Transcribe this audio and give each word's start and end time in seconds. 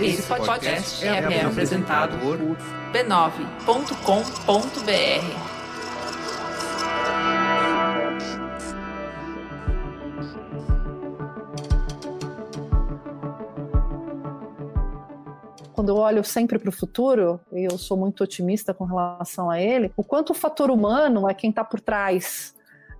Esse 0.00 0.22
podcast 0.22 1.06
é, 1.06 1.08
é 1.08 1.44
apresentado 1.44 2.18
por 2.18 2.38
b9.com.br. 2.92 5.56
quando 15.86 15.90
eu 15.90 15.96
olho 15.98 16.24
sempre 16.24 16.58
para 16.58 16.68
o 16.68 16.72
futuro, 16.72 17.40
e 17.52 17.64
eu 17.64 17.78
sou 17.78 17.96
muito 17.96 18.24
otimista 18.24 18.74
com 18.74 18.84
relação 18.84 19.48
a 19.48 19.60
ele, 19.60 19.92
o 19.96 20.02
quanto 20.02 20.30
o 20.30 20.34
fator 20.34 20.68
humano 20.68 21.28
é 21.28 21.34
quem 21.34 21.50
está 21.50 21.62
por 21.62 21.78
trás 21.78 22.55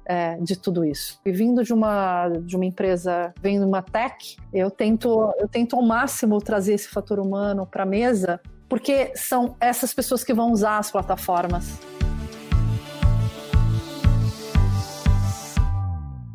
é, 0.07 0.37
de 0.37 0.57
tudo 0.57 0.85
isso. 0.85 1.21
E 1.27 1.33
vindo 1.33 1.63
de 1.63 1.73
uma, 1.73 2.29
de 2.29 2.57
uma 2.57 2.65
empresa, 2.65 3.35
vindo 3.43 3.63
de 3.63 3.67
uma 3.67 3.83
tech, 3.83 4.37
eu 4.53 4.71
tento, 4.71 5.33
eu 5.39 5.49
tento 5.49 5.77
ao 5.77 5.83
máximo 5.83 6.39
trazer 6.41 6.75
esse 6.75 6.89
fator 6.89 7.19
humano 7.19 7.67
para 7.67 7.83
a 7.83 7.87
mesa, 7.87 8.41
porque 8.69 9.13
são 9.15 9.57
essas 9.61 9.93
pessoas 9.93 10.25
que 10.25 10.33
vão 10.33 10.53
usar 10.53 10.79
as 10.79 10.91
plataformas. 10.91 11.79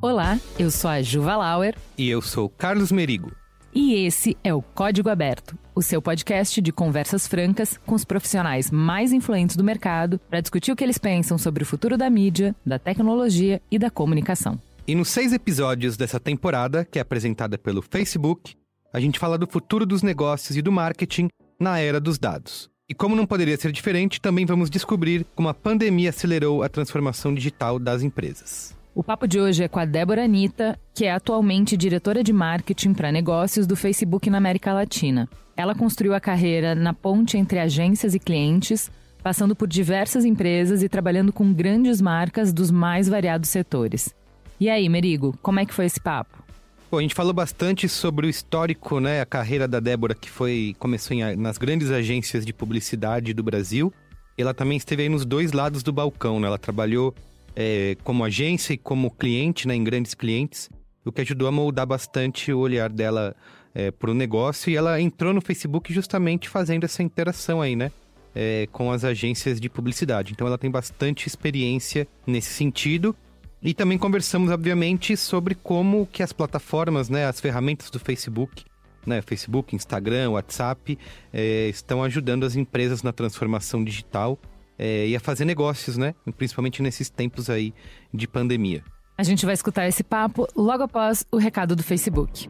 Olá, 0.01 0.39
eu 0.57 0.71
sou 0.71 0.89
a 0.89 1.01
Juva 1.01 1.37
Lauer. 1.37 1.75
E 1.97 2.09
eu 2.09 2.21
sou 2.21 2.49
Carlos 2.49 2.91
Merigo. 2.91 3.40
E 3.73 4.05
esse 4.05 4.35
é 4.43 4.53
o 4.53 4.61
Código 4.61 5.07
Aberto, 5.07 5.57
o 5.73 5.81
seu 5.81 6.01
podcast 6.01 6.61
de 6.61 6.73
conversas 6.73 7.25
francas 7.25 7.79
com 7.85 7.95
os 7.95 8.03
profissionais 8.03 8.69
mais 8.69 9.13
influentes 9.13 9.55
do 9.55 9.63
mercado 9.63 10.19
para 10.29 10.41
discutir 10.41 10.73
o 10.73 10.75
que 10.75 10.83
eles 10.83 10.97
pensam 10.97 11.37
sobre 11.37 11.63
o 11.63 11.65
futuro 11.65 11.97
da 11.97 12.09
mídia, 12.09 12.53
da 12.65 12.77
tecnologia 12.77 13.61
e 13.71 13.79
da 13.79 13.89
comunicação. 13.89 14.59
E 14.85 14.93
nos 14.93 15.07
seis 15.07 15.31
episódios 15.31 15.95
dessa 15.95 16.19
temporada, 16.19 16.83
que 16.83 16.99
é 16.99 17.01
apresentada 17.01 17.57
pelo 17.57 17.81
Facebook, 17.81 18.55
a 18.91 18.99
gente 18.99 19.17
fala 19.17 19.37
do 19.37 19.47
futuro 19.47 19.85
dos 19.85 20.03
negócios 20.03 20.57
e 20.57 20.61
do 20.61 20.71
marketing 20.71 21.29
na 21.57 21.79
era 21.79 22.01
dos 22.01 22.19
dados. 22.19 22.69
E 22.89 22.93
como 22.93 23.15
não 23.15 23.25
poderia 23.25 23.55
ser 23.55 23.71
diferente, 23.71 24.19
também 24.19 24.45
vamos 24.45 24.69
descobrir 24.69 25.25
como 25.33 25.47
a 25.47 25.53
pandemia 25.53 26.09
acelerou 26.09 26.61
a 26.61 26.67
transformação 26.67 27.33
digital 27.33 27.79
das 27.79 28.03
empresas. 28.03 28.75
O 28.93 29.01
papo 29.01 29.25
de 29.25 29.39
hoje 29.39 29.63
é 29.63 29.69
com 29.69 29.79
a 29.79 29.85
Débora 29.85 30.25
Anitta, 30.25 30.77
que 30.93 31.05
é 31.05 31.13
atualmente 31.13 31.77
diretora 31.77 32.21
de 32.21 32.33
marketing 32.33 32.93
para 32.93 33.09
negócios 33.09 33.65
do 33.65 33.73
Facebook 33.73 34.29
na 34.29 34.37
América 34.37 34.73
Latina. 34.73 35.29
Ela 35.55 35.73
construiu 35.73 36.13
a 36.13 36.19
carreira 36.19 36.75
na 36.75 36.93
ponte 36.93 37.37
entre 37.37 37.57
agências 37.57 38.13
e 38.13 38.19
clientes, 38.19 38.91
passando 39.23 39.55
por 39.55 39.69
diversas 39.69 40.25
empresas 40.25 40.83
e 40.83 40.89
trabalhando 40.89 41.31
com 41.31 41.53
grandes 41.53 42.01
marcas 42.01 42.51
dos 42.51 42.69
mais 42.69 43.07
variados 43.07 43.49
setores. 43.49 44.13
E 44.59 44.69
aí, 44.69 44.89
Merigo, 44.89 45.37
como 45.41 45.61
é 45.61 45.65
que 45.65 45.73
foi 45.73 45.85
esse 45.85 46.01
papo? 46.01 46.43
Bom, 46.91 46.97
a 46.97 47.01
gente 47.01 47.15
falou 47.15 47.31
bastante 47.31 47.87
sobre 47.87 48.27
o 48.27 48.29
histórico, 48.29 48.99
né, 48.99 49.21
a 49.21 49.25
carreira 49.25 49.69
da 49.69 49.79
Débora, 49.79 50.13
que 50.13 50.29
foi 50.29 50.75
começou 50.77 51.15
em, 51.15 51.37
nas 51.37 51.57
grandes 51.57 51.91
agências 51.91 52.45
de 52.45 52.51
publicidade 52.51 53.33
do 53.33 53.41
Brasil. 53.41 53.93
Ela 54.37 54.53
também 54.53 54.77
esteve 54.77 55.03
aí 55.03 55.09
nos 55.09 55.23
dois 55.23 55.53
lados 55.53 55.81
do 55.81 55.93
balcão, 55.93 56.41
né? 56.41 56.47
Ela 56.47 56.57
trabalhou 56.57 57.15
é, 57.55 57.95
como 58.03 58.23
agência 58.23 58.73
e 58.73 58.77
como 58.77 59.11
cliente, 59.11 59.67
né, 59.67 59.75
em 59.75 59.83
grandes 59.83 60.13
clientes, 60.13 60.69
o 61.05 61.11
que 61.11 61.21
ajudou 61.21 61.47
a 61.47 61.51
moldar 61.51 61.85
bastante 61.85 62.51
o 62.51 62.59
olhar 62.59 62.89
dela 62.89 63.35
é, 63.73 63.91
para 63.91 64.11
o 64.11 64.13
negócio. 64.13 64.69
E 64.69 64.75
ela 64.75 64.99
entrou 65.01 65.33
no 65.33 65.41
Facebook 65.41 65.93
justamente 65.93 66.47
fazendo 66.49 66.83
essa 66.83 67.01
interação 67.01 67.61
aí, 67.61 67.75
né? 67.75 67.91
É, 68.33 68.67
com 68.71 68.91
as 68.91 69.03
agências 69.03 69.59
de 69.59 69.69
publicidade. 69.69 70.31
Então 70.31 70.47
ela 70.47 70.57
tem 70.57 70.71
bastante 70.71 71.27
experiência 71.27 72.07
nesse 72.25 72.53
sentido. 72.53 73.15
E 73.61 73.73
também 73.73 73.97
conversamos, 73.97 74.49
obviamente, 74.49 75.17
sobre 75.17 75.53
como 75.53 76.07
que 76.07 76.23
as 76.23 76.31
plataformas, 76.31 77.09
né, 77.09 77.25
as 77.27 77.39
ferramentas 77.39 77.91
do 77.91 77.99
Facebook, 77.99 78.63
né, 79.05 79.21
Facebook, 79.21 79.75
Instagram, 79.75 80.31
WhatsApp, 80.31 80.97
é, 81.31 81.67
estão 81.67 82.01
ajudando 82.03 82.45
as 82.45 82.55
empresas 82.55 83.03
na 83.03 83.11
transformação 83.11 83.83
digital 83.83 84.39
é, 84.81 85.07
e 85.07 85.15
a 85.15 85.19
fazer 85.19 85.45
negócios, 85.45 85.95
né? 85.95 86.15
Principalmente 86.35 86.81
nesses 86.81 87.07
tempos 87.07 87.51
aí 87.51 87.71
de 88.11 88.27
pandemia. 88.27 88.83
A 89.15 89.21
gente 89.21 89.45
vai 89.45 89.53
escutar 89.53 89.87
esse 89.87 90.03
papo 90.03 90.47
logo 90.55 90.81
após 90.81 91.23
o 91.31 91.37
recado 91.37 91.75
do 91.75 91.83
Facebook. 91.83 92.49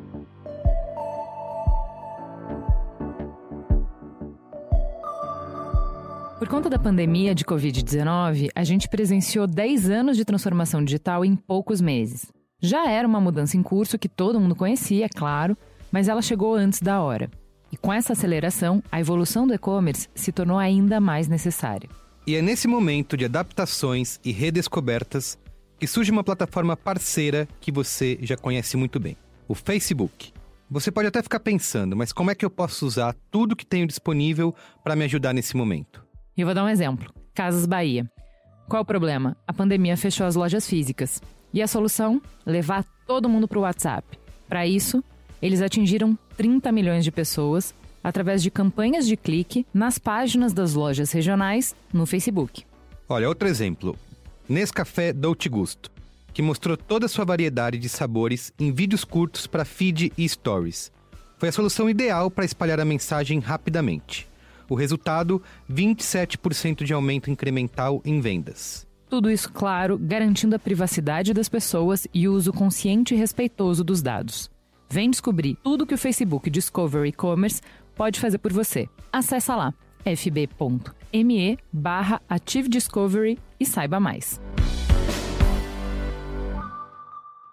Por 6.40 6.48
conta 6.48 6.70
da 6.70 6.80
pandemia 6.80 7.36
de 7.36 7.44
Covid-19, 7.44 8.50
a 8.56 8.64
gente 8.64 8.88
presenciou 8.88 9.46
10 9.46 9.90
anos 9.90 10.16
de 10.16 10.24
transformação 10.24 10.84
digital 10.84 11.26
em 11.26 11.36
poucos 11.36 11.82
meses. 11.82 12.32
Já 12.62 12.90
era 12.90 13.08
uma 13.08 13.20
mudança 13.20 13.58
em 13.58 13.62
curso 13.62 14.00
que 14.00 14.08
todo 14.08 14.40
mundo 14.40 14.56
conhecia, 14.56 15.06
é 15.06 15.10
claro, 15.10 15.58
mas 15.92 16.08
ela 16.08 16.22
chegou 16.22 16.56
antes 16.56 16.82
da 16.82 17.02
hora. 17.02 17.30
E 17.72 17.78
com 17.78 17.92
essa 17.92 18.14
aceleração, 18.14 18.82
a 18.90 19.00
evolução 19.00 19.46
do 19.46 19.54
e-commerce 19.54 20.08
se 20.16 20.32
tornou 20.32 20.58
ainda 20.58 21.00
mais 21.00 21.28
necessária. 21.28 21.90
E 22.32 22.36
é 22.38 22.42
nesse 22.42 22.66
momento 22.66 23.18
de 23.18 23.26
adaptações 23.26 24.18
e 24.24 24.32
redescobertas 24.32 25.38
que 25.78 25.86
surge 25.86 26.14
uma 26.14 26.24
plataforma 26.24 26.78
parceira 26.78 27.46
que 27.60 27.74
você 27.74 28.18
já 28.22 28.38
conhece 28.38 28.78
muito 28.78 29.02
bem, 29.02 29.18
o 29.50 29.54
Facebook. 29.54 30.32
Você 30.70 30.90
pode 30.94 31.10
até 31.10 31.22
ficar 31.22 31.42
pensando, 31.42 31.94
mas 31.94 32.14
como 32.14 32.32
é 32.32 32.36
que 32.36 32.46
eu 32.46 32.50
posso 32.50 32.86
usar 32.86 33.14
tudo 33.30 33.54
que 33.54 33.66
tenho 33.66 33.86
disponível 33.86 34.56
para 34.82 34.96
me 34.96 35.04
ajudar 35.04 35.34
nesse 35.34 35.58
momento? 35.58 36.08
Eu 36.38 36.46
vou 36.46 36.56
dar 36.56 36.64
um 36.64 36.70
exemplo: 36.70 37.14
Casas 37.34 37.66
Bahia. 37.66 38.10
Qual 38.70 38.82
o 38.82 38.86
problema? 38.86 39.36
A 39.46 39.52
pandemia 39.52 39.98
fechou 39.98 40.26
as 40.26 40.38
lojas 40.38 40.66
físicas. 40.66 41.22
E 41.54 41.62
a 41.62 41.68
solução? 41.68 42.22
Levar 42.46 42.86
todo 43.06 43.28
mundo 43.28 43.46
para 43.46 43.60
o 43.60 43.64
WhatsApp. 43.64 44.08
Para 44.48 44.66
isso, 44.66 45.04
eles 45.42 45.62
atingiram 45.62 46.18
30 46.38 46.72
milhões 46.72 47.04
de 47.04 47.12
pessoas 47.12 47.76
através 48.04 48.42
de 48.42 48.52
campanhas 48.52 49.08
de 49.08 49.16
clique 49.16 49.66
nas 49.74 49.98
páginas 49.98 50.54
das 50.54 50.74
lojas 50.74 51.12
regionais 51.12 51.76
no 51.94 52.06
Facebook. 52.06 52.64
Olha, 53.08 53.28
outro 53.28 53.48
exemplo. 53.48 53.96
Nescafé 54.48 55.14
Dolce 55.14 55.50
Gusto, 55.50 55.92
que 56.34 56.42
mostrou 56.42 56.76
toda 56.76 57.06
a 57.06 57.10
sua 57.10 57.26
variedade 57.26 57.78
de 57.78 57.90
sabores 57.90 58.52
em 58.60 58.72
vídeos 58.72 59.04
curtos 59.04 59.48
para 59.48 59.66
feed 59.66 60.12
e 60.18 60.28
stories. 60.28 60.92
Foi 61.38 61.50
a 61.50 61.52
solução 61.52 61.90
ideal 61.90 62.30
para 62.30 62.46
espalhar 62.46 62.80
a 62.80 62.86
mensagem 62.86 63.40
rapidamente. 63.40 64.28
O 64.70 64.76
resultado: 64.76 65.42
27% 65.70 66.84
de 66.84 66.94
aumento 66.94 67.30
incremental 67.30 68.02
em 68.06 68.22
vendas. 68.22 68.88
Tudo 69.10 69.30
isso, 69.30 69.52
claro, 69.52 69.98
garantindo 69.98 70.56
a 70.56 70.60
privacidade 70.60 71.34
das 71.34 71.50
pessoas 71.50 72.08
e 72.14 72.30
o 72.30 72.34
uso 72.34 72.54
consciente 72.54 73.14
e 73.14 73.18
respeitoso 73.18 73.84
dos 73.84 74.02
dados. 74.02 74.50
Vem 74.90 75.10
descobrir 75.10 75.58
tudo 75.64 75.86
que 75.86 75.94
o 75.94 75.98
Facebook 75.98 76.50
Discovery 76.50 77.10
E-Commerce 77.10 77.62
pode 78.02 78.20
fazer 78.20 78.40
por 78.40 78.52
você. 78.52 78.90
Acesse 79.14 79.52
lá 79.52 79.72
fb.me 80.04 81.58
barra 81.72 82.20
Active 82.28 82.68
Discovery 82.68 83.38
e 83.60 83.64
saiba 83.64 84.00
mais. 84.00 84.42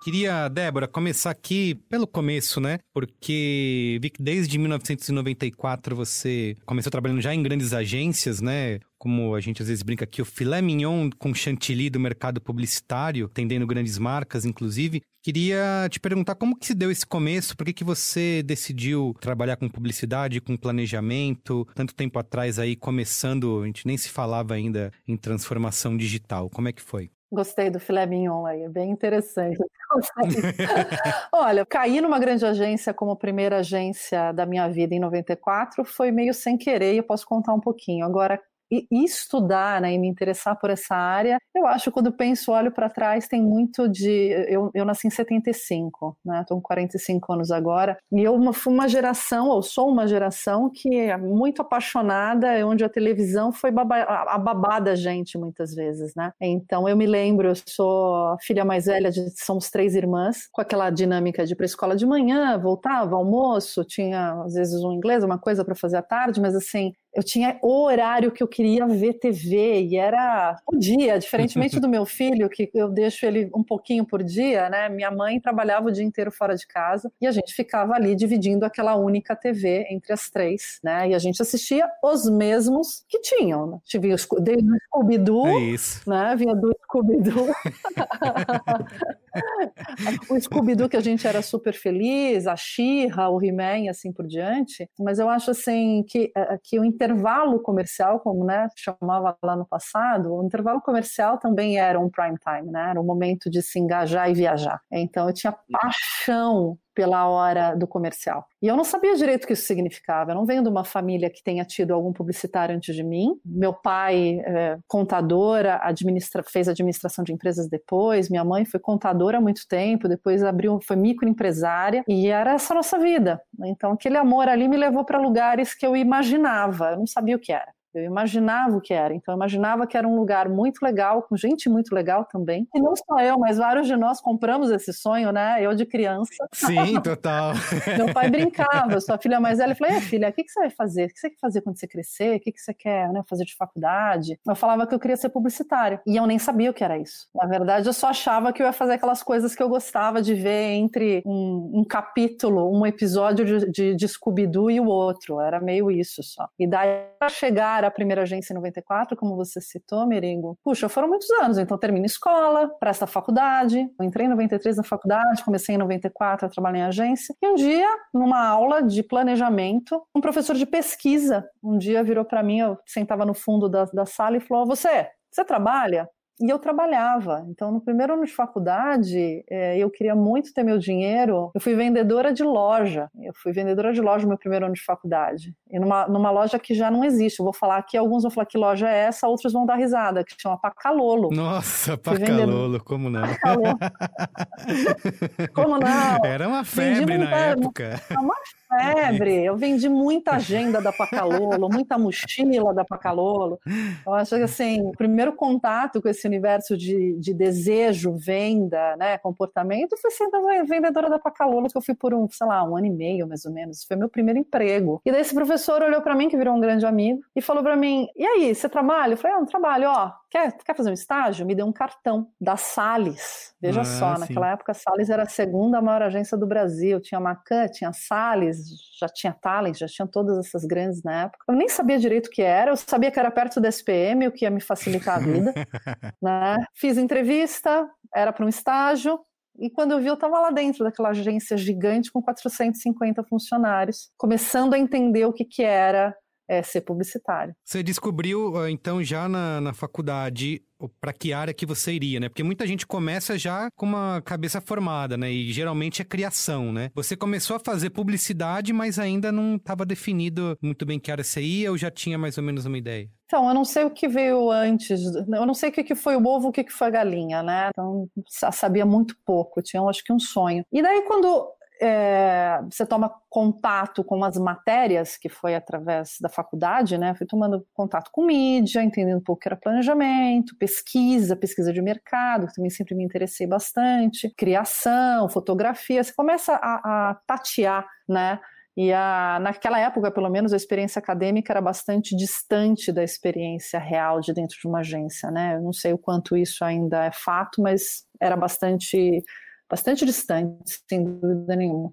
Queria, 0.02 0.48
Débora, 0.48 0.88
começar 0.88 1.30
aqui 1.30 1.74
pelo 1.90 2.06
começo, 2.06 2.62
né? 2.62 2.78
Porque 2.94 3.98
vi 4.00 4.08
que 4.08 4.22
desde 4.22 4.56
1994 4.56 5.94
você 5.94 6.56
começou 6.64 6.90
trabalhando 6.90 7.20
já 7.20 7.34
em 7.34 7.42
grandes 7.42 7.74
agências, 7.74 8.40
né? 8.40 8.78
Como 8.98 9.34
a 9.34 9.40
gente 9.40 9.62
às 9.62 9.68
vezes 9.68 9.82
brinca 9.82 10.04
aqui, 10.04 10.20
o 10.20 10.24
filé 10.24 10.60
mignon 10.60 11.08
com 11.18 11.32
chantilly 11.32 11.88
do 11.88 12.00
mercado 12.00 12.40
publicitário, 12.40 13.26
atendendo 13.26 13.66
grandes 13.66 13.98
marcas, 13.98 14.44
inclusive. 14.44 15.02
Queria 15.22 15.88
te 15.90 16.00
perguntar 16.00 16.34
como 16.34 16.56
que 16.56 16.66
se 16.66 16.74
deu 16.74 16.90
esse 16.90 17.06
começo, 17.06 17.56
por 17.56 17.66
que, 17.66 17.72
que 17.72 17.84
você 17.84 18.42
decidiu 18.42 19.14
trabalhar 19.20 19.56
com 19.56 19.68
publicidade, 19.68 20.40
com 20.40 20.56
planejamento, 20.56 21.66
tanto 21.74 21.94
tempo 21.94 22.18
atrás 22.18 22.58
aí, 22.58 22.74
começando, 22.74 23.62
a 23.62 23.66
gente 23.66 23.86
nem 23.86 23.96
se 23.96 24.08
falava 24.08 24.54
ainda 24.54 24.92
em 25.06 25.16
transformação 25.16 25.96
digital, 25.96 26.48
como 26.50 26.68
é 26.68 26.72
que 26.72 26.82
foi? 26.82 27.10
Gostei 27.30 27.68
do 27.68 27.78
filé 27.78 28.06
mignon 28.06 28.46
aí, 28.46 28.62
é 28.62 28.68
bem 28.70 28.90
interessante. 28.90 29.58
Olha, 31.32 31.66
cair 31.66 32.00
numa 32.00 32.18
grande 32.18 32.46
agência 32.46 32.94
como 32.94 33.14
primeira 33.16 33.58
agência 33.58 34.32
da 34.32 34.46
minha 34.46 34.66
vida 34.68 34.94
em 34.94 34.98
94 34.98 35.84
foi 35.84 36.10
meio 36.10 36.32
sem 36.32 36.56
querer 36.56 36.94
eu 36.94 37.02
posso 37.02 37.26
contar 37.26 37.52
um 37.52 37.60
pouquinho. 37.60 38.06
Agora, 38.06 38.40
e, 38.70 38.86
estudar 39.04 39.80
né, 39.80 39.92
e 39.92 39.98
me 39.98 40.08
interessar 40.08 40.58
por 40.58 40.70
essa 40.70 40.94
área, 40.94 41.38
eu 41.54 41.66
acho 41.66 41.90
quando 41.90 42.12
penso, 42.12 42.52
olho 42.52 42.70
para 42.70 42.88
trás, 42.88 43.26
tem 43.26 43.42
muito 43.42 43.88
de. 43.88 44.30
Eu, 44.48 44.70
eu 44.74 44.84
nasci 44.84 45.06
em 45.06 45.10
75, 45.10 46.16
né? 46.24 46.40
Estou 46.42 46.56
com 46.58 46.62
45 46.62 47.32
anos 47.32 47.50
agora, 47.50 47.98
e 48.12 48.22
eu 48.22 48.52
fui 48.52 48.72
uma 48.72 48.88
geração, 48.88 49.48
ou 49.48 49.62
sou 49.62 49.88
uma 49.88 50.06
geração 50.06 50.70
que 50.70 50.94
é 50.96 51.16
muito 51.16 51.62
apaixonada, 51.62 52.48
onde 52.66 52.84
a 52.84 52.88
televisão 52.88 53.52
foi 53.52 53.70
baba, 53.70 53.96
a 54.02 54.38
babá 54.38 54.78
da 54.78 54.94
gente 54.94 55.38
muitas 55.38 55.74
vezes, 55.74 56.14
né? 56.14 56.32
Então 56.40 56.88
eu 56.88 56.96
me 56.96 57.06
lembro, 57.06 57.48
eu 57.48 57.54
sou 57.66 58.36
filha 58.40 58.64
mais 58.64 58.86
velha, 58.86 59.10
de, 59.10 59.30
somos 59.42 59.70
três 59.70 59.94
irmãs, 59.94 60.48
com 60.52 60.60
aquela 60.60 60.90
dinâmica 60.90 61.44
de 61.44 61.52
ir 61.52 61.56
para 61.56 61.66
escola 61.66 61.96
de 61.96 62.06
manhã, 62.06 62.58
voltava, 62.58 63.16
almoço, 63.16 63.84
tinha 63.84 64.42
às 64.44 64.54
vezes 64.54 64.82
um 64.82 64.92
inglês, 64.92 65.24
uma 65.24 65.38
coisa 65.38 65.64
para 65.64 65.74
fazer 65.74 65.96
à 65.96 66.02
tarde, 66.02 66.40
mas 66.40 66.54
assim, 66.54 66.92
eu 67.14 67.22
tinha 67.22 67.58
o 67.62 67.84
horário 67.84 68.30
que 68.30 68.42
eu 68.42 68.48
queria 68.48 68.86
ver 68.86 69.14
TV 69.14 69.82
e 69.82 69.96
era 69.96 70.56
o 70.66 70.76
dia, 70.76 71.18
diferentemente 71.18 71.80
do 71.80 71.88
meu 71.88 72.04
filho, 72.04 72.48
que 72.48 72.70
eu 72.74 72.88
deixo 72.88 73.26
ele 73.26 73.50
um 73.54 73.62
pouquinho 73.62 74.04
por 74.04 74.22
dia, 74.22 74.68
né? 74.68 74.88
Minha 74.88 75.10
mãe 75.10 75.40
trabalhava 75.40 75.88
o 75.88 75.92
dia 75.92 76.04
inteiro 76.04 76.30
fora 76.30 76.54
de 76.54 76.66
casa 76.66 77.10
e 77.20 77.26
a 77.26 77.32
gente 77.32 77.54
ficava 77.54 77.94
ali 77.94 78.14
dividindo 78.14 78.64
aquela 78.64 78.96
única 78.96 79.34
TV 79.34 79.86
entre 79.90 80.12
as 80.12 80.30
três, 80.30 80.78
né? 80.82 81.08
E 81.08 81.14
a 81.14 81.18
gente 81.18 81.40
assistia 81.40 81.88
os 82.02 82.28
mesmos 82.30 83.04
que 83.08 83.20
tinham. 83.20 83.66
Né? 83.66 83.78
Tinha 83.84 84.14
o 84.14 84.18
Scooby-Doo, 84.18 85.48
é 85.48 85.76
né? 86.06 86.36
Vinha 86.36 86.54
do 86.54 86.76
Scooby-Doo. 86.84 87.48
o 90.30 90.40
Scooby-Doo 90.40 90.88
que 90.88 90.96
a 90.96 91.00
gente 91.00 91.26
era 91.26 91.42
super 91.42 91.74
feliz, 91.74 92.46
a 92.46 92.56
She-Ra, 92.56 93.30
o 93.30 93.42
He-Man 93.42 93.84
e 93.84 93.88
assim 93.88 94.12
por 94.12 94.26
diante, 94.26 94.88
mas 94.98 95.18
eu 95.18 95.28
acho 95.28 95.50
assim 95.50 96.04
que, 96.06 96.30
é, 96.36 96.58
que 96.62 96.78
o 96.78 96.84
intervalo 96.98 97.60
comercial, 97.62 98.18
como 98.20 98.44
né, 98.44 98.68
chamava 98.76 99.36
lá 99.42 99.56
no 99.56 99.64
passado, 99.64 100.34
o 100.34 100.44
intervalo 100.44 100.80
comercial 100.80 101.38
também 101.38 101.78
era 101.78 101.98
um 101.98 102.10
prime 102.10 102.36
time, 102.38 102.72
né? 102.72 102.90
Era 102.90 103.00
um 103.00 103.04
momento 103.04 103.48
de 103.48 103.62
se 103.62 103.78
engajar 103.78 104.28
e 104.28 104.34
viajar. 104.34 104.80
Então 104.90 105.28
eu 105.28 105.32
tinha 105.32 105.54
paixão 105.70 106.76
pela 106.98 107.28
hora 107.28 107.76
do 107.76 107.86
comercial. 107.86 108.44
E 108.60 108.66
eu 108.66 108.76
não 108.76 108.82
sabia 108.82 109.14
direito 109.14 109.44
o 109.44 109.46
que 109.46 109.52
isso 109.52 109.62
significava. 109.62 110.32
Eu 110.32 110.34
não 110.34 110.44
venho 110.44 110.64
de 110.64 110.68
uma 110.68 110.82
família 110.82 111.30
que 111.30 111.44
tenha 111.44 111.64
tido 111.64 111.94
algum 111.94 112.12
publicitário 112.12 112.74
antes 112.74 112.92
de 112.92 113.04
mim. 113.04 113.38
Meu 113.46 113.72
pai, 113.72 114.40
é, 114.44 114.76
contadora, 114.88 115.78
administra, 115.80 116.42
fez 116.42 116.68
administração 116.68 117.22
de 117.22 117.32
empresas 117.32 117.68
depois. 117.68 118.28
Minha 118.28 118.44
mãe 118.44 118.64
foi 118.64 118.80
contadora 118.80 119.38
há 119.38 119.40
muito 119.40 119.60
tempo, 119.68 120.08
depois 120.08 120.42
abriu, 120.42 120.80
foi 120.80 120.96
microempresária. 120.96 122.02
E 122.08 122.26
era 122.26 122.54
essa 122.54 122.74
a 122.74 122.76
nossa 122.76 122.98
vida. 122.98 123.40
Então 123.66 123.92
aquele 123.92 124.16
amor 124.16 124.48
ali 124.48 124.66
me 124.66 124.76
levou 124.76 125.04
para 125.04 125.20
lugares 125.20 125.74
que 125.74 125.86
eu 125.86 125.94
imaginava. 125.94 126.90
Eu 126.90 126.98
não 126.98 127.06
sabia 127.06 127.36
o 127.36 127.38
que 127.38 127.52
era. 127.52 127.77
Eu 127.94 128.04
imaginava 128.04 128.76
o 128.76 128.80
que 128.80 128.92
era. 128.92 129.14
Então, 129.14 129.32
eu 129.32 129.36
imaginava 129.36 129.86
que 129.86 129.96
era 129.96 130.06
um 130.06 130.16
lugar 130.16 130.48
muito 130.48 130.82
legal, 130.82 131.22
com 131.22 131.36
gente 131.36 131.68
muito 131.68 131.94
legal 131.94 132.24
também. 132.24 132.66
E 132.74 132.80
não 132.80 132.94
só 132.94 133.20
eu, 133.20 133.38
mas 133.38 133.58
vários 133.58 133.86
de 133.86 133.96
nós 133.96 134.20
compramos 134.20 134.70
esse 134.70 134.92
sonho, 134.92 135.32
né? 135.32 135.58
Eu 135.60 135.74
de 135.74 135.86
criança. 135.86 136.48
Sim, 136.52 137.00
total. 137.02 137.52
Meu 137.96 138.12
pai 138.12 138.30
brincava, 138.30 139.00
sua 139.00 139.18
filha 139.18 139.40
mais 139.40 139.58
velha, 139.58 139.72
eu 139.72 139.76
falei, 139.76 140.00
filha, 140.00 140.28
o 140.28 140.32
que, 140.32 140.44
que 140.44 140.50
você 140.50 140.60
vai 140.60 140.70
fazer? 140.70 141.06
O 141.06 141.08
que 141.08 141.18
você 141.18 141.30
quer 141.30 141.38
fazer 141.40 141.60
quando 141.62 141.78
você 141.78 141.86
crescer? 141.86 142.36
O 142.36 142.40
que, 142.40 142.52
que 142.52 142.60
você 142.60 142.74
quer 142.74 143.10
né, 143.12 143.22
fazer 143.28 143.44
de 143.44 143.56
faculdade? 143.56 144.38
Eu 144.46 144.56
falava 144.56 144.86
que 144.86 144.94
eu 144.94 145.00
queria 145.00 145.16
ser 145.16 145.28
publicitária. 145.30 146.00
E 146.06 146.16
eu 146.16 146.26
nem 146.26 146.38
sabia 146.38 146.70
o 146.70 146.74
que 146.74 146.84
era 146.84 146.98
isso. 146.98 147.28
Na 147.34 147.46
verdade, 147.46 147.88
eu 147.88 147.92
só 147.92 148.08
achava 148.08 148.52
que 148.52 148.62
eu 148.62 148.66
ia 148.66 148.72
fazer 148.72 148.94
aquelas 148.94 149.22
coisas 149.22 149.54
que 149.54 149.62
eu 149.62 149.68
gostava 149.68 150.20
de 150.20 150.34
ver 150.34 150.72
entre 150.72 151.22
um, 151.24 151.72
um 151.74 151.84
capítulo, 151.84 152.70
um 152.70 152.86
episódio 152.86 153.44
de, 153.44 153.70
de, 153.70 153.94
de 153.94 154.08
Scooby-Doo 154.08 154.70
e 154.70 154.80
o 154.80 154.86
outro. 154.86 155.40
Era 155.40 155.60
meio 155.60 155.90
isso 155.90 156.22
só. 156.22 156.48
E 156.58 156.66
daí, 156.66 157.04
pra 157.18 157.28
chegar 157.28 157.77
a 157.86 157.90
primeira 157.90 158.22
agência 158.22 158.52
em 158.52 158.56
94, 158.56 159.16
como 159.16 159.36
você 159.36 159.60
citou, 159.60 160.06
Meringo. 160.06 160.58
Puxa, 160.64 160.88
foram 160.88 161.08
muitos 161.08 161.30
anos, 161.30 161.58
então 161.58 161.78
termina 161.78 162.06
escola, 162.06 162.68
presta 162.80 163.06
faculdade. 163.06 163.88
Eu 163.98 164.04
entrei 164.04 164.26
em 164.26 164.30
93 164.30 164.76
na 164.76 164.82
faculdade, 164.82 165.44
comecei 165.44 165.74
em 165.74 165.78
94 165.78 166.46
a 166.46 166.48
trabalhar 166.48 166.78
em 166.78 166.82
agência. 166.82 167.34
E 167.40 167.48
um 167.48 167.54
dia, 167.54 167.88
numa 168.12 168.46
aula 168.46 168.82
de 168.82 169.02
planejamento, 169.02 170.02
um 170.14 170.20
professor 170.20 170.56
de 170.56 170.66
pesquisa, 170.66 171.48
um 171.62 171.78
dia 171.78 172.02
virou 172.02 172.24
para 172.24 172.42
mim, 172.42 172.60
eu 172.60 172.78
sentava 172.86 173.24
no 173.24 173.34
fundo 173.34 173.68
da, 173.68 173.84
da 173.86 174.06
sala 174.06 174.36
e 174.36 174.40
falou: 174.40 174.66
Você, 174.66 175.08
você 175.30 175.44
trabalha? 175.44 176.08
E 176.40 176.48
eu 176.48 176.58
trabalhava. 176.58 177.44
Então, 177.48 177.72
no 177.72 177.80
primeiro 177.80 178.14
ano 178.14 178.24
de 178.24 178.32
faculdade, 178.32 179.44
é, 179.50 179.76
eu 179.76 179.90
queria 179.90 180.14
muito 180.14 180.54
ter 180.54 180.62
meu 180.62 180.78
dinheiro. 180.78 181.50
Eu 181.54 181.60
fui 181.60 181.74
vendedora 181.74 182.32
de 182.32 182.44
loja. 182.44 183.10
Eu 183.20 183.32
fui 183.34 183.52
vendedora 183.52 183.92
de 183.92 184.00
loja 184.00 184.22
no 184.22 184.28
meu 184.28 184.38
primeiro 184.38 184.66
ano 184.66 184.74
de 184.74 184.84
faculdade. 184.84 185.52
E 185.70 185.78
numa, 185.78 186.06
numa 186.06 186.30
loja 186.30 186.58
que 186.58 186.74
já 186.74 186.90
não 186.90 187.04
existe. 187.04 187.40
Eu 187.40 187.44
vou 187.44 187.52
falar 187.52 187.78
aqui, 187.78 187.96
alguns 187.96 188.22
vão 188.22 188.30
falar 188.30 188.46
que 188.46 188.56
loja 188.56 188.88
é 188.88 189.06
essa, 189.06 189.26
outros 189.26 189.52
vão 189.52 189.66
dar 189.66 189.76
risada, 189.76 190.24
que 190.24 190.34
chama 190.38 190.58
Pacalolo. 190.58 191.30
Nossa, 191.32 191.98
Pacalolo, 191.98 192.82
como 192.84 193.10
não? 193.10 193.22
como 195.52 195.78
não? 195.78 196.24
Era 196.24 196.46
uma 196.46 196.64
febre 196.64 197.18
na 197.18 197.36
época. 197.36 198.00
Uma 198.10 198.34
febre. 198.68 199.44
Eu 199.44 199.56
vendi 199.56 199.88
muita 199.88 200.32
agenda 200.32 200.80
da 200.80 200.92
Pacalolo, 200.92 201.68
muita 201.72 201.98
mochila 201.98 202.74
da 202.74 202.84
Pacalolo. 202.84 203.58
Eu 204.06 204.14
acho 204.14 204.36
que, 204.36 204.42
assim, 204.42 204.80
o 204.82 204.92
primeiro 204.92 205.32
contato 205.32 206.00
com 206.00 206.08
esse 206.08 206.26
universo 206.26 206.76
de, 206.76 207.16
de 207.18 207.32
desejo, 207.34 208.16
venda, 208.16 208.96
né, 208.96 209.18
comportamento, 209.18 209.96
foi 209.96 210.10
sendo 210.10 210.38
vendedora 210.66 211.08
da 211.08 211.18
Pacalolo, 211.18 211.68
que 211.68 211.76
eu 211.76 211.82
fui 211.82 211.94
por 211.94 212.14
um, 212.14 212.28
sei 212.30 212.46
lá, 212.46 212.62
um 212.64 212.76
ano 212.76 212.86
e 212.86 212.90
meio, 212.90 213.26
mais 213.26 213.44
ou 213.44 213.52
menos. 213.52 213.84
Foi 213.84 213.96
meu 213.96 214.08
primeiro 214.08 214.38
emprego. 214.38 215.00
E 215.04 215.10
daí 215.10 215.20
esse 215.20 215.34
professor 215.34 215.82
olhou 215.82 216.02
para 216.02 216.14
mim, 216.14 216.28
que 216.28 216.36
virou 216.36 216.54
um 216.54 216.60
grande 216.60 216.84
amigo, 216.86 217.20
e 217.34 217.40
falou 217.40 217.62
para 217.62 217.76
mim, 217.76 218.06
e 218.16 218.24
aí, 218.24 218.54
você 218.54 218.68
trabalha? 218.68 219.14
Eu 219.14 219.16
falei, 219.16 219.36
ah, 219.36 219.40
não 219.40 219.46
trabalho, 219.46 219.88
ó, 219.88 220.12
quer, 220.30 220.52
quer 220.58 220.76
fazer 220.76 220.90
um 220.90 220.94
estágio? 220.94 221.46
Me 221.46 221.54
deu 221.54 221.66
um 221.66 221.72
cartão 221.72 222.30
da 222.40 222.56
Salles. 222.56 223.54
Veja 223.60 223.80
ah, 223.80 223.84
só, 223.84 224.14
sim. 224.14 224.20
naquela 224.20 224.52
época 224.52 224.72
a 224.72 224.74
Salles 224.74 225.10
era 225.10 225.22
a 225.24 225.28
segunda 225.28 225.80
maior 225.80 226.02
agência 226.02 226.36
do 226.36 226.46
Brasil. 226.46 227.00
Tinha 227.00 227.20
Macan, 227.20 227.66
tinha 227.68 227.92
Salles, 227.92 228.58
já 228.98 229.08
tinha 229.08 229.32
Talent, 229.32 229.78
já 229.78 229.86
tinha 229.86 230.06
todas 230.06 230.38
essas 230.38 230.64
grandes 230.64 231.02
na 231.02 231.24
época. 231.24 231.44
Eu 231.48 231.54
nem 231.54 231.68
sabia 231.68 231.98
direito 231.98 232.26
o 232.26 232.30
que 232.30 232.42
era, 232.42 232.70
eu 232.70 232.76
sabia 232.76 233.10
que 233.10 233.18
era 233.18 233.30
perto 233.30 233.60
da 233.60 233.68
SPM, 233.68 234.26
o 234.26 234.32
que 234.32 234.44
ia 234.44 234.50
me 234.50 234.60
facilitar 234.60 235.16
a 235.16 235.20
vida. 235.20 235.52
né? 236.22 236.56
Fiz 236.74 236.98
entrevista, 236.98 237.88
era 238.14 238.32
para 238.32 238.44
um 238.44 238.48
estágio, 238.48 239.18
e 239.58 239.68
quando 239.68 239.90
eu 239.90 239.98
vi, 239.98 240.06
eu 240.06 240.14
estava 240.14 240.38
lá 240.38 240.50
dentro 240.50 240.84
daquela 240.84 241.08
agência 241.08 241.56
gigante 241.56 242.12
com 242.12 242.22
450 242.22 243.24
funcionários, 243.24 244.10
começando 244.16 244.72
a 244.74 244.78
entender 244.78 245.24
o 245.24 245.32
que, 245.32 245.44
que 245.44 245.64
era 245.64 246.14
é, 246.48 246.62
ser 246.62 246.80
publicitário. 246.80 247.54
Você 247.64 247.82
descobriu, 247.82 248.68
então, 248.68 249.02
já 249.02 249.28
na, 249.28 249.60
na 249.60 249.74
faculdade, 249.74 250.62
para 251.00 251.12
que 251.12 251.32
área 251.32 251.52
que 251.52 251.66
você 251.66 251.92
iria, 251.92 252.20
né? 252.20 252.28
Porque 252.28 252.42
muita 252.42 252.66
gente 252.66 252.86
começa 252.86 253.36
já 253.36 253.70
com 253.76 253.84
uma 253.84 254.22
cabeça 254.22 254.60
formada, 254.60 255.16
né? 255.16 255.30
E 255.30 255.52
geralmente 255.52 256.00
é 256.00 256.04
criação, 256.04 256.72
né? 256.72 256.90
Você 256.94 257.16
começou 257.16 257.56
a 257.56 257.60
fazer 257.60 257.90
publicidade, 257.90 258.72
mas 258.72 258.98
ainda 258.98 259.32
não 259.32 259.56
estava 259.56 259.84
definido 259.84 260.56
muito 260.62 260.86
bem 260.86 260.98
que 260.98 261.10
área 261.10 261.24
você 261.24 261.42
ia 261.42 261.70
ou 261.70 261.76
já 261.76 261.90
tinha 261.90 262.16
mais 262.16 262.38
ou 262.38 262.44
menos 262.44 262.64
uma 262.64 262.78
ideia? 262.78 263.08
Então, 263.26 263.46
eu 263.46 263.54
não 263.54 263.64
sei 263.64 263.84
o 263.84 263.90
que 263.90 264.08
veio 264.08 264.50
antes, 264.50 265.02
eu 265.04 265.46
não 265.46 265.52
sei 265.52 265.68
o 265.68 265.72
que 265.72 265.94
foi 265.94 266.16
o 266.16 266.26
ovo, 266.26 266.48
o 266.48 266.52
que 266.52 266.70
foi 266.70 266.86
a 266.86 266.90
galinha, 266.90 267.42
né? 267.42 267.68
Então, 267.68 268.08
sabia 268.52 268.86
muito 268.86 269.14
pouco, 269.26 269.60
tinha 269.60 269.82
acho 269.82 270.02
que 270.02 270.12
um 270.12 270.18
sonho. 270.18 270.64
E 270.72 270.80
daí, 270.80 271.02
quando 271.02 271.46
é, 271.80 272.60
você 272.70 272.84
toma 272.84 273.12
contato 273.28 274.02
com 274.04 274.22
as 274.24 274.36
matérias, 274.36 275.16
que 275.16 275.28
foi 275.28 275.54
através 275.54 276.16
da 276.20 276.28
faculdade, 276.28 276.98
né? 276.98 277.14
Fui 277.14 277.26
tomando 277.26 277.66
contato 277.72 278.10
com 278.12 278.24
mídia, 278.24 278.82
entendendo 278.82 279.18
um 279.18 279.22
pouco 279.22 279.42
que 279.42 279.48
era 279.48 279.56
planejamento, 279.56 280.56
pesquisa, 280.56 281.36
pesquisa 281.36 281.72
de 281.72 281.80
mercado, 281.80 282.46
que 282.46 282.54
também 282.54 282.70
sempre 282.70 282.94
me 282.94 283.04
interessei 283.04 283.46
bastante, 283.46 284.32
criação, 284.36 285.28
fotografia. 285.28 286.02
Você 286.02 286.12
começa 286.12 286.54
a, 286.54 287.10
a 287.10 287.14
tatear, 287.26 287.86
né? 288.08 288.40
E 288.76 288.92
a, 288.92 289.40
naquela 289.42 289.80
época, 289.80 290.08
pelo 290.08 290.30
menos, 290.30 290.52
a 290.52 290.56
experiência 290.56 291.00
acadêmica 291.00 291.52
era 291.52 291.60
bastante 291.60 292.14
distante 292.14 292.92
da 292.92 293.02
experiência 293.02 293.80
real 293.80 294.20
de 294.20 294.32
dentro 294.32 294.56
de 294.56 294.68
uma 294.68 294.78
agência, 294.78 295.32
né? 295.32 295.56
Eu 295.56 295.62
não 295.62 295.72
sei 295.72 295.92
o 295.92 295.98
quanto 295.98 296.36
isso 296.36 296.64
ainda 296.64 297.04
é 297.04 297.10
fato, 297.10 297.60
mas 297.60 298.04
era 298.20 298.36
bastante 298.36 299.24
bastante 299.68 300.04
distante, 300.04 300.80
sem 300.88 301.04
dúvida 301.04 301.56
nenhuma. 301.56 301.90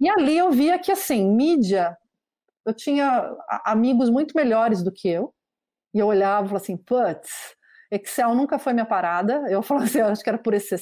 E 0.00 0.08
ali 0.08 0.36
eu 0.36 0.50
via 0.50 0.78
que, 0.78 0.92
assim, 0.92 1.28
mídia, 1.28 1.96
eu 2.64 2.72
tinha 2.72 3.34
amigos 3.64 4.10
muito 4.10 4.36
melhores 4.36 4.82
do 4.82 4.92
que 4.92 5.08
eu, 5.08 5.34
e 5.94 5.98
eu 5.98 6.06
olhava 6.06 6.46
e 6.46 6.48
falava 6.48 6.62
assim, 6.62 6.76
putz, 6.76 7.56
Excel 7.90 8.34
nunca 8.34 8.58
foi 8.58 8.72
minha 8.72 8.84
parada. 8.84 9.44
Eu 9.48 9.62
falava 9.64 9.86
assim, 9.86 9.98
eu 9.98 10.06
acho 10.06 10.22
que 10.22 10.28
era 10.28 10.38
por, 10.38 10.54
esse, 10.54 10.76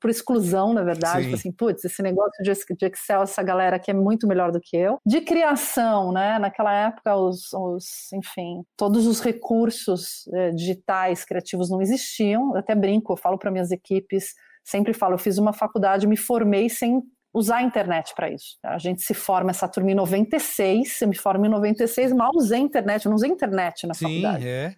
por 0.00 0.10
exclusão, 0.10 0.72
na 0.72 0.82
verdade. 0.82 1.24
Tipo 1.24 1.34
assim, 1.34 1.52
putz, 1.52 1.84
esse 1.84 2.02
negócio 2.02 2.42
de, 2.42 2.52
de, 2.52 2.86
Excel, 2.86 3.22
essa 3.22 3.42
galera 3.42 3.76
aqui 3.76 3.90
é 3.90 3.94
muito 3.94 4.26
melhor 4.26 4.52
do 4.52 4.60
que 4.60 4.76
eu. 4.76 4.98
De 5.04 5.20
criação, 5.22 6.12
né? 6.12 6.38
Naquela 6.38 6.72
época, 6.72 7.16
os, 7.16 7.52
os 7.52 8.12
enfim, 8.12 8.62
todos 8.76 9.06
os 9.06 9.20
recursos 9.20 10.28
eh, 10.34 10.50
digitais, 10.50 11.24
criativos 11.24 11.70
não 11.70 11.80
existiam. 11.80 12.52
Eu 12.52 12.58
até 12.58 12.74
brinco, 12.74 13.12
eu 13.12 13.16
falo 13.16 13.38
para 13.38 13.50
minhas 13.50 13.70
equipes, 13.70 14.34
sempre 14.70 14.92
falo, 14.92 15.14
eu 15.14 15.18
fiz 15.18 15.38
uma 15.38 15.52
faculdade, 15.52 16.06
me 16.06 16.16
formei 16.16 16.68
sem 16.68 17.02
usar 17.32 17.58
a 17.58 17.62
internet 17.62 18.14
para 18.14 18.30
isso. 18.30 18.56
A 18.62 18.78
gente 18.78 19.02
se 19.02 19.14
forma 19.14 19.50
essa 19.50 19.68
turma 19.68 19.90
em 19.90 19.94
96, 19.94 21.02
eu 21.02 21.08
me 21.08 21.16
formo 21.16 21.46
em 21.46 21.48
96, 21.48 22.12
mal 22.12 22.30
usei 22.34 22.60
internet, 22.60 23.04
eu 23.04 23.10
não 23.10 23.16
usei 23.16 23.30
internet 23.30 23.86
na 23.86 23.94
Sim, 23.94 24.06
faculdade. 24.06 24.48
É. 24.48 24.74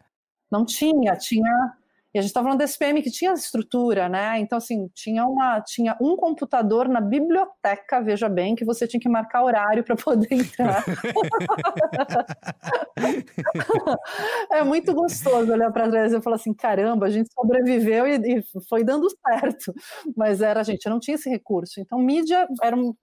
Não 0.51 0.65
tinha, 0.65 1.17
tinha 1.17 1.73
e 2.15 2.19
a 2.19 2.23
gente 2.23 2.29
estava 2.29 2.45
falando 2.45 2.59
da 2.59 2.65
SPM 2.65 3.03
que 3.03 3.11
tinha 3.11 3.33
estrutura, 3.33 4.09
né? 4.09 4.39
Então, 4.39 4.59
assim, 4.59 4.89
tinha, 4.95 5.25
uma, 5.25 5.63
tinha 5.63 5.97
um 6.01 6.15
computador 6.15 6.87
na 6.87 7.01
biblioteca, 7.01 8.03
veja 8.03 8.29
bem, 8.29 8.55
que 8.55 8.67
você 8.67 8.87
tinha 8.87 9.01
que 9.01 9.09
marcar 9.09 9.43
horário 9.43 9.83
para 9.83 9.97
poder 9.97 10.29
entrar. 10.31 10.85
é 14.53 14.63
muito 14.63 14.93
gostoso 14.93 15.51
olhar 15.51 15.73
para 15.73 15.89
trás 15.89 16.13
e 16.13 16.21
falar 16.21 16.37
assim: 16.37 16.53
caramba, 16.53 17.07
a 17.07 17.11
gente 17.11 17.33
sobreviveu 17.33 18.07
e, 18.07 18.39
e, 18.39 18.43
foi 18.69 18.85
dando 18.85 19.09
certo. 19.11 19.73
Mas 20.15 20.43
era, 20.43 20.61
a 20.61 20.65
gente 20.65 20.87
não 20.91 21.01
tinha 21.01 21.15
esse 21.15 21.31
recurso. 21.31 21.81
Então, 21.81 21.99
mídia 21.99 22.47
era 22.63 22.77
um 22.77 22.95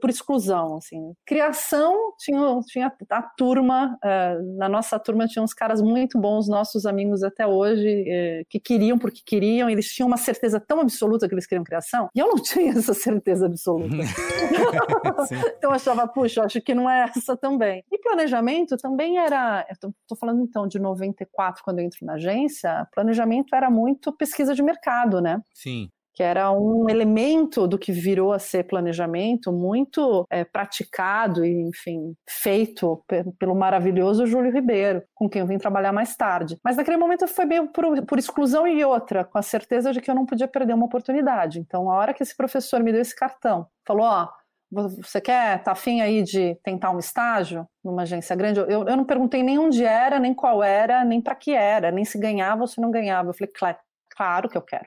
por 0.00 0.10
exclusão, 0.10 0.76
assim. 0.76 1.12
Criação, 1.24 2.12
tinha, 2.18 2.60
tinha 2.66 2.92
a 3.10 3.22
turma, 3.22 3.98
uh, 4.04 4.56
na 4.58 4.68
nossa 4.68 4.98
turma 4.98 5.26
tinha 5.26 5.42
uns 5.42 5.54
caras 5.54 5.80
muito 5.80 6.18
bons, 6.18 6.48
nossos 6.48 6.84
amigos 6.86 7.22
até 7.22 7.46
hoje, 7.46 8.02
uh, 8.02 8.46
que 8.48 8.60
queriam 8.60 8.98
porque 8.98 9.22
queriam, 9.24 9.68
eles 9.68 9.86
tinham 9.86 10.06
uma 10.06 10.16
certeza 10.16 10.60
tão 10.60 10.80
absoluta 10.80 11.28
que 11.28 11.34
eles 11.34 11.46
queriam 11.46 11.64
criação, 11.64 12.08
e 12.14 12.18
eu 12.18 12.28
não 12.28 12.36
tinha 12.42 12.72
essa 12.72 12.94
certeza 12.94 13.46
absoluta. 13.46 13.96
então 15.56 15.70
eu 15.70 15.72
achava, 15.72 16.06
puxa, 16.06 16.42
acho 16.42 16.60
que 16.60 16.74
não 16.74 16.88
é 16.88 17.04
essa 17.04 17.36
também. 17.36 17.82
E 17.90 17.98
planejamento 17.98 18.76
também 18.76 19.18
era, 19.18 19.66
estou 19.70 20.16
falando 20.18 20.42
então 20.42 20.66
de 20.66 20.78
94, 20.78 21.62
quando 21.64 21.78
eu 21.78 21.84
entro 21.84 22.04
na 22.04 22.14
agência, 22.14 22.86
planejamento 22.92 23.54
era 23.54 23.70
muito 23.70 24.12
pesquisa 24.12 24.54
de 24.54 24.62
mercado, 24.62 25.20
né? 25.20 25.40
Sim 25.54 25.90
que 26.16 26.22
era 26.22 26.50
um 26.50 26.88
elemento 26.88 27.68
do 27.68 27.78
que 27.78 27.92
virou 27.92 28.32
a 28.32 28.38
ser 28.38 28.64
planejamento 28.64 29.52
muito 29.52 30.26
é, 30.30 30.44
praticado 30.44 31.44
e, 31.44 31.68
enfim, 31.68 32.14
feito 32.26 33.04
pelo 33.38 33.54
maravilhoso 33.54 34.26
Júlio 34.26 34.50
Ribeiro, 34.50 35.02
com 35.14 35.28
quem 35.28 35.40
eu 35.40 35.46
vim 35.46 35.58
trabalhar 35.58 35.92
mais 35.92 36.16
tarde. 36.16 36.58
Mas 36.64 36.78
naquele 36.78 36.96
momento 36.96 37.28
foi 37.28 37.44
meio 37.44 37.68
por, 37.68 38.02
por 38.06 38.18
exclusão 38.18 38.66
e 38.66 38.82
outra, 38.82 39.26
com 39.26 39.36
a 39.36 39.42
certeza 39.42 39.92
de 39.92 40.00
que 40.00 40.10
eu 40.10 40.14
não 40.14 40.24
podia 40.24 40.48
perder 40.48 40.72
uma 40.72 40.86
oportunidade. 40.86 41.58
Então, 41.60 41.90
a 41.90 41.94
hora 41.94 42.14
que 42.14 42.22
esse 42.22 42.34
professor 42.34 42.82
me 42.82 42.92
deu 42.92 43.02
esse 43.02 43.14
cartão, 43.14 43.66
falou: 43.86 44.06
Ó, 44.06 44.28
você 44.72 45.20
quer, 45.20 45.62
tá 45.62 45.72
afim 45.72 46.00
aí 46.00 46.22
de 46.22 46.54
tentar 46.64 46.92
um 46.92 46.98
estágio 46.98 47.68
numa 47.84 48.02
agência 48.02 48.34
grande? 48.34 48.60
Eu, 48.60 48.88
eu 48.88 48.96
não 48.96 49.04
perguntei 49.04 49.42
nem 49.42 49.58
onde 49.58 49.84
era, 49.84 50.18
nem 50.18 50.32
qual 50.32 50.64
era, 50.64 51.04
nem 51.04 51.20
para 51.20 51.34
que 51.34 51.52
era, 51.52 51.90
nem 51.90 52.06
se 52.06 52.18
ganhava 52.18 52.62
ou 52.62 52.66
se 52.66 52.80
não 52.80 52.90
ganhava. 52.90 53.28
Eu 53.28 53.34
falei, 53.34 53.52
claro, 53.54 53.76
claro 54.16 54.48
que 54.48 54.56
eu 54.56 54.62
quero 54.62 54.86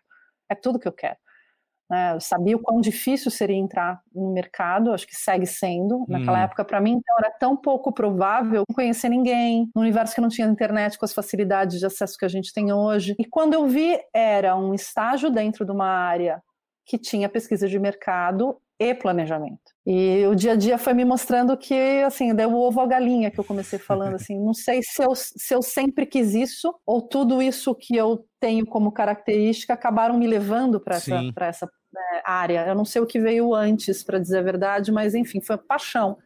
é 0.50 0.56
tudo 0.56 0.80
que 0.80 0.88
eu 0.88 0.92
quero. 0.92 1.18
Né? 1.90 2.14
Eu 2.14 2.20
sabia 2.20 2.56
o 2.56 2.62
quão 2.62 2.80
difícil 2.80 3.32
seria 3.32 3.56
entrar 3.56 4.00
no 4.14 4.32
mercado, 4.32 4.94
acho 4.94 5.08
que 5.08 5.16
segue 5.16 5.48
sendo. 5.48 6.06
Naquela 6.08 6.40
hum. 6.40 6.44
época, 6.44 6.64
para 6.64 6.80
mim, 6.80 6.92
então, 6.92 7.16
era 7.18 7.32
tão 7.32 7.58
pouco 7.58 7.92
provável 7.92 8.64
não 8.68 8.76
conhecer 8.76 9.10
ninguém, 9.10 9.70
num 9.76 9.82
universo 9.82 10.14
que 10.14 10.22
não 10.22 10.30
tinha 10.30 10.48
internet 10.48 10.98
com 10.98 11.06
as 11.06 11.14
facilidades 11.14 11.80
de 11.80 11.86
acesso 11.86 12.18
que 12.18 12.26
a 12.26 12.30
gente 12.30 12.54
tem 12.54 12.72
hoje. 12.72 13.16
E 13.18 13.26
quando 13.26 13.56
eu 13.56 13.68
vi, 13.68 14.00
era 14.14 14.56
um 14.56 14.74
estágio 14.74 15.32
dentro 15.32 15.66
de 15.66 15.72
uma 15.72 15.88
área 15.88 16.42
que 16.86 16.98
tinha 16.98 17.30
pesquisa 17.30 17.68
de 17.68 17.80
mercado 17.80 18.60
e 18.80 18.96
planejamento. 18.96 19.60
E 19.86 20.26
o 20.28 20.36
dia 20.36 20.54
a 20.54 20.56
dia 20.56 20.78
foi 20.78 20.94
me 20.94 21.04
mostrando 21.04 21.58
que, 21.58 22.02
assim, 22.06 22.34
deu 22.34 22.50
o 22.52 22.60
ovo 22.60 22.80
à 22.80 22.86
galinha 22.86 23.30
que 23.30 23.40
eu 23.40 23.44
comecei 23.44 23.78
falando, 23.78 24.16
assim, 24.16 24.40
não 24.40 24.54
sei 24.54 24.82
se 24.82 25.04
eu, 25.04 25.14
se 25.16 25.54
eu 25.54 25.62
sempre 25.62 26.06
quis 26.06 26.34
isso 26.34 26.74
ou 26.86 27.02
tudo 27.02 27.42
isso 27.42 27.76
que 27.76 27.96
eu 27.96 28.26
tenho 28.40 28.66
como 28.66 28.92
característica 28.92 29.74
acabaram 29.74 30.18
me 30.18 30.28
levando 30.28 30.80
para 30.80 30.96
essa, 30.96 31.20
essa 31.42 31.66
é, 31.66 32.22
área. 32.24 32.68
Eu 32.68 32.76
não 32.76 32.86
sei 32.86 33.02
o 33.02 33.08
que 33.08 33.20
veio 33.20 33.54
antes, 33.54 34.02
para 34.04 34.20
dizer 34.20 34.38
a 34.38 34.44
verdade, 34.44 34.92
mas 34.92 35.14
enfim, 35.14 35.42
foi 35.42 35.58
paixão. 35.58 36.18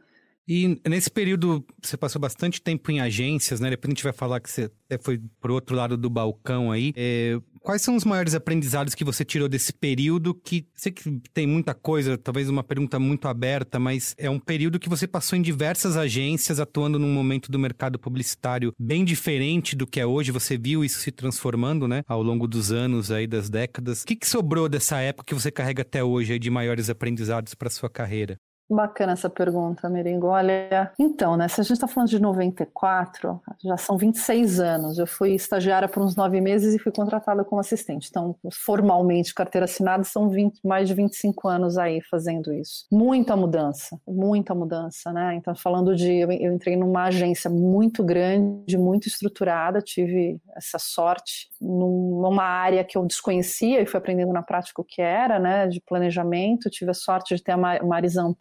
E 0.48 0.80
nesse 0.88 1.10
período, 1.10 1.66
você 1.82 1.96
passou 1.96 2.20
bastante 2.20 2.62
tempo 2.62 2.92
em 2.92 3.00
agências, 3.00 3.60
né? 3.60 3.70
Depois 3.70 3.90
a 3.90 3.94
gente 3.94 4.04
vai 4.04 4.14
falar 4.14 4.40
que 4.40 4.50
você 4.50 4.70
foi 5.02 5.22
pro 5.40 5.54
outro 5.54 5.76
lado 5.76 5.96
do 5.96 6.10
balcão 6.10 6.72
aí. 6.72 6.94
É, 6.96 7.40
quais 7.62 7.82
são 7.82 7.96
os 7.96 8.04
maiores 8.04 8.36
aprendizados 8.36 8.94
que 8.94 9.06
você 9.06 9.24
tirou 9.24 9.48
desse 9.48 9.72
período? 9.72 10.34
Que 10.34 10.68
sei 10.74 10.92
que 10.92 11.22
tem 11.34 11.48
muita 11.48 11.74
coisa, 11.74 12.18
talvez 12.18 12.50
uma 12.50 12.64
pergunta 12.64 13.00
muito 13.00 13.28
aberta, 13.28 13.80
mas 13.80 14.14
é 14.18 14.30
um 14.30 14.40
período 14.40 14.80
que 14.80 14.90
você 14.90 15.08
passou 15.08 15.38
em 15.38 15.42
diversas 15.42 15.96
agências, 15.96 16.60
atuando 16.60 17.00
num 17.00 17.14
momento 17.14 17.50
do 17.50 17.58
mercado 17.58 17.98
publicitário 17.98 18.74
bem 18.78 19.06
diferente 19.06 19.76
do 19.76 19.88
que 19.88 20.00
é 20.00 20.06
hoje. 20.06 20.32
Você 20.32 20.58
viu 20.58 20.84
isso 20.84 21.00
se 21.00 21.12
transformando, 21.12 21.88
né? 21.88 22.04
Ao 22.06 22.22
longo 22.22 22.48
dos 22.48 22.72
anos 22.72 23.12
aí, 23.12 23.26
das 23.26 23.50
décadas. 23.50 24.04
O 24.04 24.06
que, 24.06 24.16
que 24.16 24.28
sobrou 24.28 24.68
dessa 24.68 25.00
época 25.00 25.28
que 25.28 25.34
você 25.34 25.50
carrega 25.50 25.84
até 25.84 26.04
hoje 26.04 26.34
aí 26.34 26.40
de 26.40 26.50
maiores 26.50 26.90
aprendizados 26.90 27.56
para 27.56 27.70
sua 27.70 27.90
carreira? 27.90 28.38
Bacana 28.70 29.14
essa 29.14 29.30
pergunta, 29.30 29.90
Meringo. 29.90 30.28
Olha, 30.28 30.92
então, 30.98 31.36
né, 31.36 31.48
se 31.48 31.60
a 31.62 31.64
gente 31.64 31.74
está 31.74 31.88
falando 31.88 32.10
de 32.10 32.20
94, 32.20 33.42
já 33.64 33.78
são 33.78 33.98
26 33.98 34.60
anos. 34.60 34.98
Eu 34.98 35.06
fui 35.06 35.34
estagiária 35.34 35.88
por 35.88 36.02
uns 36.02 36.16
nove 36.16 36.40
meses 36.42 36.74
e 36.74 36.80
fui 36.80 36.92
contratada 36.92 37.44
como 37.44 37.60
assistente. 37.60 38.08
Então, 38.10 38.36
formalmente, 38.52 39.34
carteira 39.34 39.66
assinada, 39.66 40.04
são 40.04 40.30
20, 40.30 40.60
mais 40.64 40.88
de 40.88 40.94
25 40.94 41.48
anos 41.48 41.78
aí 41.78 42.02
fazendo 42.10 42.54
isso. 42.54 42.86
Muita 42.92 43.36
mudança, 43.36 44.00
muita 44.08 44.56
mudança, 44.56 45.12
né? 45.12 45.36
Então, 45.36 45.54
falando 45.56 45.96
de. 45.96 46.20
Eu 46.20 46.54
entrei 46.54 46.76
numa 46.76 47.06
agência 47.06 47.50
muito 47.50 48.04
grande, 48.04 48.78
muito 48.78 49.08
estruturada, 49.08 49.82
tive 49.82 50.40
essa 50.56 50.80
sorte 50.80 51.50
numa 51.62 52.44
área 52.44 52.84
que 52.84 52.98
eu 52.98 53.06
desconhecia 53.06 53.82
e 53.82 53.86
fui 53.86 53.98
aprendendo 53.98 54.34
na 54.34 54.42
prática 54.42 54.82
o 54.82 54.86
que 54.86 55.02
era, 55.02 55.40
né, 55.40 55.68
de 55.68 55.82
planejamento. 55.82 56.70
Tive 56.70 56.92
a 56.92 56.94
sorte 56.94 57.36
de 57.36 57.44
ter 57.44 57.54
a 57.54 57.58
Marizan 57.58 58.34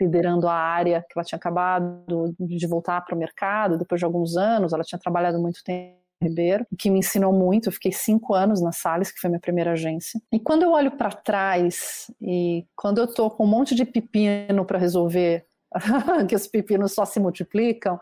Liderando 0.00 0.46
a 0.46 0.54
área 0.54 1.04
que 1.08 1.18
ela 1.18 1.24
tinha 1.24 1.36
acabado 1.36 2.32
de 2.38 2.66
voltar 2.68 3.00
para 3.04 3.16
o 3.16 3.18
mercado 3.18 3.76
depois 3.76 3.98
de 3.98 4.04
alguns 4.04 4.36
anos. 4.36 4.72
Ela 4.72 4.84
tinha 4.84 4.98
trabalhado 4.98 5.40
muito 5.40 5.62
tempo 5.64 5.98
Ribeiro, 6.22 6.66
que 6.76 6.90
me 6.90 6.98
ensinou 6.98 7.32
muito. 7.32 7.68
Eu 7.68 7.72
fiquei 7.72 7.92
cinco 7.92 8.34
anos 8.34 8.60
na 8.60 8.72
Salles, 8.72 9.12
que 9.12 9.20
foi 9.20 9.30
minha 9.30 9.40
primeira 9.40 9.72
agência. 9.72 10.20
E 10.32 10.40
quando 10.40 10.64
eu 10.64 10.72
olho 10.72 10.90
para 10.90 11.10
trás 11.10 12.10
e 12.20 12.66
quando 12.76 12.98
eu 12.98 13.04
estou 13.04 13.30
com 13.30 13.44
um 13.44 13.48
monte 13.48 13.74
de 13.74 13.84
pepino 13.84 14.64
para 14.64 14.78
resolver, 14.78 15.46
que 16.28 16.34
os 16.34 16.46
pepinos 16.46 16.92
só 16.92 17.04
se 17.04 17.20
multiplicam, 17.20 18.00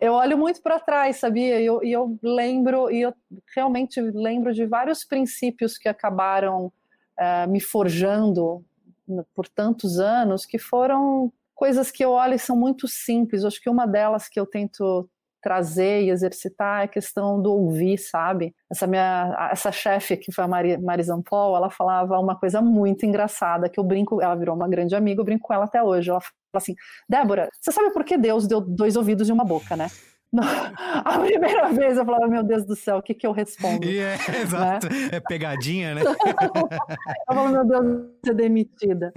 eu 0.00 0.12
olho 0.12 0.38
muito 0.38 0.62
para 0.62 0.78
trás, 0.78 1.16
sabia? 1.16 1.60
E 1.60 1.66
eu, 1.66 1.82
e 1.82 1.92
eu 1.92 2.16
lembro, 2.22 2.90
e 2.90 3.00
eu 3.00 3.14
realmente 3.54 4.00
lembro 4.00 4.52
de 4.52 4.66
vários 4.66 5.04
princípios 5.04 5.76
que 5.76 5.88
acabaram 5.88 6.66
uh, 6.66 7.50
me 7.50 7.60
forjando 7.60 8.64
por 9.34 9.48
tantos 9.48 9.98
anos 9.98 10.46
que 10.46 10.58
foram 10.58 11.32
coisas 11.54 11.90
que 11.90 12.04
eu 12.04 12.10
olho 12.12 12.34
e 12.34 12.38
são 12.38 12.56
muito 12.56 12.88
simples. 12.88 13.44
acho 13.44 13.60
que 13.60 13.68
uma 13.68 13.86
delas 13.86 14.28
que 14.28 14.40
eu 14.40 14.46
tento 14.46 15.08
trazer 15.42 16.02
e 16.02 16.10
exercitar 16.10 16.82
é 16.82 16.84
a 16.84 16.88
questão 16.88 17.40
do 17.40 17.52
ouvir, 17.52 17.98
sabe? 17.98 18.54
Essa 18.70 18.86
minha 18.86 19.48
essa 19.50 19.72
chefe 19.72 20.16
que 20.16 20.32
foi 20.32 20.44
a 20.44 20.48
Mari, 20.48 20.76
Paul, 21.28 21.56
ela 21.56 21.70
falava 21.70 22.18
uma 22.18 22.38
coisa 22.38 22.60
muito 22.60 23.06
engraçada 23.06 23.68
que 23.68 23.80
eu 23.80 23.84
brinco, 23.84 24.20
ela 24.20 24.34
virou 24.34 24.54
uma 24.54 24.68
grande 24.68 24.94
amiga, 24.94 25.20
eu 25.20 25.24
brinco 25.24 25.46
com 25.46 25.54
ela 25.54 25.64
até 25.64 25.82
hoje. 25.82 26.10
Ela 26.10 26.20
fala 26.20 26.32
assim: 26.54 26.74
"Débora, 27.08 27.48
você 27.58 27.72
sabe 27.72 27.90
por 27.92 28.04
que 28.04 28.18
Deus 28.18 28.46
deu 28.46 28.60
dois 28.60 28.96
ouvidos 28.96 29.28
e 29.28 29.32
uma 29.32 29.44
boca, 29.44 29.76
né?" 29.76 29.88
A 31.04 31.18
primeira 31.18 31.72
vez 31.72 31.98
eu 31.98 32.04
falava, 32.04 32.28
meu 32.28 32.44
Deus 32.44 32.64
do 32.64 32.76
céu, 32.76 32.98
o 32.98 33.02
que, 33.02 33.14
que 33.14 33.26
eu 33.26 33.32
respondo? 33.32 33.84
Yeah, 33.84 34.22
é, 34.32 34.42
exato, 34.42 34.88
né? 34.88 35.08
é 35.12 35.20
pegadinha, 35.20 35.94
né? 35.94 36.02
eu 36.02 37.34
falo, 37.34 37.48
meu 37.48 37.66
Deus, 37.66 37.86
vou 37.86 38.10
ser 38.24 38.34
demitida. 38.34 39.12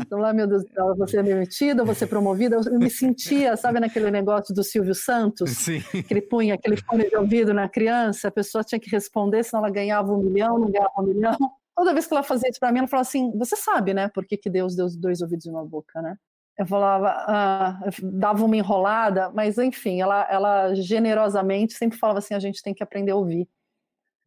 Então 0.00 0.18
lá, 0.18 0.32
meu 0.32 0.46
Deus, 0.46 0.62
eu 0.76 0.94
vou 0.94 1.08
ser 1.08 1.24
demitida, 1.24 1.84
vou 1.84 1.94
ser 1.94 2.06
promovida. 2.06 2.56
Eu 2.56 2.78
me 2.78 2.90
sentia, 2.90 3.56
sabe, 3.56 3.80
naquele 3.80 4.10
negócio 4.10 4.54
do 4.54 4.62
Silvio 4.62 4.94
Santos? 4.94 5.50
Sim. 5.50 5.80
Que 5.80 6.12
ele 6.12 6.22
punha 6.22 6.54
aquele 6.54 6.76
fone 6.76 7.08
de 7.08 7.16
ouvido 7.16 7.54
na 7.54 7.68
criança, 7.68 8.28
a 8.28 8.32
pessoa 8.32 8.62
tinha 8.62 8.78
que 8.78 8.90
responder, 8.90 9.42
senão 9.44 9.64
ela 9.64 9.72
ganhava 9.72 10.12
um 10.12 10.18
milhão, 10.18 10.58
não 10.58 10.70
ganhava 10.70 10.92
um 10.98 11.04
milhão. 11.04 11.36
Toda 11.74 11.94
vez 11.94 12.06
que 12.06 12.12
ela 12.12 12.22
fazia 12.22 12.50
isso 12.50 12.60
para 12.60 12.70
mim, 12.70 12.80
ela 12.80 12.88
falava 12.88 13.08
assim: 13.08 13.32
Você 13.38 13.56
sabe, 13.56 13.94
né, 13.94 14.08
por 14.08 14.26
que, 14.26 14.36
que 14.36 14.50
Deus 14.50 14.76
deu 14.76 14.86
dois 14.98 15.22
ouvidos 15.22 15.46
e 15.46 15.50
uma 15.50 15.64
boca, 15.64 16.02
né? 16.02 16.16
Eu 16.62 16.66
falava, 16.66 17.08
ah, 17.08 17.80
dava 18.02 18.44
uma 18.44 18.56
enrolada, 18.56 19.30
mas 19.30 19.58
enfim, 19.58 20.00
ela, 20.00 20.26
ela 20.30 20.74
generosamente 20.74 21.74
sempre 21.74 21.98
falava 21.98 22.18
assim: 22.18 22.34
a 22.34 22.38
gente 22.38 22.62
tem 22.62 22.74
que 22.74 22.82
aprender 22.82 23.12
a 23.12 23.16
ouvir. 23.16 23.48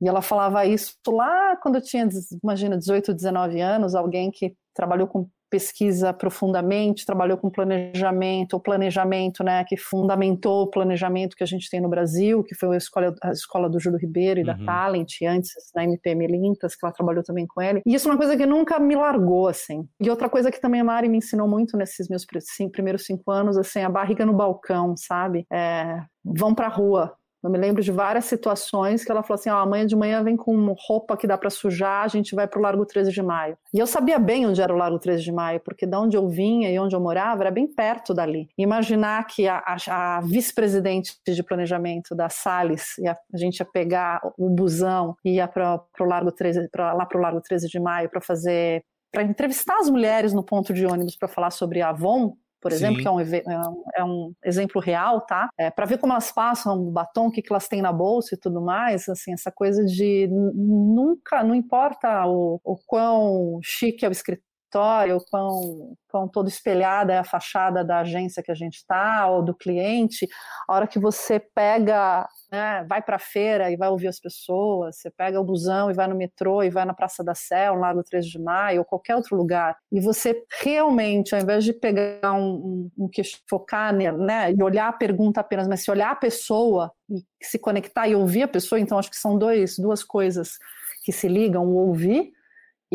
E 0.01 0.07
ela 0.07 0.21
falava 0.21 0.65
isso 0.65 0.95
lá 1.07 1.55
quando 1.57 1.75
eu 1.75 1.81
tinha, 1.81 2.07
imagina, 2.43 2.77
18, 2.77 3.13
19 3.13 3.61
anos, 3.61 3.95
alguém 3.95 4.29
que 4.29 4.55
trabalhou 4.75 5.07
com 5.07 5.27
pesquisa 5.49 6.11
profundamente, 6.11 7.05
trabalhou 7.05 7.37
com 7.37 7.49
planejamento, 7.49 8.57
o 8.57 8.59
planejamento, 8.59 9.43
né, 9.43 9.63
que 9.63 9.77
fundamentou 9.77 10.63
o 10.63 10.69
planejamento 10.69 11.35
que 11.35 11.43
a 11.43 11.47
gente 11.47 11.69
tem 11.69 11.79
no 11.79 11.87
Brasil, 11.87 12.43
que 12.43 12.53
foi 12.55 12.75
a 12.75 12.77
escola, 12.77 13.15
a 13.23 13.31
escola 13.31 13.69
do 13.69 13.79
Júlio 13.79 13.99
Ribeiro 13.99 14.39
e 14.39 14.43
uhum. 14.43 14.47
da 14.47 14.65
Talent, 14.65 15.21
antes 15.25 15.51
na 15.73 15.83
MPM 15.83 16.27
Lintas, 16.27 16.75
que 16.75 16.85
ela 16.85 16.93
trabalhou 16.93 17.23
também 17.23 17.47
com 17.47 17.61
ele. 17.61 17.81
E 17.85 17.93
isso 17.93 18.09
é 18.09 18.11
uma 18.11 18.17
coisa 18.17 18.35
que 18.35 18.45
nunca 18.45 18.79
me 18.79 18.95
largou, 18.95 19.47
assim. 19.47 19.87
E 19.99 20.09
outra 20.09 20.27
coisa 20.27 20.51
que 20.51 20.59
também 20.59 20.81
a 20.81 20.83
Mari 20.83 21.07
me 21.07 21.19
ensinou 21.19 21.47
muito 21.47 21.77
nesses 21.77 22.09
meus 22.09 22.25
primeiros 22.71 23.05
cinco 23.05 23.31
anos, 23.31 23.57
assim, 23.57 23.79
a 23.79 23.89
barriga 23.89 24.25
no 24.25 24.33
balcão, 24.33 24.95
sabe? 24.97 25.45
É, 25.51 26.01
vão 26.23 26.53
pra 26.53 26.67
rua, 26.67 27.15
eu 27.45 27.51
me 27.51 27.57
lembro 27.57 27.83
de 27.83 27.91
várias 27.91 28.25
situações 28.25 29.03
que 29.03 29.11
ela 29.11 29.21
falou 29.21 29.39
assim: 29.39 29.49
ó, 29.49 29.57
amanhã 29.59 29.85
de 29.85 29.95
manhã 29.95 30.23
vem 30.23 30.35
com 30.35 30.75
roupa 30.87 31.15
que 31.15 31.27
dá 31.27 31.37
para 31.37 31.49
sujar, 31.49 32.03
a 32.03 32.07
gente 32.07 32.33
vai 32.33 32.47
para 32.47 32.59
o 32.59 32.61
Largo 32.61 32.85
13 32.85 33.11
de 33.11 33.21
Maio. 33.21 33.57
E 33.73 33.79
eu 33.79 33.85
sabia 33.85 34.17
bem 34.17 34.47
onde 34.47 34.61
era 34.61 34.73
o 34.73 34.77
Largo 34.77 34.97
13 34.97 35.23
de 35.23 35.31
Maio, 35.31 35.59
porque 35.59 35.85
de 35.85 35.95
onde 35.95 36.17
eu 36.17 36.27
vinha 36.27 36.71
e 36.71 36.79
onde 36.79 36.95
eu 36.95 36.99
morava 36.99 37.43
era 37.43 37.51
bem 37.51 37.67
perto 37.67 38.13
dali. 38.13 38.49
Imaginar 38.57 39.27
que 39.27 39.47
a, 39.47 39.63
a, 39.65 40.17
a 40.17 40.21
vice-presidente 40.21 41.13
de 41.25 41.43
planejamento 41.43 42.15
da 42.15 42.29
Salles, 42.29 42.95
a, 43.07 43.11
a 43.11 43.37
gente 43.37 43.59
ia 43.59 43.65
pegar 43.65 44.21
o 44.37 44.49
busão 44.49 45.15
e 45.23 45.35
ia 45.35 45.47
para 45.47 45.79
Largo 45.99 46.31
13, 46.31 46.67
pra, 46.69 46.93
lá 46.93 47.05
para 47.05 47.17
o 47.17 47.21
Largo 47.21 47.41
13 47.41 47.67
de 47.67 47.79
Maio 47.79 48.09
para 48.09 48.21
fazer 48.21 48.83
para 49.11 49.23
entrevistar 49.23 49.77
as 49.79 49.89
mulheres 49.89 50.33
no 50.33 50.43
ponto 50.43 50.73
de 50.73 50.85
ônibus 50.85 51.15
para 51.15 51.29
falar 51.29 51.49
sobre 51.49 51.81
a 51.81 51.89
Avon, 51.89 52.35
por 52.65 52.71
exemplo, 52.71 52.95
Sim. 52.95 53.01
que 53.03 53.07
é 53.07 53.11
um, 53.11 53.19
é, 53.21 53.69
um, 53.69 53.83
é 53.97 54.03
um, 54.03 54.33
exemplo 54.43 54.81
real, 54.81 55.21
tá? 55.21 55.49
É, 55.55 55.69
para 55.69 55.85
ver 55.85 55.99
como 55.99 56.13
elas 56.13 56.31
passam 56.31 56.75
o 56.75 56.89
batom, 56.89 57.27
o 57.27 57.31
que, 57.31 57.39
que 57.39 57.53
elas 57.53 57.67
têm 57.67 57.79
na 57.79 57.93
bolsa 57.93 58.33
e 58.33 58.39
tudo 58.39 58.59
mais, 58.59 59.07
assim, 59.07 59.33
essa 59.33 59.51
coisa 59.51 59.85
de 59.85 60.27
nunca, 60.31 61.43
não 61.43 61.53
importa 61.53 62.25
o, 62.25 62.59
o 62.63 62.75
quão 62.87 63.59
chique 63.61 64.03
é 64.03 64.09
o 64.09 64.11
escritório, 64.11 64.43
escritório, 64.75 65.17
o 65.17 65.25
quão, 65.29 65.97
quão 66.09 66.27
todo 66.27 66.49
espelhada 66.49 67.13
é 67.13 67.17
a 67.17 67.23
fachada 67.23 67.83
da 67.83 67.99
agência 67.99 68.43
que 68.43 68.51
a 68.51 68.55
gente 68.55 68.75
está, 68.75 69.27
ou 69.27 69.41
do 69.41 69.55
cliente, 69.55 70.27
a 70.67 70.75
hora 70.75 70.87
que 70.87 70.99
você 70.99 71.39
pega, 71.39 72.27
né, 72.51 72.85
vai 72.87 73.01
para 73.01 73.15
a 73.15 73.19
feira 73.19 73.71
e 73.71 73.77
vai 73.77 73.87
ouvir 73.89 74.07
as 74.07 74.19
pessoas, 74.19 74.97
você 74.97 75.09
pega 75.09 75.39
o 75.39 75.43
busão 75.43 75.89
e 75.89 75.93
vai 75.93 76.07
no 76.07 76.15
metrô 76.15 76.61
e 76.61 76.69
vai 76.69 76.83
na 76.83 76.93
Praça 76.93 77.23
da 77.23 77.33
Sé, 77.33 77.71
no 77.71 77.79
Largo 77.79 78.03
13 78.03 78.29
de 78.29 78.39
Maio, 78.39 78.79
ou 78.79 78.85
qualquer 78.85 79.15
outro 79.15 79.37
lugar, 79.37 79.77
e 79.91 80.01
você 80.01 80.43
realmente, 80.61 81.33
ao 81.33 81.41
invés 81.41 81.63
de 81.63 81.73
pegar 81.73 82.33
um, 82.33 82.89
um, 82.97 83.05
um 83.05 83.09
que 83.09 83.21
focar 83.49 83.93
né, 83.93 84.51
e 84.51 84.61
olhar 84.61 84.89
a 84.89 84.93
pergunta 84.93 85.39
apenas, 85.39 85.67
mas 85.67 85.83
se 85.83 85.89
olhar 85.89 86.11
a 86.11 86.15
pessoa 86.15 86.91
e 87.09 87.23
se 87.41 87.57
conectar 87.57 88.07
e 88.07 88.15
ouvir 88.15 88.43
a 88.43 88.47
pessoa, 88.47 88.79
então 88.79 88.99
acho 88.99 89.09
que 89.09 89.17
são 89.17 89.37
dois, 89.37 89.77
duas 89.77 90.03
coisas 90.03 90.57
que 91.03 91.11
se 91.11 91.27
ligam, 91.27 91.65
o 91.65 91.75
ouvir 91.87 92.34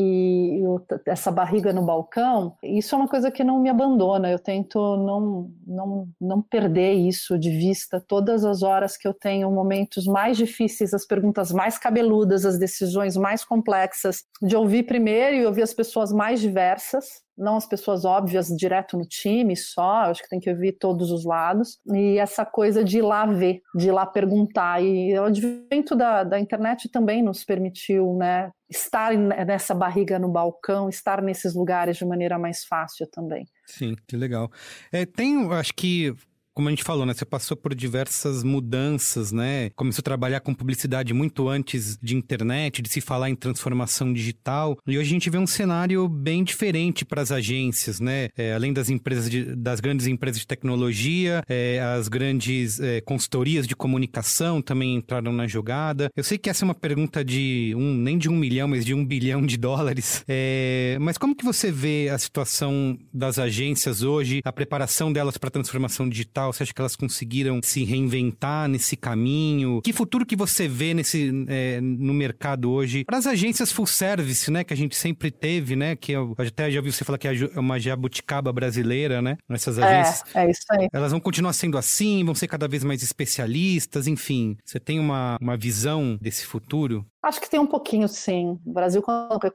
e 0.01 0.63
essa 1.07 1.31
barriga 1.31 1.73
no 1.73 1.85
balcão, 1.85 2.57
isso 2.63 2.95
é 2.95 2.99
uma 2.99 3.09
coisa 3.09 3.31
que 3.31 3.45
não 3.45 3.61
me 3.61 3.69
abandona. 3.69 4.31
Eu 4.31 4.39
tento 4.39 4.79
não, 4.97 5.51
não, 5.67 6.09
não 6.21 6.43
perder 6.43 6.93
isso 6.95 7.39
de 7.39 7.51
vista 7.51 8.01
todas 8.01 8.45
as 8.45 8.63
horas 8.63 8.97
que 8.97 9.07
eu 9.07 9.13
tenho 9.13 9.51
momentos 9.51 10.07
mais 10.07 10.37
difíceis, 10.37 10.95
as 10.95 11.07
perguntas 11.07 11.53
mais 11.53 11.79
cabeludas, 11.79 12.47
as 12.47 12.59
decisões 12.59 13.17
mais 13.17 13.45
complexas, 13.45 14.25
de 14.41 14.57
ouvir 14.57 14.85
primeiro 14.85 15.37
e 15.37 15.47
ouvir 15.47 15.63
as 15.63 15.75
pessoas 15.75 16.13
mais 16.13 16.41
diversas 16.41 17.23
não 17.41 17.57
as 17.57 17.67
pessoas 17.67 18.05
óbvias 18.05 18.49
direto 18.49 18.97
no 18.97 19.05
time 19.05 19.57
só, 19.57 20.03
acho 20.11 20.23
que 20.23 20.29
tem 20.29 20.39
que 20.39 20.51
ouvir 20.51 20.73
todos 20.73 21.11
os 21.11 21.25
lados, 21.25 21.79
e 21.93 22.19
essa 22.19 22.45
coisa 22.45 22.85
de 22.85 22.99
ir 22.99 23.03
lá 23.03 23.25
ver, 23.27 23.63
de 23.75 23.89
ir 23.89 23.93
lá 23.93 24.07
perguntar. 24.07 24.83
E 24.83 25.19
o 25.19 25.25
advento 25.25 25.97
da, 25.97 26.23
da 26.23 26.39
internet 26.39 26.89
também 26.89 27.23
nos 27.23 27.43
permitiu 27.45 28.15
né, 28.15 28.51
estar 28.69 29.17
nessa 29.17 29.75
barriga 29.75 30.19
no 30.19 30.29
balcão, 30.29 30.89
estar 30.89 31.23
nesses 31.23 31.55
lugares 31.55 31.97
de 31.97 32.05
maneira 32.05 32.39
mais 32.39 32.65
fácil 32.65 33.07
também. 33.11 33.47
Sim, 33.67 33.97
que 34.07 34.17
legal. 34.17 34.51
É, 34.93 35.07
tem, 35.07 35.51
acho 35.53 35.75
que 35.75 36.15
como 36.55 36.69
a 36.69 36.71
gente 36.71 36.85
falou, 36.85 37.07
né? 37.07 37.15
Você 37.15 37.25
passou 37.25 37.57
por 37.57 37.75
diversas 37.75 38.43
mudanças, 38.43 39.33
né? 39.33 39.71
Começou 39.71 40.03
a 40.03 40.05
trabalhar 40.05 40.41
com 40.41 40.55
publicidade 40.55 41.15
muito 41.15 41.49
antes 41.49 41.97
de 42.03 42.17
internet, 42.17 42.83
de 42.83 42.89
se 42.89 43.01
falar 43.01 43.31
em 43.31 43.37
transformação 43.37 44.13
digital. 44.13 44.77
E 44.87 44.99
hoje 44.99 45.11
a 45.11 45.13
gente 45.13 45.31
vê 45.31 45.39
um 45.39 45.47
cenário 45.47 46.09
bem 46.09 46.43
diferente 46.43 47.05
para 47.05 47.23
as 47.23 47.31
agências, 47.31 48.01
né? 48.01 48.29
É, 48.37 48.53
além 48.53 48.73
das 48.73 48.91
empresas, 48.91 49.31
de, 49.31 49.55
das 49.55 49.81
grandes 49.81 50.07
empresas 50.07 50.41
de 50.41 50.47
tecnologia, 50.47 51.43
é, 51.49 51.81
as 51.81 52.09
grandes 52.09 52.81
é, 52.81 53.01
consultorias 53.01 53.67
de 53.67 53.77
comunicação 53.77 54.61
também 54.61 54.97
entraram 54.97 55.33
na 55.33 55.47
jogada. 55.47 56.11
Eu 56.17 56.25
sei 56.25 56.37
que 56.37 56.51
essa 56.51 56.65
é 56.65 56.67
uma 56.67 56.75
pergunta 56.75 57.25
de 57.25 57.73
um, 57.77 57.95
nem 57.95 58.19
de 58.19 58.29
um 58.29 58.37
milhão, 58.37 58.69
mas 58.69 58.85
de 58.85 58.93
um 58.93 59.05
bilhão 59.05 59.47
de 59.47 59.57
dólares. 59.57 60.25
É, 60.29 60.99
mas 61.01 61.17
como 61.17 61.35
que 61.35 61.45
você 61.45 61.71
vê 61.71 62.09
a 62.13 62.19
situação 62.19 62.99
das 63.13 63.39
agências 63.39 64.03
hoje, 64.03 64.41
a 64.45 64.53
preparação 64.53 65.13
delas 65.13 65.39
para 65.39 65.49
a 65.49 65.53
transformação 65.53 66.09
digital? 66.09 66.40
Você 66.47 66.63
acha 66.63 66.75
que 66.75 66.81
elas 66.81 66.97
conseguiram 66.97 67.61
se 67.63 67.85
reinventar 67.85 68.69
nesse 68.69 68.97
caminho? 68.97 69.81
Que 69.83 69.93
futuro 69.93 70.27
que 70.27 70.37
você 70.37 70.69
vê 70.69 70.95
nesse, 70.95 71.33
é, 71.49 71.81
no 71.81 72.15
mercado 72.15 72.71
hoje? 72.71 73.05
Para 73.05 73.19
as 73.19 73.27
agências 73.27 73.73
full 73.73 73.87
service, 73.87 74.51
né? 74.51 74.65
Que 74.65 74.73
a 74.73 74.77
gente 74.77 74.97
sempre 74.97 75.31
teve, 75.31 75.77
né? 75.77 75.97
Que 75.97 76.13
eu 76.13 76.35
até 76.39 76.71
já 76.71 76.81
ouvi 76.81 76.93
você 76.93 77.05
falar 77.05 77.19
que 77.19 77.29
é 77.29 77.33
uma 77.57 77.79
jabuticaba 77.79 78.53
brasileira, 78.53 79.21
né? 79.23 79.37
Essas 79.49 79.79
é, 79.79 79.85
agências. 79.85 80.25
É, 80.35 80.45
é 80.47 80.51
isso 80.51 80.67
aí. 80.71 80.89
Elas 80.93 81.13
vão 81.13 81.21
continuar 81.21 81.53
sendo 81.53 81.79
assim, 81.79 82.25
vão 82.25 82.35
ser 82.35 82.49
cada 82.49 82.69
vez 82.69 82.85
mais 82.85 83.03
especialistas, 83.03 84.07
enfim. 84.07 84.57
Você 84.65 84.81
tem 84.81 84.99
uma, 84.99 85.37
uma 85.41 85.57
visão 85.57 86.19
desse 86.21 86.45
futuro? 86.47 87.07
Acho 87.23 87.39
que 87.39 87.51
tem 87.51 87.61
um 87.61 87.67
pouquinho, 87.67 88.09
sim. 88.09 88.59
O 88.65 88.73
Brasil, 88.73 89.03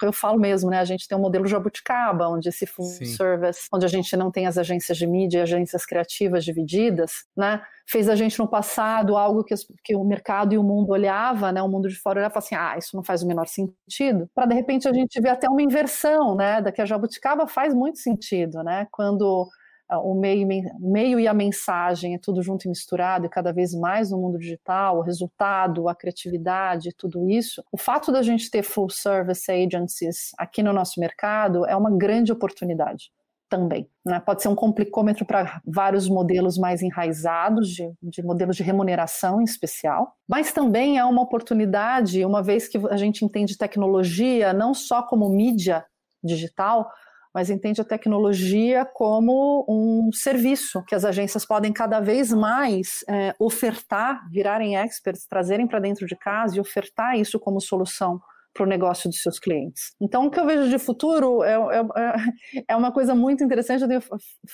eu 0.03 0.13
falo 0.13 0.39
mesmo, 0.39 0.69
né? 0.69 0.79
A 0.79 0.85
gente 0.85 1.07
tem 1.07 1.17
um 1.17 1.21
modelo 1.21 1.47
jabuticaba, 1.47 2.27
onde 2.27 2.47
esse 2.47 2.67
full 2.67 2.85
sim. 2.85 3.05
service, 3.05 3.67
onde 3.73 3.83
a 3.83 3.89
gente 3.89 4.15
não 4.15 4.29
tem 4.29 4.45
as 4.45 4.55
agências 4.57 4.95
de 4.95 5.07
mídia 5.07 5.39
e 5.39 5.41
agências 5.41 5.83
criativas 5.83 6.45
divididas, 6.45 7.25
né? 7.35 7.63
Fez 7.87 8.07
a 8.07 8.15
gente 8.15 8.37
no 8.37 8.47
passado 8.47 9.17
algo 9.17 9.43
que, 9.43 9.55
que 9.83 9.95
o 9.95 10.03
mercado 10.03 10.53
e 10.53 10.59
o 10.59 10.63
mundo 10.63 10.91
olhava, 10.91 11.51
né? 11.51 11.59
O 11.63 11.67
mundo 11.67 11.89
de 11.89 11.95
fora 11.95 12.19
olhava 12.19 12.35
e 12.35 12.37
assim, 12.37 12.55
ah, 12.55 12.75
isso 12.77 12.95
não 12.95 13.03
faz 13.03 13.23
o 13.23 13.27
menor 13.27 13.47
sentido. 13.47 14.29
Para 14.35 14.45
de 14.45 14.53
repente 14.53 14.87
a 14.87 14.93
gente 14.93 15.19
ver 15.19 15.29
até 15.29 15.49
uma 15.49 15.61
inversão, 15.61 16.35
né? 16.35 16.61
Da 16.61 16.71
que 16.71 16.81
a 16.81 16.85
jabuticaba 16.85 17.47
faz 17.47 17.73
muito 17.73 17.97
sentido, 17.97 18.61
né? 18.63 18.87
Quando 18.91 19.49
o 19.91 20.15
meio, 20.15 20.47
meio 20.79 21.19
e 21.19 21.27
a 21.27 21.33
mensagem 21.33 22.15
é 22.15 22.19
tudo 22.19 22.41
junto 22.41 22.65
e 22.65 22.69
misturado, 22.69 23.25
e 23.25 23.29
cada 23.29 23.53
vez 23.53 23.73
mais 23.73 24.11
no 24.11 24.17
mundo 24.17 24.37
digital, 24.37 24.97
o 24.97 25.01
resultado, 25.01 25.87
a 25.87 25.95
criatividade, 25.95 26.93
tudo 26.97 27.29
isso. 27.29 27.63
O 27.71 27.77
fato 27.77 28.11
da 28.11 28.21
gente 28.21 28.49
ter 28.49 28.63
full 28.63 28.89
service 28.89 29.49
agencies 29.51 30.31
aqui 30.37 30.63
no 30.63 30.73
nosso 30.73 30.99
mercado 30.99 31.65
é 31.65 31.75
uma 31.75 31.95
grande 31.95 32.31
oportunidade 32.31 33.11
também. 33.49 33.87
Né? 34.05 34.19
Pode 34.19 34.41
ser 34.41 34.47
um 34.47 34.55
complicômetro 34.55 35.25
para 35.25 35.61
vários 35.65 36.09
modelos 36.09 36.57
mais 36.57 36.81
enraizados, 36.81 37.69
de, 37.69 37.91
de, 38.01 38.23
modelos 38.23 38.55
de 38.55 38.63
remuneração 38.63 39.39
em 39.39 39.43
especial, 39.43 40.15
mas 40.27 40.51
também 40.51 40.97
é 40.97 41.05
uma 41.05 41.21
oportunidade, 41.21 42.25
uma 42.25 42.41
vez 42.41 42.67
que 42.67 42.77
a 42.89 42.97
gente 42.97 43.23
entende 43.23 43.57
tecnologia 43.57 44.51
não 44.51 44.73
só 44.73 45.03
como 45.03 45.29
mídia 45.29 45.85
digital, 46.23 46.89
mas 47.35 47.49
entende 47.49 47.81
a 47.81 47.83
tecnologia 47.83 48.85
como 48.85 49.65
um 49.67 50.09
serviço 50.13 50.81
que 50.87 50.95
as 50.95 51.03
agências 51.03 51.45
podem 51.45 51.73
cada 51.73 51.99
vez 51.99 52.31
mais 52.31 53.03
é, 53.09 53.35
ofertar, 53.37 54.25
virarem 54.31 54.77
experts, 54.77 55.27
trazerem 55.27 55.67
para 55.67 55.81
dentro 55.81 56.07
de 56.07 56.15
casa 56.15 56.55
e 56.55 56.61
ofertar 56.61 57.19
isso 57.19 57.37
como 57.37 57.59
solução 57.59 58.21
para 58.53 58.63
o 58.63 58.65
negócio 58.65 59.09
dos 59.09 59.21
seus 59.21 59.37
clientes. 59.37 59.93
Então, 59.99 60.27
o 60.27 60.31
que 60.31 60.39
eu 60.39 60.45
vejo 60.45 60.69
de 60.69 60.79
futuro 60.79 61.43
é, 61.43 61.55
é, 61.55 62.63
é 62.69 62.75
uma 62.77 62.89
coisa 62.89 63.13
muito 63.13 63.43
interessante. 63.43 63.83
Eu 63.83 64.01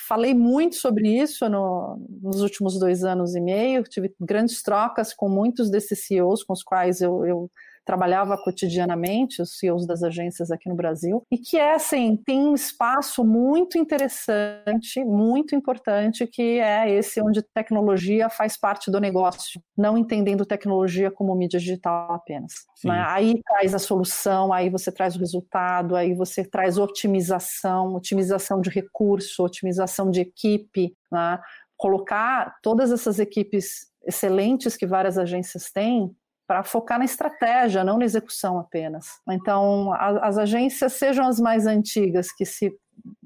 falei 0.08 0.34
muito 0.34 0.76
sobre 0.76 1.08
isso 1.08 1.48
no, 1.48 2.04
nos 2.20 2.42
últimos 2.42 2.80
dois 2.80 3.04
anos 3.04 3.36
e 3.36 3.40
meio. 3.40 3.84
Tive 3.84 4.12
grandes 4.20 4.64
trocas 4.64 5.14
com 5.14 5.30
muitos 5.30 5.70
desses 5.70 6.08
CEOs 6.08 6.44
com 6.44 6.54
os 6.54 6.64
quais 6.64 7.00
eu, 7.00 7.24
eu 7.28 7.52
trabalhava 7.86 8.38
cotidianamente, 8.38 9.42
os 9.42 9.58
CEOs 9.58 9.86
das 9.86 10.04
agências 10.04 10.52
aqui 10.52 10.70
no 10.70 10.76
Brasil, 10.76 11.24
e 11.32 11.38
que 11.38 11.58
é 11.58 11.76
assim, 11.76 12.18
tem 12.26 12.42
um 12.42 12.54
espaço 12.54 13.24
muito 13.24 13.78
interessante, 13.78 15.04
muito 15.04 15.56
importante, 15.56 16.28
que 16.28 16.60
é 16.60 16.90
esse 16.90 17.22
onde 17.22 17.42
tecnologia 17.42 18.30
faz 18.30 18.58
parte 18.58 18.92
do 18.92 19.00
negócio, 19.00 19.62
não 19.78 19.98
entendendo 19.98 20.46
tecnologia 20.46 21.12
como 21.12 21.36
mídia 21.36 21.60
digital 21.60 22.12
apenas. 22.14 22.54
Né? 22.84 23.04
Aí 23.08 23.42
traz 23.44 23.74
a 23.74 23.80
solução, 23.80 24.54
aí 24.54 24.70
você 24.70 24.92
traz 24.92 25.16
o 25.16 25.20
resultado, 25.20 25.96
aí 25.96 26.14
você 26.14 26.44
traz 26.44 26.78
otimização, 26.78 27.96
otimização 27.96 28.62
de 28.62 28.70
recurso, 28.70 29.44
otimização 29.44 30.10
de 30.10 30.22
equipe, 30.22 30.96
né? 31.12 31.40
colocar 31.78 32.58
todas 32.62 32.92
essas 32.92 33.18
equipes 33.18 33.92
excelentes 34.06 34.78
que 34.78 34.86
várias 34.86 35.18
agências 35.18 35.72
têm 35.72 36.16
para 36.52 36.64
focar 36.64 37.00
na 37.00 37.06
estratégia, 37.06 37.82
não 37.82 37.98
na 37.98 38.04
execução 38.04 38.60
apenas. 38.60 39.06
Então, 39.30 39.94
a, 39.94 40.28
as 40.28 40.38
agências, 40.38 40.92
sejam 40.92 41.26
as 41.26 41.40
mais 41.40 41.66
antigas 41.66 42.30
que 42.30 42.44
se, 42.44 42.78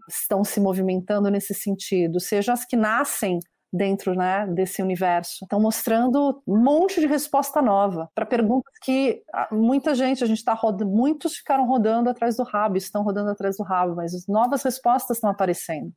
estão 0.07 0.43
se 0.43 0.59
movimentando 0.59 1.31
nesse 1.31 1.55
sentido, 1.55 2.19
sejam 2.19 2.53
as 2.53 2.63
que 2.63 2.75
nascem 2.75 3.39
dentro 3.73 4.13
né, 4.13 4.45
desse 4.45 4.79
universo. 4.79 5.43
Estão 5.43 5.59
mostrando 5.59 6.39
um 6.45 6.63
monte 6.63 7.01
de 7.01 7.07
resposta 7.07 7.63
nova 7.63 8.07
para 8.13 8.27
perguntas 8.27 8.71
que 8.79 9.23
muita 9.51 9.95
gente, 9.95 10.23
a 10.23 10.27
gente 10.27 10.38
está 10.38 10.53
rodando, 10.53 10.91
muitos 10.91 11.35
ficaram 11.38 11.65
rodando 11.65 12.11
atrás 12.11 12.38
do 12.38 12.43
rabo, 12.43 12.77
estão 12.77 13.01
rodando 13.01 13.31
atrás 13.31 13.57
do 13.57 13.63
rabo, 13.63 13.95
mas 13.95 14.27
novas 14.27 14.61
respostas 14.61 15.17
estão 15.17 15.31
aparecendo 15.31 15.91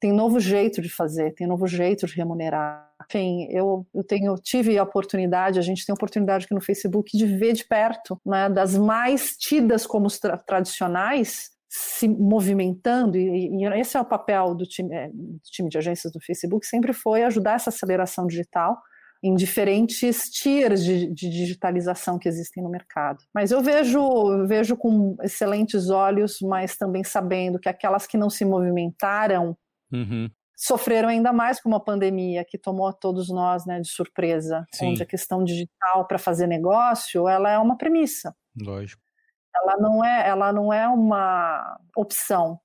tem 0.00 0.12
novo 0.12 0.40
jeito 0.40 0.80
de 0.80 0.88
fazer, 0.88 1.34
tem 1.34 1.46
novo 1.46 1.66
jeito 1.66 2.06
de 2.06 2.14
remunerar. 2.14 2.88
Enfim, 3.06 3.46
eu, 3.50 3.86
eu 3.94 4.02
tenho, 4.02 4.34
tive 4.36 4.78
a 4.78 4.82
oportunidade, 4.82 5.58
a 5.58 5.62
gente 5.62 5.84
tem 5.84 5.92
a 5.92 5.94
oportunidade 5.94 6.46
aqui 6.46 6.54
no 6.54 6.60
Facebook 6.60 7.16
de 7.16 7.26
ver 7.26 7.52
de 7.52 7.64
perto, 7.66 8.18
né, 8.24 8.48
das 8.48 8.76
mais 8.76 9.36
tidas 9.36 9.86
como 9.86 10.08
tra 10.08 10.38
tradicionais 10.38 11.50
se 11.68 12.08
movimentando, 12.08 13.16
e, 13.16 13.48
e, 13.48 13.64
esse 13.78 13.96
é 13.96 14.00
o 14.00 14.04
papel 14.04 14.56
do 14.56 14.64
time, 14.64 14.92
é, 14.92 15.08
do 15.08 15.38
time 15.44 15.68
de 15.68 15.78
agências 15.78 16.12
do 16.12 16.20
Facebook, 16.20 16.66
sempre 16.66 16.92
foi 16.92 17.22
ajudar 17.22 17.54
essa 17.54 17.70
aceleração 17.70 18.26
digital 18.26 18.76
em 19.22 19.34
diferentes 19.34 20.30
tiers 20.30 20.82
de, 20.82 21.06
de, 21.12 21.28
digitalização 21.28 22.18
que 22.18 22.28
existem 22.28 22.62
no 22.62 22.70
mercado. 22.70 23.22
Mas 23.32 23.52
eu 23.52 23.60
vejo, 23.60 24.46
vejo 24.46 24.76
com 24.76 25.14
excelentes 25.22 25.90
olhos, 25.90 26.38
mas 26.40 26.76
também 26.76 27.04
sabendo 27.04 27.58
que 27.58 27.68
aquelas 27.68 28.06
que 28.06 28.16
não 28.16 28.30
se 28.30 28.44
movimentaram 28.44 29.56
Uhum. 29.92 30.30
Sofreram 30.56 31.08
ainda 31.08 31.32
mais 31.32 31.60
com 31.60 31.68
uma 31.68 31.82
pandemia 31.82 32.44
que 32.46 32.58
tomou 32.58 32.86
a 32.86 32.92
todos 32.92 33.30
nós 33.30 33.64
né, 33.64 33.80
de 33.80 33.88
surpresa, 33.88 34.66
Sim. 34.72 34.90
onde 34.90 35.02
a 35.02 35.06
questão 35.06 35.42
digital 35.42 36.06
para 36.06 36.18
fazer 36.18 36.46
negócio 36.46 37.26
ela 37.26 37.50
é 37.50 37.58
uma 37.58 37.78
premissa. 37.78 38.34
Lógico. 38.60 39.02
Ela 39.56 39.76
não 39.78 40.04
é, 40.04 40.28
ela 40.28 40.52
não 40.52 40.72
é 40.72 40.86
uma 40.86 41.78
opção. 41.96 42.60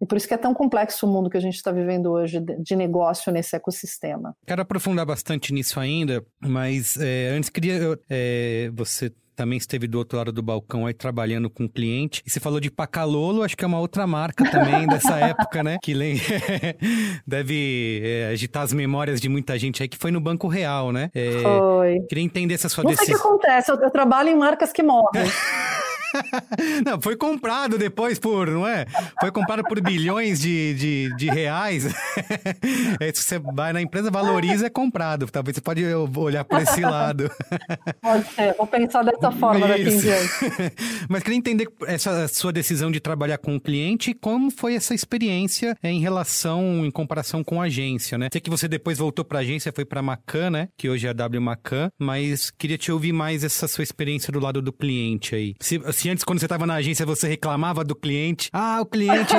E 0.00 0.06
por 0.06 0.16
isso 0.16 0.26
que 0.26 0.32
é 0.32 0.38
tão 0.38 0.54
complexo 0.54 1.06
o 1.06 1.12
mundo 1.12 1.28
que 1.28 1.36
a 1.36 1.40
gente 1.40 1.56
está 1.56 1.70
vivendo 1.70 2.10
hoje 2.10 2.40
de 2.40 2.74
negócio 2.74 3.30
nesse 3.30 3.54
ecossistema. 3.54 4.34
Quero 4.46 4.62
aprofundar 4.62 5.04
bastante 5.04 5.52
nisso 5.52 5.78
ainda, 5.78 6.24
mas 6.40 6.96
é, 6.96 7.28
antes 7.28 7.50
queria 7.50 7.98
é, 8.08 8.70
você 8.72 9.12
também 9.40 9.56
esteve 9.56 9.86
do 9.86 9.96
outro 9.96 10.18
lado 10.18 10.32
do 10.32 10.42
balcão 10.42 10.84
aí 10.84 10.92
trabalhando 10.92 11.48
com 11.48 11.66
cliente. 11.66 12.22
E 12.26 12.30
você 12.30 12.38
falou 12.38 12.60
de 12.60 12.70
Pacalolo, 12.70 13.42
acho 13.42 13.56
que 13.56 13.64
é 13.64 13.66
uma 13.66 13.80
outra 13.80 14.06
marca 14.06 14.44
também 14.50 14.86
dessa 14.86 15.16
época, 15.18 15.62
né? 15.62 15.78
Que 15.82 15.94
deve 17.26 18.02
é, 18.04 18.26
agitar 18.30 18.64
as 18.64 18.74
memórias 18.74 19.18
de 19.18 19.30
muita 19.30 19.58
gente 19.58 19.82
aí 19.82 19.88
que 19.88 19.96
foi 19.96 20.10
no 20.10 20.20
Banco 20.20 20.46
Real, 20.46 20.92
né? 20.92 21.10
É, 21.14 21.30
foi. 21.42 22.00
Queria 22.06 22.22
entender 22.22 22.52
essa 22.52 22.68
sua 22.68 22.84
Não 22.84 22.90
decisão. 22.90 23.14
Não 23.14 23.18
sei 23.18 23.30
o 23.30 23.38
que 23.38 23.44
acontece, 23.46 23.72
eu, 23.72 23.76
eu 23.76 23.90
trabalho 23.90 24.28
em 24.28 24.36
marcas 24.36 24.72
que 24.72 24.82
morrem. 24.82 25.24
não, 26.84 27.00
foi 27.00 27.16
comprado 27.16 27.78
depois 27.78 28.18
por, 28.18 28.48
não 28.48 28.66
é? 28.66 28.86
Foi 29.20 29.30
comprado 29.30 29.62
por 29.64 29.80
bilhões 29.80 30.40
de, 30.40 30.74
de, 30.74 31.16
de 31.16 31.30
reais. 31.30 31.86
é, 33.00 33.12
se 33.12 33.22
você 33.22 33.38
vai 33.38 33.72
na 33.72 33.80
empresa, 33.80 34.10
valoriza, 34.10 34.66
é 34.66 34.70
comprado. 34.70 35.26
Talvez 35.26 35.56
você 35.56 35.60
pode 35.60 35.84
olhar 35.84 36.44
por 36.44 36.60
esse 36.60 36.80
lado. 36.80 37.30
Pode 38.00 38.26
ser, 38.32 38.54
vou 38.56 38.66
pensar 38.66 39.02
dessa 39.04 39.30
forma 39.32 39.66
Isso. 39.66 39.68
daqui 39.68 39.90
em 39.90 39.98
diante. 39.98 40.74
Mas 41.08 41.22
queria 41.22 41.38
entender 41.38 41.68
essa 41.86 42.28
sua 42.28 42.52
decisão 42.52 42.90
de 42.90 43.00
trabalhar 43.00 43.38
com 43.38 43.56
o 43.56 43.60
cliente, 43.60 44.14
como 44.14 44.50
foi 44.50 44.74
essa 44.74 44.94
experiência 44.94 45.76
em 45.82 46.00
relação, 46.00 46.84
em 46.84 46.90
comparação 46.90 47.44
com 47.44 47.60
a 47.60 47.66
agência, 47.66 48.16
né? 48.16 48.28
Sei 48.32 48.40
que 48.40 48.50
você 48.50 48.68
depois 48.68 48.98
voltou 48.98 49.24
para 49.24 49.38
a 49.38 49.42
agência, 49.42 49.72
foi 49.72 49.84
para 49.84 50.02
Macan, 50.02 50.50
né? 50.50 50.68
Que 50.76 50.88
hoje 50.88 51.06
é 51.06 51.10
a 51.10 51.12
W 51.12 51.40
Macan, 51.40 51.90
mas 51.98 52.50
queria 52.50 52.78
te 52.78 52.90
ouvir 52.90 53.12
mais 53.12 53.44
essa 53.44 53.68
sua 53.68 53.84
experiência 53.84 54.32
do 54.32 54.40
lado 54.40 54.62
do 54.62 54.72
cliente 54.72 55.34
aí. 55.34 55.54
Se, 55.60 55.80
se 56.00 56.08
antes, 56.08 56.24
quando 56.24 56.38
você 56.38 56.46
estava 56.46 56.66
na 56.66 56.76
agência, 56.76 57.04
você 57.04 57.28
reclamava 57.28 57.84
do 57.84 57.94
cliente, 57.94 58.48
ah, 58.54 58.78
o 58.80 58.86
cliente 58.86 59.34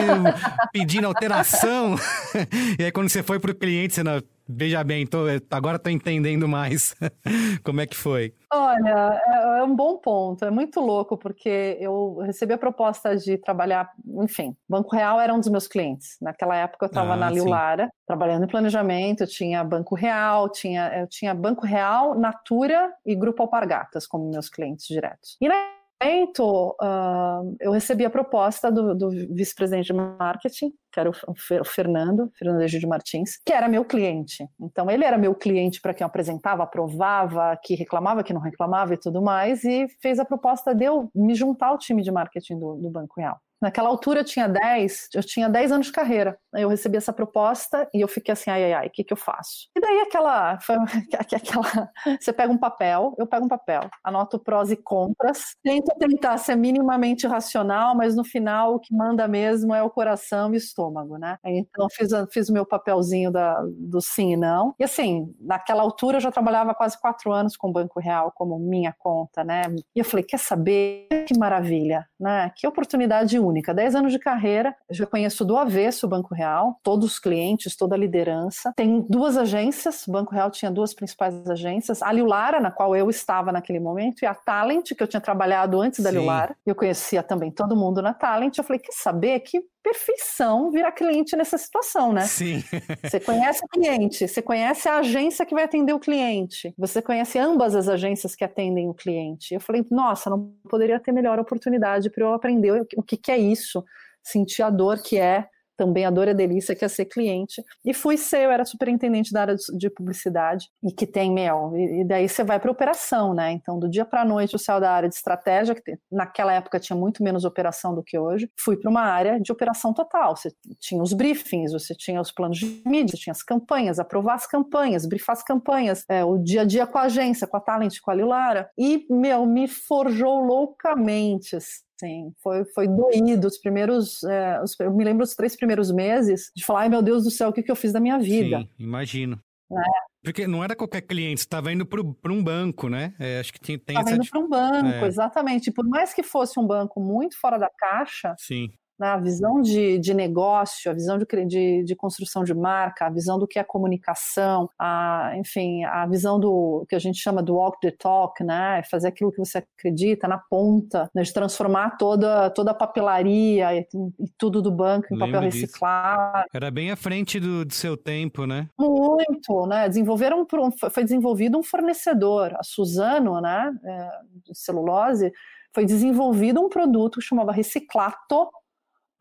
pedindo 0.71 1.07
alteração. 1.07 1.95
e 2.77 2.83
aí, 2.83 2.91
quando 2.91 3.09
você 3.09 3.23
foi 3.23 3.39
para 3.39 3.51
o 3.51 3.55
cliente, 3.55 3.95
você 3.95 4.03
não. 4.03 4.21
Veja 4.53 4.83
bem, 4.83 5.07
tô, 5.07 5.19
agora 5.49 5.77
estou 5.77 5.89
entendendo 5.91 6.45
mais 6.45 6.93
como 7.63 7.79
é 7.79 7.87
que 7.87 7.95
foi. 7.95 8.33
Olha, 8.51 9.21
é, 9.25 9.59
é, 9.59 9.63
um 9.63 9.73
bom 9.73 9.97
ponto, 9.97 10.43
é 10.43 10.51
muito 10.51 10.81
louco, 10.81 11.15
porque 11.15 11.77
eu 11.79 12.17
recebi 12.17 12.51
a 12.53 12.57
proposta 12.57 13.15
de 13.15 13.37
trabalhar, 13.37 13.89
enfim, 14.21 14.53
Banco 14.67 14.93
Real 14.93 15.21
era 15.21 15.33
um 15.33 15.39
dos 15.39 15.47
meus 15.47 15.67
clientes. 15.67 16.17
Naquela 16.21 16.57
época 16.57 16.85
eu 16.85 16.89
estava 16.89 17.13
ah, 17.13 17.15
na 17.15 17.29
Liu 17.29 17.45
Lara, 17.45 17.89
trabalhando 18.05 18.43
em 18.43 18.47
planejamento, 18.47 19.25
tinha 19.25 19.63
Banco 19.63 19.95
Real, 19.95 20.49
tinha, 20.49 20.99
eu 20.99 21.07
tinha 21.07 21.33
Banco 21.33 21.65
Real, 21.65 22.13
Natura 22.19 22.91
e 23.05 23.15
Grupo 23.15 23.43
Alpargatas 23.43 24.05
como 24.05 24.29
meus 24.29 24.49
clientes 24.49 24.85
diretos. 24.85 25.37
E 25.39 25.47
na 25.47 25.80
momento, 26.01 26.75
uh, 26.81 27.55
eu 27.59 27.71
recebi 27.71 28.03
a 28.05 28.09
proposta 28.09 28.71
do, 28.71 28.95
do 28.95 29.09
vice-presidente 29.09 29.87
de 29.87 29.93
marketing, 29.93 30.71
que 30.91 30.99
era 30.99 31.09
o, 31.09 31.65
Fernando, 31.65 32.29
Fernando 32.37 32.61
Egídio 32.61 32.89
Martins, 32.89 33.37
que 33.45 33.53
era 33.53 33.67
meu 33.67 33.85
cliente. 33.85 34.45
Então, 34.59 34.89
ele 34.89 35.05
era 35.05 35.17
meu 35.17 35.35
cliente 35.35 35.79
para 35.79 35.93
quem 35.93 36.03
eu 36.03 36.07
apresentava, 36.07 36.63
aprovava, 36.63 37.57
que 37.63 37.75
reclamava, 37.75 38.23
que 38.23 38.33
não 38.33 38.41
reclamava 38.41 38.93
e 38.93 38.97
tudo 38.97 39.21
mais, 39.21 39.63
e 39.63 39.87
fez 40.01 40.19
a 40.19 40.25
proposta 40.25 40.73
de 40.73 40.85
eu 40.85 41.09
me 41.15 41.35
juntar 41.35 41.67
ao 41.67 41.77
time 41.77 42.01
de 42.01 42.11
marketing 42.11 42.59
do, 42.59 42.75
do 42.75 42.89
Banco 42.89 43.19
Real. 43.19 43.37
Naquela 43.61 43.89
altura 43.89 44.21
eu 44.21 44.25
tinha 44.25 44.47
10, 44.47 45.09
eu 45.13 45.23
tinha 45.23 45.47
10 45.47 45.71
anos 45.71 45.85
de 45.85 45.91
carreira. 45.91 46.35
Eu 46.53 46.67
recebi 46.67 46.97
essa 46.97 47.13
proposta 47.13 47.87
e 47.93 48.01
eu 48.01 48.07
fiquei 48.07 48.33
assim, 48.33 48.49
ai, 48.49 48.63
ai, 48.65 48.73
ai, 48.73 48.87
o 48.87 48.89
que, 48.89 49.03
que 49.03 49.13
eu 49.13 49.17
faço? 49.17 49.69
E 49.77 49.79
daí 49.79 49.99
aquela, 50.01 50.59
foi, 50.59 50.75
aquela, 51.19 51.89
você 52.19 52.33
pega 52.33 52.51
um 52.51 52.57
papel, 52.57 53.13
eu 53.19 53.27
pego 53.27 53.45
um 53.45 53.47
papel, 53.49 53.81
anoto 54.03 54.39
prós 54.39 54.71
e 54.71 54.75
contras, 54.75 55.55
tento 55.63 55.95
tentar 55.99 56.37
ser 56.39 56.55
minimamente 56.55 57.27
racional, 57.27 57.95
mas 57.95 58.15
no 58.15 58.23
final 58.23 58.75
o 58.75 58.79
que 58.79 58.93
manda 58.95 59.27
mesmo 59.27 59.75
é 59.75 59.83
o 59.83 59.89
coração 59.91 60.51
e 60.51 60.55
o 60.55 60.57
estômago, 60.57 61.17
né? 61.17 61.37
Então 61.45 61.87
fiz, 61.91 62.09
fiz 62.31 62.49
o 62.49 62.53
meu 62.53 62.65
papelzinho 62.65 63.31
da, 63.31 63.61
do 63.77 64.01
sim 64.01 64.33
e 64.33 64.37
não. 64.37 64.73
E 64.79 64.83
assim, 64.83 65.31
naquela 65.39 65.83
altura 65.83 66.17
eu 66.17 66.21
já 66.21 66.31
trabalhava 66.31 66.73
quase 66.73 66.99
quatro 66.99 67.31
anos 67.31 67.55
com 67.55 67.69
o 67.69 67.73
Banco 67.73 67.99
Real 67.99 68.31
como 68.35 68.57
minha 68.57 68.93
conta, 68.97 69.43
né? 69.43 69.61
E 69.95 69.99
eu 69.99 70.05
falei, 70.05 70.23
quer 70.23 70.39
saber? 70.39 71.07
Que 71.27 71.37
maravilha, 71.37 72.07
né? 72.19 72.51
Que 72.55 72.65
oportunidade 72.65 73.37
única 73.37 73.50
única. 73.51 73.73
10 73.73 73.95
anos 73.95 74.11
de 74.11 74.19
carreira, 74.19 74.75
já 74.89 75.05
conheço 75.05 75.45
do 75.45 75.57
avesso 75.57 76.05
o 76.05 76.09
Banco 76.09 76.33
Real, 76.33 76.79
todos 76.81 77.05
os 77.05 77.19
clientes, 77.19 77.75
toda 77.75 77.95
a 77.95 77.97
liderança. 77.97 78.73
Tem 78.75 79.05
duas 79.07 79.37
agências, 79.37 80.07
o 80.07 80.11
Banco 80.11 80.33
Real 80.33 80.49
tinha 80.49 80.71
duas 80.71 80.93
principais 80.93 81.47
agências, 81.49 82.01
a 82.01 82.11
Liulara, 82.11 82.59
na 82.59 82.71
qual 82.71 82.95
eu 82.95 83.09
estava 83.09 83.51
naquele 83.51 83.79
momento, 83.79 84.23
e 84.23 84.25
a 84.25 84.33
Talent, 84.33 84.93
que 84.95 85.03
eu 85.03 85.07
tinha 85.07 85.21
trabalhado 85.21 85.79
antes 85.79 85.99
da 86.03 86.09
Sim. 86.09 86.17
Liulara. 86.17 86.55
Eu 86.65 86.73
conhecia 86.73 87.21
também 87.21 87.51
todo 87.51 87.75
mundo 87.75 88.01
na 88.01 88.13
Talent. 88.13 88.57
Eu 88.57 88.63
falei, 88.63 88.79
quer 88.79 88.93
saber 88.93 89.39
que 89.41 89.61
perfeição 89.83 90.71
virar 90.71 90.91
cliente 90.91 91.35
nessa 91.35 91.57
situação, 91.57 92.13
né? 92.13 92.21
Sim. 92.21 92.63
você 93.03 93.19
conhece 93.19 93.63
o 93.65 93.67
cliente, 93.67 94.27
você 94.27 94.41
conhece 94.41 94.87
a 94.87 94.97
agência 94.97 95.45
que 95.45 95.53
vai 95.53 95.63
atender 95.63 95.93
o 95.93 95.99
cliente, 95.99 96.73
você 96.77 97.01
conhece 97.01 97.39
ambas 97.39 97.75
as 97.75 97.87
agências 97.87 98.35
que 98.35 98.43
atendem 98.43 98.89
o 98.89 98.93
cliente. 98.93 99.53
Eu 99.53 99.59
falei, 99.59 99.85
nossa, 99.89 100.29
não 100.29 100.53
poderia 100.69 100.99
ter 100.99 101.11
melhor 101.11 101.39
oportunidade 101.39 102.09
para 102.09 102.23
eu 102.23 102.33
aprender 102.33 102.85
o 102.95 103.03
que, 103.03 103.17
que 103.17 103.31
é 103.31 103.37
isso, 103.37 103.83
sentir 104.23 104.61
a 104.61 104.69
dor 104.69 105.01
que 105.01 105.17
é 105.17 105.47
também 105.81 106.05
a 106.05 106.11
dor 106.11 106.27
é 106.27 106.33
delícia, 106.33 106.75
que 106.75 106.85
é 106.85 106.87
ser 106.87 107.05
cliente. 107.05 107.63
E 107.83 107.91
fui 107.91 108.15
ser, 108.15 108.43
eu 108.43 108.51
era 108.51 108.63
superintendente 108.63 109.33
da 109.33 109.41
área 109.41 109.55
de 109.75 109.89
publicidade, 109.89 110.69
e 110.83 110.91
que 110.91 111.07
tem, 111.07 111.33
meu, 111.33 111.75
e, 111.75 112.05
daí 112.05 112.29
você 112.29 112.43
vai 112.43 112.59
para 112.59 112.71
operação, 112.71 113.33
né? 113.33 113.51
Então, 113.51 113.79
do 113.79 113.89
dia 113.89 114.05
para 114.05 114.23
noite, 114.23 114.55
o 114.55 114.59
céu 114.59 114.79
da 114.79 114.91
área 114.91 115.09
de 115.09 115.15
estratégia, 115.15 115.73
que 115.73 115.97
naquela 116.11 116.53
época 116.53 116.79
tinha 116.79 116.95
muito 116.95 117.23
menos 117.23 117.45
operação 117.45 117.95
do 117.95 118.03
que 118.03 118.15
hoje, 118.15 118.47
fui 118.59 118.77
para 118.77 118.91
uma 118.91 119.01
área 119.01 119.39
de 119.39 119.51
operação 119.51 119.91
total. 119.91 120.35
Você 120.35 120.51
tinha 120.79 121.01
os 121.01 121.13
briefings, 121.13 121.73
você 121.73 121.95
tinha 121.95 122.21
os 122.21 122.31
planos 122.31 122.59
de 122.59 122.83
mídia, 122.85 123.15
você 123.15 123.23
tinha 123.23 123.31
as 123.31 123.41
campanhas, 123.41 123.97
aprovar 123.97 124.35
as 124.35 124.45
campanhas, 124.45 125.07
briefar 125.07 125.33
as 125.33 125.43
campanhas, 125.43 126.05
é, 126.07 126.23
o 126.23 126.37
dia 126.37 126.61
a 126.61 126.65
dia 126.65 126.85
com 126.85 126.99
a 126.99 127.03
agência, 127.03 127.47
com 127.47 127.57
a 127.57 127.59
Talent, 127.59 127.99
com 128.01 128.11
a 128.11 128.13
Lilara. 128.13 128.69
E, 128.77 129.07
meu, 129.09 129.47
me 129.47 129.67
forjou 129.67 130.41
loucamente, 130.41 131.55
Sim, 132.01 132.33
foi, 132.41 132.65
foi 132.65 132.87
doído 132.87 133.47
os 133.47 133.59
primeiros. 133.59 134.23
É, 134.23 134.59
os, 134.63 134.79
eu 134.79 134.91
me 134.91 135.03
lembro 135.03 135.23
dos 135.23 135.35
três 135.35 135.55
primeiros 135.55 135.91
meses 135.91 136.51
de 136.55 136.65
falar: 136.65 136.81
ai 136.81 136.89
meu 136.89 137.03
Deus 137.03 137.23
do 137.23 137.29
céu, 137.29 137.49
o 137.49 137.53
que, 137.53 137.61
que 137.61 137.69
eu 137.69 137.75
fiz 137.75 137.93
da 137.93 137.99
minha 137.99 138.17
vida? 138.17 138.61
Sim, 138.61 138.69
imagino. 138.79 139.39
É. 139.71 140.11
Porque 140.23 140.47
não 140.47 140.63
era 140.63 140.75
qualquer 140.75 141.01
cliente, 141.01 141.41
estava 141.41 141.71
indo 141.71 141.85
para 141.85 142.31
um 142.33 142.43
banco, 142.43 142.89
né? 142.89 143.13
É, 143.19 143.39
acho 143.39 143.53
que 143.53 143.59
tem, 143.59 143.77
tem 143.77 143.95
Estava 143.95 144.15
indo 144.15 144.27
para 144.27 144.39
um 144.39 144.49
banco, 144.49 145.05
é. 145.05 145.07
exatamente. 145.07 145.71
Por 145.71 145.87
mais 145.87 146.11
que 146.11 146.23
fosse 146.23 146.59
um 146.59 146.65
banco 146.65 146.99
muito 146.99 147.39
fora 147.39 147.59
da 147.59 147.69
caixa, 147.69 148.35
Sim 148.39 148.67
né, 148.67 148.75
a 149.01 149.17
visão 149.17 149.61
de, 149.61 149.97
de 149.99 150.13
negócio, 150.13 150.91
a 150.91 150.93
visão 150.93 151.17
de, 151.17 151.25
de, 151.45 151.83
de, 151.83 151.95
construção 151.95 152.43
de 152.43 152.53
marca, 152.53 153.05
a 153.05 153.09
visão 153.09 153.39
do 153.39 153.47
que 153.47 153.59
é 153.59 153.63
comunicação, 153.63 154.69
a, 154.77 155.33
enfim, 155.35 155.83
a 155.85 156.05
visão 156.05 156.39
do 156.39 156.85
que 156.87 156.95
a 156.95 156.99
gente 156.99 157.19
chama 157.19 157.41
do 157.41 157.55
walk 157.55 157.79
the 157.81 157.91
talk, 157.91 158.43
né, 158.43 158.81
fazer 158.89 159.07
aquilo 159.07 159.31
que 159.31 159.39
você 159.39 159.59
acredita 159.59 160.27
na 160.27 160.37
ponta, 160.37 161.09
né, 161.13 161.23
de 161.23 161.33
transformar 161.33 161.97
toda, 161.97 162.49
toda 162.49 162.71
a 162.71 162.75
papelaria 162.75 163.73
e, 163.75 163.87
e 164.19 164.29
tudo 164.37 164.61
do 164.61 164.71
banco 164.71 165.07
em 165.11 165.17
Lembro 165.17 165.33
papel 165.33 165.41
reciclado. 165.41 166.45
Era 166.53 166.71
bem 166.71 166.91
à 166.91 166.95
frente 166.95 167.39
do, 167.39 167.65
do, 167.65 167.73
seu 167.73 167.97
tempo, 167.97 168.45
né? 168.45 168.67
Muito, 168.79 169.65
né? 169.67 169.87
Desenvolveram, 169.87 170.45
foi 170.91 171.03
desenvolvido 171.03 171.57
um 171.57 171.63
fornecedor, 171.63 172.53
a 172.55 172.63
Suzano, 172.63 173.39
né, 173.41 173.71
é, 173.83 174.09
de 174.45 174.57
celulose, 174.57 175.31
foi 175.73 175.85
desenvolvido 175.85 176.61
um 176.61 176.69
produto 176.69 177.19
que 177.19 177.25
chamava 177.25 177.51
Reciclato, 177.51 178.49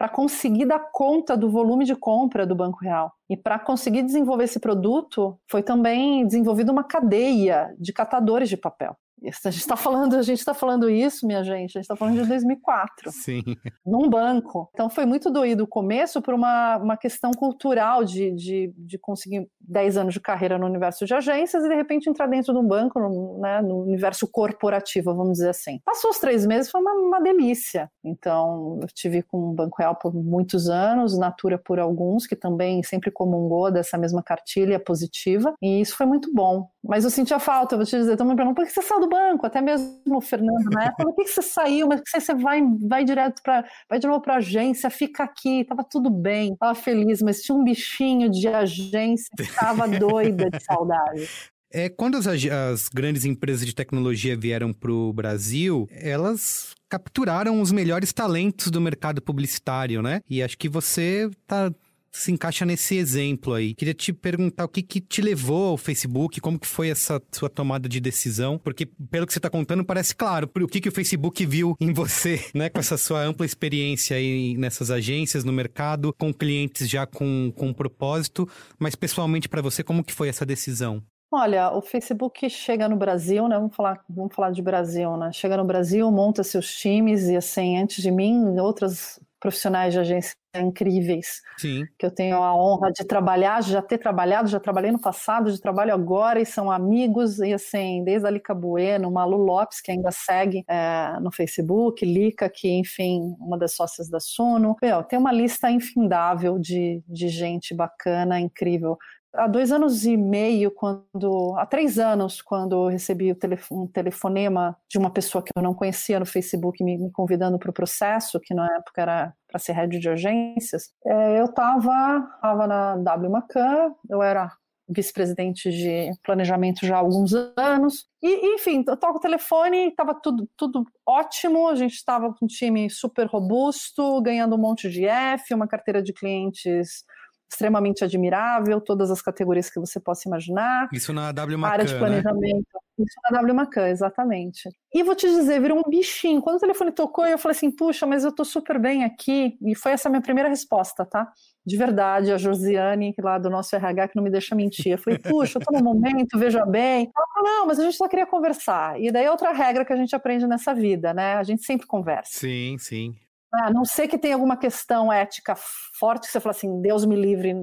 para 0.00 0.08
conseguir 0.08 0.64
dar 0.64 0.78
conta 0.92 1.36
do 1.36 1.50
volume 1.50 1.84
de 1.84 1.94
compra 1.94 2.46
do 2.46 2.54
Banco 2.54 2.78
Real. 2.80 3.12
E 3.28 3.36
para 3.36 3.58
conseguir 3.58 4.02
desenvolver 4.02 4.44
esse 4.44 4.58
produto, 4.58 5.38
foi 5.46 5.62
também 5.62 6.26
desenvolvida 6.26 6.72
uma 6.72 6.82
cadeia 6.82 7.68
de 7.78 7.92
catadores 7.92 8.48
de 8.48 8.56
papel. 8.56 8.96
A 9.44 9.50
gente 9.50 9.60
está 9.60 9.76
falando, 9.76 10.16
a 10.16 10.22
gente 10.22 10.38
está 10.38 10.54
falando 10.54 10.88
isso, 10.88 11.26
minha 11.26 11.44
gente. 11.44 11.76
A 11.76 11.80
gente 11.80 11.80
está 11.80 11.96
falando 11.96 12.20
de 12.20 12.26
2004. 12.26 13.12
Sim. 13.12 13.42
Num 13.84 14.08
banco. 14.08 14.70
Então 14.72 14.88
foi 14.88 15.04
muito 15.04 15.30
doído 15.30 15.64
o 15.64 15.66
começo 15.66 16.22
por 16.22 16.34
uma, 16.34 16.76
uma 16.78 16.96
questão 16.96 17.30
cultural 17.32 18.04
de, 18.04 18.30
de, 18.32 18.72
de 18.76 18.98
conseguir 18.98 19.48
10 19.60 19.98
anos 19.98 20.14
de 20.14 20.20
carreira 20.20 20.58
no 20.58 20.66
universo 20.66 21.04
de 21.04 21.14
agências 21.14 21.64
e 21.64 21.68
de 21.68 21.74
repente 21.74 22.08
entrar 22.08 22.26
dentro 22.26 22.52
de 22.52 22.58
um 22.58 22.66
banco, 22.66 22.98
no, 22.98 23.38
né, 23.38 23.60
no 23.60 23.82
universo 23.82 24.26
corporativo, 24.26 25.14
vamos 25.14 25.32
dizer 25.32 25.50
assim. 25.50 25.80
Passou 25.84 26.10
os 26.10 26.18
três 26.18 26.46
meses, 26.46 26.70
foi 26.70 26.80
uma, 26.80 26.92
uma 26.92 27.20
delícia. 27.20 27.90
Então 28.02 28.78
eu 28.80 28.88
tive 28.88 29.22
com 29.22 29.50
o 29.50 29.52
Banco 29.52 29.76
Real 29.78 29.94
por 29.94 30.14
muitos 30.14 30.68
anos, 30.68 31.18
Natura 31.18 31.58
por 31.58 31.78
alguns, 31.78 32.26
que 32.26 32.36
também 32.36 32.82
sempre 32.82 33.10
comungou 33.10 33.70
dessa 33.70 33.98
mesma 33.98 34.22
cartilha 34.22 34.80
positiva. 34.80 35.54
E 35.60 35.80
isso 35.80 35.96
foi 35.96 36.06
muito 36.06 36.32
bom. 36.32 36.68
Mas 36.82 37.04
eu 37.04 37.10
sentia 37.10 37.38
falta, 37.38 37.74
eu 37.74 37.78
vou 37.78 37.86
te 37.86 37.96
dizer, 37.96 38.16
também 38.16 38.34
perguntando, 38.34 38.56
por 38.56 38.66
que 38.66 38.72
você 38.72 38.82
saiu 38.82 39.00
do 39.00 39.09
banco? 39.10 39.46
Até 39.46 39.60
mesmo 39.60 40.16
o 40.16 40.20
Fernando 40.20 40.70
na 40.70 40.84
época, 40.84 41.04
por 41.04 41.14
que 41.14 41.26
você 41.26 41.42
saiu? 41.42 41.88
Mas 41.88 42.00
que 42.00 42.20
você 42.20 42.34
vai, 42.34 42.62
vai 42.88 43.04
direto 43.04 43.42
para, 43.42 43.64
vai 43.88 43.98
de 43.98 44.06
novo 44.06 44.22
para 44.22 44.36
agência, 44.36 44.88
fica 44.88 45.24
aqui, 45.24 45.64
tava 45.64 45.84
tudo 45.84 46.08
bem, 46.08 46.56
tava 46.56 46.74
feliz, 46.74 47.20
mas 47.20 47.42
tinha 47.42 47.56
um 47.56 47.64
bichinho 47.64 48.30
de 48.30 48.48
agência 48.48 49.28
que 49.36 49.52
tava 49.54 49.86
doida 49.98 50.48
de 50.48 50.64
saudade. 50.64 51.28
É, 51.72 51.88
quando 51.88 52.16
as, 52.16 52.26
as 52.26 52.88
grandes 52.88 53.24
empresas 53.24 53.64
de 53.64 53.74
tecnologia 53.74 54.36
vieram 54.36 54.72
para 54.72 54.90
o 54.90 55.12
Brasil, 55.12 55.88
elas 55.92 56.74
capturaram 56.88 57.60
os 57.60 57.70
melhores 57.70 58.12
talentos 58.12 58.70
do 58.70 58.80
mercado 58.80 59.22
publicitário, 59.22 60.02
né? 60.02 60.20
E 60.28 60.42
acho 60.42 60.58
que 60.58 60.68
você 60.68 61.30
tá 61.46 61.72
se 62.12 62.32
encaixa 62.32 62.64
nesse 62.64 62.96
exemplo 62.96 63.54
aí. 63.54 63.74
Queria 63.74 63.94
te 63.94 64.12
perguntar 64.12 64.64
o 64.64 64.68
que, 64.68 64.82
que 64.82 65.00
te 65.00 65.22
levou 65.22 65.70
ao 65.70 65.76
Facebook, 65.76 66.40
como 66.40 66.58
que 66.58 66.66
foi 66.66 66.88
essa 66.90 67.22
sua 67.32 67.48
tomada 67.48 67.88
de 67.88 68.00
decisão, 68.00 68.58
porque 68.58 68.86
pelo 68.86 69.26
que 69.26 69.32
você 69.32 69.38
está 69.38 69.50
contando 69.50 69.84
parece 69.84 70.14
claro 70.14 70.50
o 70.60 70.66
que, 70.66 70.80
que 70.80 70.88
o 70.88 70.92
Facebook 70.92 71.44
viu 71.46 71.76
em 71.80 71.92
você, 71.92 72.44
né, 72.54 72.68
com 72.68 72.78
essa 72.78 72.96
sua 72.96 73.22
ampla 73.22 73.46
experiência 73.46 74.16
aí 74.16 74.56
nessas 74.56 74.90
agências, 74.90 75.44
no 75.44 75.52
mercado, 75.52 76.12
com 76.18 76.32
clientes 76.32 76.88
já 76.88 77.06
com, 77.06 77.52
com 77.56 77.68
um 77.68 77.74
propósito, 77.74 78.48
mas 78.78 78.94
pessoalmente 78.94 79.48
para 79.48 79.62
você, 79.62 79.82
como 79.82 80.04
que 80.04 80.12
foi 80.12 80.28
essa 80.28 80.44
decisão? 80.44 81.02
Olha, 81.32 81.70
o 81.70 81.80
Facebook 81.80 82.50
chega 82.50 82.88
no 82.88 82.96
Brasil, 82.96 83.46
né? 83.46 83.56
Vamos 83.56 83.76
falar, 83.76 84.04
vamos 84.08 84.34
falar 84.34 84.50
de 84.50 84.60
Brasil, 84.60 85.16
né? 85.16 85.30
Chega 85.32 85.56
no 85.56 85.64
Brasil, 85.64 86.10
monta 86.10 86.42
seus 86.42 86.74
times 86.74 87.28
e 87.28 87.36
assim, 87.36 87.78
antes 87.78 88.02
de 88.02 88.10
mim, 88.10 88.58
outras 88.58 89.20
profissionais 89.40 89.92
de 89.92 89.98
agência 89.98 90.34
incríveis 90.56 91.40
Sim. 91.58 91.84
que 91.98 92.04
eu 92.04 92.10
tenho 92.10 92.36
a 92.42 92.54
honra 92.54 92.90
de 92.90 93.04
trabalhar, 93.04 93.62
já 93.62 93.80
ter 93.80 93.98
trabalhado, 93.98 94.48
já 94.48 94.58
trabalhei 94.58 94.90
no 94.90 95.00
passado, 95.00 95.50
de 95.50 95.60
trabalho 95.60 95.94
agora 95.94 96.40
e 96.40 96.46
são 96.46 96.70
amigos 96.70 97.38
e 97.38 97.52
assim, 97.52 98.02
desde 98.04 98.26
a 98.26 98.30
Lica 98.30 98.52
Bueno, 98.52 99.10
Malu 99.10 99.36
Lopes, 99.36 99.80
que 99.80 99.92
ainda 99.92 100.10
segue 100.10 100.64
é, 100.68 101.18
no 101.20 101.30
Facebook, 101.30 102.04
Lica, 102.04 102.50
que 102.50 102.68
enfim, 102.68 103.34
uma 103.38 103.56
das 103.56 103.74
sócias 103.74 104.08
da 104.08 104.18
Suno. 104.18 104.76
Meu, 104.82 105.02
tem 105.04 105.18
uma 105.18 105.32
lista 105.32 105.70
infindável 105.70 106.58
de, 106.58 107.02
de 107.08 107.28
gente 107.28 107.74
bacana, 107.74 108.40
incrível 108.40 108.98
há 109.34 109.46
dois 109.46 109.72
anos 109.72 110.04
e 110.04 110.16
meio, 110.16 110.70
quando 110.70 111.54
há 111.56 111.66
três 111.66 111.98
anos, 111.98 112.42
quando 112.42 112.88
recebi 112.88 113.36
um 113.70 113.86
telefonema 113.86 114.76
de 114.88 114.98
uma 114.98 115.10
pessoa 115.10 115.42
que 115.42 115.50
eu 115.54 115.62
não 115.62 115.74
conhecia 115.74 116.18
no 116.18 116.26
Facebook 116.26 116.82
me, 116.82 116.98
me 116.98 117.10
convidando 117.10 117.58
para 117.58 117.70
o 117.70 117.74
processo, 117.74 118.40
que 118.40 118.54
na 118.54 118.66
época 118.76 119.02
era 119.02 119.34
para 119.48 119.58
ser 119.58 119.72
head 119.72 119.98
de 119.98 120.08
agências, 120.08 120.92
é, 121.04 121.40
eu 121.40 121.46
estava 121.46 122.28
tava 122.40 122.66
na 122.66 122.96
W 122.96 123.30
Macan, 123.30 123.94
eu 124.08 124.22
era 124.22 124.52
vice-presidente 124.90 125.70
de 125.70 126.10
planejamento 126.22 126.84
já 126.84 126.96
há 126.96 126.98
alguns 126.98 127.32
anos. 127.56 128.06
E, 128.22 128.54
enfim, 128.54 128.84
eu 128.86 128.96
toco 128.96 129.18
o 129.18 129.20
telefone, 129.20 129.88
estava 129.88 130.14
tudo, 130.14 130.48
tudo 130.56 130.84
ótimo, 131.06 131.68
a 131.68 131.74
gente 131.76 131.94
estava 131.94 132.34
com 132.34 132.44
um 132.44 132.48
time 132.48 132.90
super 132.90 133.26
robusto, 133.26 134.20
ganhando 134.20 134.56
um 134.56 134.58
monte 134.58 134.90
de 134.90 135.06
F, 135.06 135.54
uma 135.54 135.68
carteira 135.68 136.02
de 136.02 136.12
clientes 136.12 137.04
extremamente 137.50 138.04
admirável, 138.04 138.80
todas 138.80 139.10
as 139.10 139.20
categorias 139.20 139.68
que 139.68 139.80
você 139.80 139.98
possa 139.98 140.28
imaginar. 140.28 140.88
Isso 140.92 141.12
na 141.12 141.32
W 141.32 141.58
Macan, 141.58 141.72
área 141.72 141.84
de 141.84 141.92
né? 141.92 141.98
planejamento. 141.98 142.54
Né? 142.54 142.80
Isso 143.04 143.16
na 143.24 143.38
W 143.38 143.54
Macan, 143.54 143.88
exatamente. 143.88 144.68
E 144.94 145.02
vou 145.02 145.14
te 145.14 145.26
dizer, 145.26 145.60
virou 145.60 145.78
um 145.78 145.90
bichinho. 145.90 146.40
Quando 146.42 146.56
o 146.56 146.60
telefone 146.60 146.92
tocou, 146.92 147.26
eu 147.26 147.38
falei 147.38 147.56
assim, 147.56 147.70
puxa, 147.70 148.06
mas 148.06 148.24
eu 148.24 148.32
tô 148.32 148.44
super 148.44 148.78
bem 148.78 149.04
aqui. 149.04 149.56
E 149.62 149.74
foi 149.74 149.92
essa 149.92 150.08
a 150.08 150.10
minha 150.10 150.22
primeira 150.22 150.48
resposta, 150.48 151.04
tá? 151.04 151.32
De 151.64 151.76
verdade, 151.76 152.30
a 152.32 152.38
Josiane, 152.38 153.14
lá 153.18 153.38
do 153.38 153.50
nosso 153.50 153.74
RH, 153.74 154.08
que 154.08 154.16
não 154.16 154.22
me 154.22 154.30
deixa 154.30 154.54
mentir. 154.54 154.92
Eu 154.92 154.98
falei, 154.98 155.18
puxa, 155.18 155.58
eu 155.58 155.64
tô 155.64 155.72
no 155.72 155.82
momento, 155.82 156.38
veja 156.38 156.64
bem. 156.66 157.10
Ela 157.16 157.26
falou, 157.34 157.50
não, 157.50 157.66
mas 157.66 157.80
a 157.80 157.84
gente 157.84 157.96
só 157.96 158.06
queria 158.06 158.26
conversar. 158.26 159.00
E 159.00 159.10
daí 159.10 159.24
é 159.24 159.30
outra 159.30 159.52
regra 159.52 159.84
que 159.84 159.92
a 159.92 159.96
gente 159.96 160.14
aprende 160.14 160.46
nessa 160.46 160.74
vida, 160.74 161.14
né? 161.14 161.34
A 161.34 161.42
gente 161.42 161.64
sempre 161.64 161.86
conversa. 161.86 162.38
Sim, 162.38 162.76
sim. 162.78 163.14
A 163.52 163.70
não 163.70 163.84
ser 163.84 164.08
que 164.08 164.18
tenha 164.18 164.34
alguma 164.34 164.56
questão 164.56 165.12
ética 165.12 165.54
forte, 165.98 166.26
que 166.26 166.32
você 166.32 166.40
fala 166.40 166.54
assim, 166.54 166.80
Deus 166.80 167.04
me 167.04 167.16
livre 167.16 167.54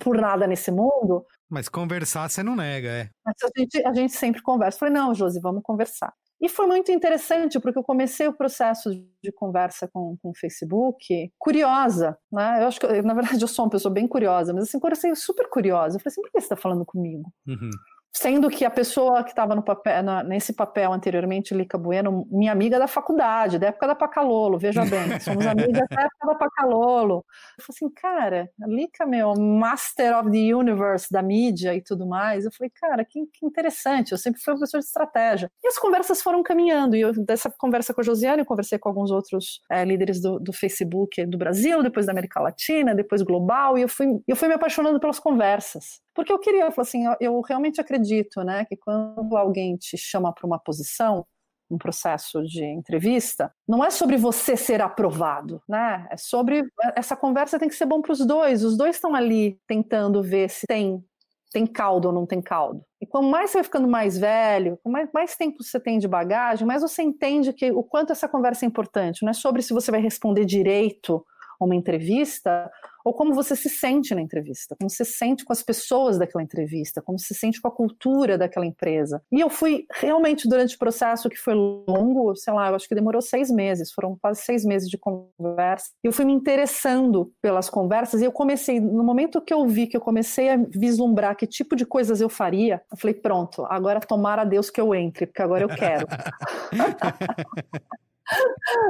por 0.00 0.16
nada 0.16 0.46
nesse 0.46 0.70
mundo. 0.70 1.24
Mas 1.48 1.68
conversar 1.68 2.28
você 2.28 2.42
não 2.42 2.56
nega, 2.56 2.88
é. 2.88 3.10
Mas 3.24 3.36
a 3.42 3.60
gente, 3.60 3.86
a 3.86 3.94
gente 3.94 4.12
sempre 4.12 4.42
conversa. 4.42 4.76
Eu 4.76 4.80
falei, 4.80 4.94
não, 4.94 5.14
Josi, 5.14 5.40
vamos 5.40 5.62
conversar. 5.62 6.12
E 6.40 6.48
foi 6.48 6.66
muito 6.66 6.90
interessante, 6.90 7.58
porque 7.60 7.78
eu 7.78 7.84
comecei 7.84 8.26
o 8.26 8.32
processo 8.32 8.90
de 9.22 9.32
conversa 9.32 9.88
com, 9.88 10.16
com 10.20 10.30
o 10.30 10.34
Facebook 10.34 11.32
curiosa, 11.38 12.18
né? 12.30 12.62
Eu 12.62 12.68
acho 12.68 12.80
que, 12.80 12.86
na 13.02 13.14
verdade, 13.14 13.40
eu 13.42 13.48
sou 13.48 13.64
uma 13.64 13.70
pessoa 13.70 13.92
bem 13.92 14.06
curiosa, 14.06 14.52
mas 14.52 14.64
assim, 14.64 14.80
comecei 14.80 15.14
super 15.14 15.48
curiosa. 15.48 15.96
Eu 15.96 16.00
falei 16.00 16.12
assim, 16.12 16.20
por 16.20 16.30
que 16.30 16.40
você 16.40 16.44
está 16.44 16.56
falando 16.56 16.84
comigo? 16.84 17.32
Uhum. 17.46 17.70
Sendo 18.16 18.48
que 18.48 18.64
a 18.64 18.70
pessoa 18.70 19.24
que 19.24 19.30
estava 19.30 19.56
nesse 20.24 20.52
papel 20.52 20.92
anteriormente, 20.92 21.52
Lica 21.52 21.76
Bueno, 21.76 22.24
minha 22.30 22.52
amiga 22.52 22.78
da 22.78 22.86
faculdade, 22.86 23.58
da 23.58 23.66
época 23.66 23.88
da 23.88 23.94
Pacalolo, 23.96 24.56
veja 24.56 24.82
bem, 24.84 25.18
somos 25.18 25.44
amigas 25.44 25.88
da 25.90 26.02
época 26.02 26.26
da 26.28 26.34
Pacalolo. 26.36 27.24
Eu 27.58 27.64
falei 27.64 27.76
assim, 27.76 27.90
cara, 27.90 28.50
a 28.62 28.68
Lica, 28.68 29.04
meu, 29.04 29.34
Master 29.34 30.16
of 30.16 30.30
the 30.30 30.54
Universe 30.54 31.08
da 31.10 31.22
mídia 31.22 31.74
e 31.74 31.82
tudo 31.82 32.06
mais. 32.06 32.44
Eu 32.44 32.52
falei, 32.52 32.70
cara, 32.80 33.04
que, 33.04 33.26
que 33.26 33.44
interessante, 33.44 34.12
eu 34.12 34.18
sempre 34.18 34.40
fui 34.40 34.54
professor 34.54 34.78
de 34.78 34.86
estratégia. 34.86 35.50
E 35.62 35.66
as 35.66 35.76
conversas 35.76 36.22
foram 36.22 36.40
caminhando, 36.44 36.94
e 36.94 37.00
eu, 37.00 37.12
dessa 37.12 37.50
conversa 37.50 37.92
com 37.92 38.00
a 38.00 38.04
Josiane, 38.04 38.42
eu 38.42 38.46
conversei 38.46 38.78
com 38.78 38.88
alguns 38.88 39.10
outros 39.10 39.60
é, 39.68 39.84
líderes 39.84 40.20
do, 40.20 40.38
do 40.38 40.52
Facebook 40.52 41.26
do 41.26 41.36
Brasil, 41.36 41.82
depois 41.82 42.06
da 42.06 42.12
América 42.12 42.40
Latina, 42.40 42.94
depois 42.94 43.22
global, 43.22 43.76
e 43.76 43.82
eu 43.82 43.88
fui, 43.88 44.06
eu 44.28 44.36
fui 44.36 44.46
me 44.46 44.54
apaixonando 44.54 45.00
pelas 45.00 45.18
conversas. 45.18 46.03
Porque 46.14 46.32
eu 46.32 46.38
queria, 46.38 46.64
eu 46.64 46.72
falei 46.72 46.88
assim, 46.88 47.06
eu, 47.06 47.16
eu 47.20 47.40
realmente 47.40 47.80
acredito, 47.80 48.42
né, 48.42 48.64
que 48.64 48.76
quando 48.76 49.36
alguém 49.36 49.76
te 49.76 49.96
chama 49.96 50.32
para 50.32 50.46
uma 50.46 50.58
posição, 50.58 51.26
um 51.70 51.78
processo 51.78 52.42
de 52.44 52.64
entrevista, 52.64 53.52
não 53.66 53.84
é 53.84 53.90
sobre 53.90 54.16
você 54.16 54.56
ser 54.56 54.82
aprovado, 54.82 55.62
né? 55.68 56.06
É 56.10 56.16
sobre 56.16 56.62
essa 56.94 57.16
conversa 57.16 57.58
tem 57.58 57.68
que 57.68 57.74
ser 57.74 57.86
bom 57.86 58.02
para 58.02 58.12
os 58.12 58.24
dois. 58.24 58.62
Os 58.62 58.76
dois 58.76 58.96
estão 58.96 59.14
ali 59.14 59.58
tentando 59.66 60.22
ver 60.22 60.50
se 60.50 60.66
tem 60.66 61.02
tem 61.52 61.66
caldo 61.68 62.08
ou 62.08 62.12
não 62.12 62.26
tem 62.26 62.42
caldo. 62.42 62.84
E 63.00 63.06
quanto 63.06 63.28
mais 63.28 63.50
você 63.50 63.58
vai 63.58 63.64
ficando 63.64 63.86
mais 63.86 64.18
velho, 64.18 64.76
mais, 64.84 65.08
mais 65.14 65.36
tempo 65.36 65.62
você 65.62 65.78
tem 65.78 66.00
de 66.00 66.08
bagagem, 66.08 66.66
mais 66.66 66.82
você 66.82 67.00
entende 67.00 67.52
que 67.52 67.70
o 67.70 67.84
quanto 67.84 68.10
essa 68.10 68.28
conversa 68.28 68.64
é 68.64 68.68
importante. 68.68 69.22
Não 69.22 69.30
é 69.30 69.32
sobre 69.32 69.62
se 69.62 69.72
você 69.72 69.88
vai 69.92 70.00
responder 70.00 70.44
direito 70.44 71.24
uma 71.60 71.76
entrevista 71.76 72.68
ou 73.04 73.12
como 73.12 73.34
você 73.34 73.54
se 73.54 73.68
sente 73.68 74.14
na 74.14 74.22
entrevista, 74.22 74.74
como 74.78 74.88
se 74.88 75.04
sente 75.04 75.44
com 75.44 75.52
as 75.52 75.62
pessoas 75.62 76.18
daquela 76.18 76.42
entrevista, 76.42 77.02
como 77.02 77.18
se 77.18 77.34
sente 77.34 77.60
com 77.60 77.68
a 77.68 77.70
cultura 77.70 78.38
daquela 78.38 78.64
empresa. 78.64 79.22
E 79.30 79.40
eu 79.40 79.50
fui 79.50 79.86
realmente 79.92 80.48
durante 80.48 80.74
o 80.74 80.78
processo 80.78 81.28
que 81.28 81.36
foi 81.36 81.54
longo, 81.54 82.34
sei 82.34 82.52
lá, 82.52 82.68
eu 82.68 82.74
acho 82.74 82.88
que 82.88 82.94
demorou 82.94 83.20
seis 83.20 83.50
meses, 83.50 83.92
foram 83.92 84.16
quase 84.20 84.40
seis 84.42 84.64
meses 84.64 84.88
de 84.88 84.96
conversa. 84.96 85.90
Eu 86.02 86.12
fui 86.12 86.24
me 86.24 86.32
interessando 86.32 87.30
pelas 87.42 87.68
conversas 87.68 88.22
e 88.22 88.24
eu 88.24 88.32
comecei, 88.32 88.80
no 88.80 89.04
momento 89.04 89.40
que 89.40 89.52
eu 89.52 89.66
vi 89.66 89.86
que 89.86 89.96
eu 89.96 90.00
comecei 90.00 90.48
a 90.48 90.56
vislumbrar 90.56 91.36
que 91.36 91.46
tipo 91.46 91.76
de 91.76 91.84
coisas 91.84 92.20
eu 92.20 92.28
faria, 92.28 92.80
eu 92.90 92.96
falei, 92.96 93.14
pronto, 93.14 93.66
agora 93.66 94.00
tomara 94.00 94.44
Deus 94.44 94.70
que 94.70 94.80
eu 94.80 94.94
entre, 94.94 95.26
porque 95.26 95.42
agora 95.42 95.64
eu 95.64 95.68
quero. 95.68 96.06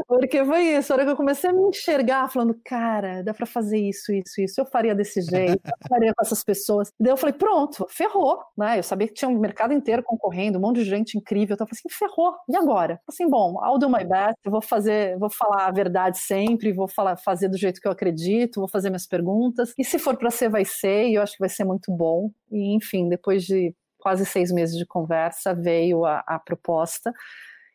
Porque 0.06 0.44
foi 0.44 0.60
isso, 0.76 0.92
a 0.92 0.96
hora 0.96 1.04
que 1.04 1.10
eu 1.10 1.16
comecei 1.16 1.50
a 1.50 1.52
me 1.52 1.68
enxergar, 1.68 2.28
falando, 2.28 2.58
cara, 2.64 3.22
dá 3.22 3.34
para 3.34 3.46
fazer 3.46 3.78
isso, 3.78 4.12
isso, 4.12 4.40
isso, 4.40 4.60
eu 4.60 4.66
faria 4.66 4.94
desse 4.94 5.20
jeito, 5.22 5.60
eu 5.64 5.88
faria 5.88 6.12
com 6.14 6.24
essas 6.24 6.44
pessoas. 6.44 6.92
Daí 6.98 7.12
eu 7.12 7.16
falei, 7.16 7.34
pronto, 7.34 7.86
ferrou, 7.88 8.38
né? 8.56 8.78
Eu 8.78 8.82
sabia 8.82 9.08
que 9.08 9.14
tinha 9.14 9.28
um 9.28 9.38
mercado 9.38 9.72
inteiro 9.72 10.02
concorrendo, 10.02 10.58
um 10.58 10.60
monte 10.60 10.76
de 10.76 10.84
gente 10.84 11.18
incrível, 11.18 11.54
então 11.54 11.64
eu 11.64 11.68
falei 11.68 11.80
assim, 11.84 11.98
ferrou, 11.98 12.34
e 12.48 12.56
agora? 12.56 13.00
Assim, 13.08 13.28
bom, 13.28 13.56
I'll 13.64 13.78
do 13.78 13.88
my 13.88 14.04
best, 14.04 14.38
eu 14.44 14.50
vou 14.50 14.62
fazer, 14.62 15.18
vou 15.18 15.30
falar 15.30 15.66
a 15.66 15.72
verdade 15.72 16.18
sempre, 16.18 16.72
vou 16.72 16.88
falar, 16.88 17.16
fazer 17.16 17.48
do 17.48 17.58
jeito 17.58 17.80
que 17.80 17.88
eu 17.88 17.92
acredito, 17.92 18.60
vou 18.60 18.68
fazer 18.68 18.90
minhas 18.90 19.06
perguntas, 19.06 19.72
e 19.78 19.84
se 19.84 19.98
for 19.98 20.16
para 20.16 20.30
ser, 20.30 20.48
vai 20.48 20.64
ser, 20.64 21.08
e 21.08 21.14
eu 21.14 21.22
acho 21.22 21.32
que 21.32 21.40
vai 21.40 21.48
ser 21.48 21.64
muito 21.64 21.90
bom. 21.92 22.30
E 22.50 22.74
enfim, 22.74 23.08
depois 23.08 23.44
de 23.44 23.74
quase 23.98 24.26
seis 24.26 24.52
meses 24.52 24.76
de 24.76 24.86
conversa, 24.86 25.54
veio 25.54 26.04
a, 26.04 26.22
a 26.26 26.38
proposta. 26.38 27.12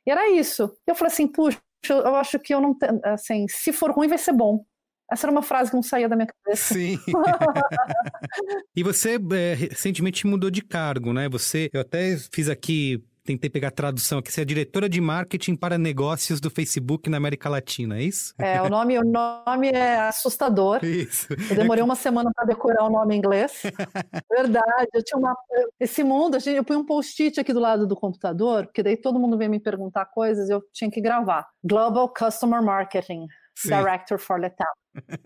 E 0.09 0.11
era 0.11 0.27
isso. 0.31 0.75
Eu 0.87 0.95
falei 0.95 1.13
assim, 1.13 1.27
puxa, 1.27 1.59
eu 1.87 2.15
acho 2.15 2.39
que 2.39 2.51
eu 2.51 2.59
não 2.59 2.73
tenho, 2.73 2.99
assim, 3.05 3.45
se 3.47 3.71
for 3.71 3.91
ruim 3.91 4.07
vai 4.07 4.17
ser 4.17 4.33
bom. 4.33 4.65
Essa 5.11 5.27
era 5.27 5.31
uma 5.31 5.43
frase 5.43 5.69
que 5.69 5.75
não 5.75 5.83
saía 5.83 6.09
da 6.09 6.15
minha 6.15 6.27
cabeça. 6.27 6.73
Sim. 6.73 6.97
e 8.75 8.81
você 8.81 9.19
é, 9.33 9.53
recentemente 9.53 10.25
mudou 10.25 10.49
de 10.49 10.63
cargo, 10.63 11.13
né? 11.13 11.29
Você, 11.29 11.69
eu 11.71 11.81
até 11.81 12.17
fiz 12.33 12.49
aqui 12.49 13.03
tentei 13.29 13.49
pegar 13.49 13.67
a 13.67 13.71
tradução 13.71 14.17
aqui. 14.17 14.31
Você 14.31 14.41
é 14.41 14.45
diretora 14.45 14.89
de 14.89 14.99
marketing 14.99 15.55
para 15.55 15.77
negócios 15.77 16.41
do 16.41 16.49
Facebook 16.49 17.09
na 17.09 17.17
América 17.17 17.47
Latina, 17.47 17.99
é 17.99 18.03
isso? 18.03 18.33
É, 18.39 18.59
o 18.59 18.69
nome, 18.69 18.97
o 18.97 19.03
nome 19.03 19.69
é 19.69 19.99
assustador. 19.99 20.83
Isso. 20.83 21.27
Eu 21.31 21.55
demorei 21.55 21.83
uma 21.83 21.95
semana 21.95 22.31
para 22.33 22.45
decorar 22.45 22.85
o 22.85 22.89
nome 22.89 23.13
em 23.13 23.19
inglês. 23.19 23.61
Verdade, 24.31 24.87
eu 24.93 25.03
tinha 25.03 25.19
uma. 25.19 25.35
Esse 25.79 26.03
mundo, 26.03 26.37
eu 26.43 26.63
pus 26.63 26.75
um 26.75 26.85
post-it 26.85 27.39
aqui 27.39 27.53
do 27.53 27.59
lado 27.59 27.85
do 27.85 27.95
computador, 27.95 28.65
porque 28.65 28.81
daí 28.81 28.97
todo 28.97 29.19
mundo 29.19 29.37
veio 29.37 29.51
me 29.51 29.59
perguntar 29.59 30.05
coisas 30.05 30.49
e 30.49 30.53
eu 30.53 30.63
tinha 30.73 30.89
que 30.89 30.99
gravar. 30.99 31.47
Global 31.63 32.11
Customer 32.11 32.63
Marketing. 32.63 33.27
Sim. 33.55 33.69
Director 33.69 34.17
for 34.17 34.39
Letal. 34.39 34.73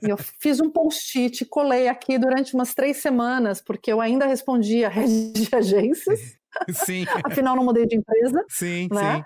E 0.01 0.09
eu 0.09 0.17
fiz 0.17 0.59
um 0.59 0.69
post-it, 0.69 1.45
colei 1.45 1.87
aqui 1.87 2.17
durante 2.17 2.55
umas 2.55 2.73
três 2.73 2.97
semanas, 2.97 3.61
porque 3.61 3.91
eu 3.91 4.01
ainda 4.01 4.25
respondia 4.25 4.87
a 4.87 4.89
rede 4.89 5.33
de 5.33 5.55
agências. 5.55 6.42
Sim. 6.71 7.05
Afinal, 7.23 7.55
não 7.55 7.63
mudei 7.63 7.85
de 7.85 7.95
empresa. 7.95 8.43
Sim, 8.47 8.87
né? 8.91 9.17
sim. 9.17 9.23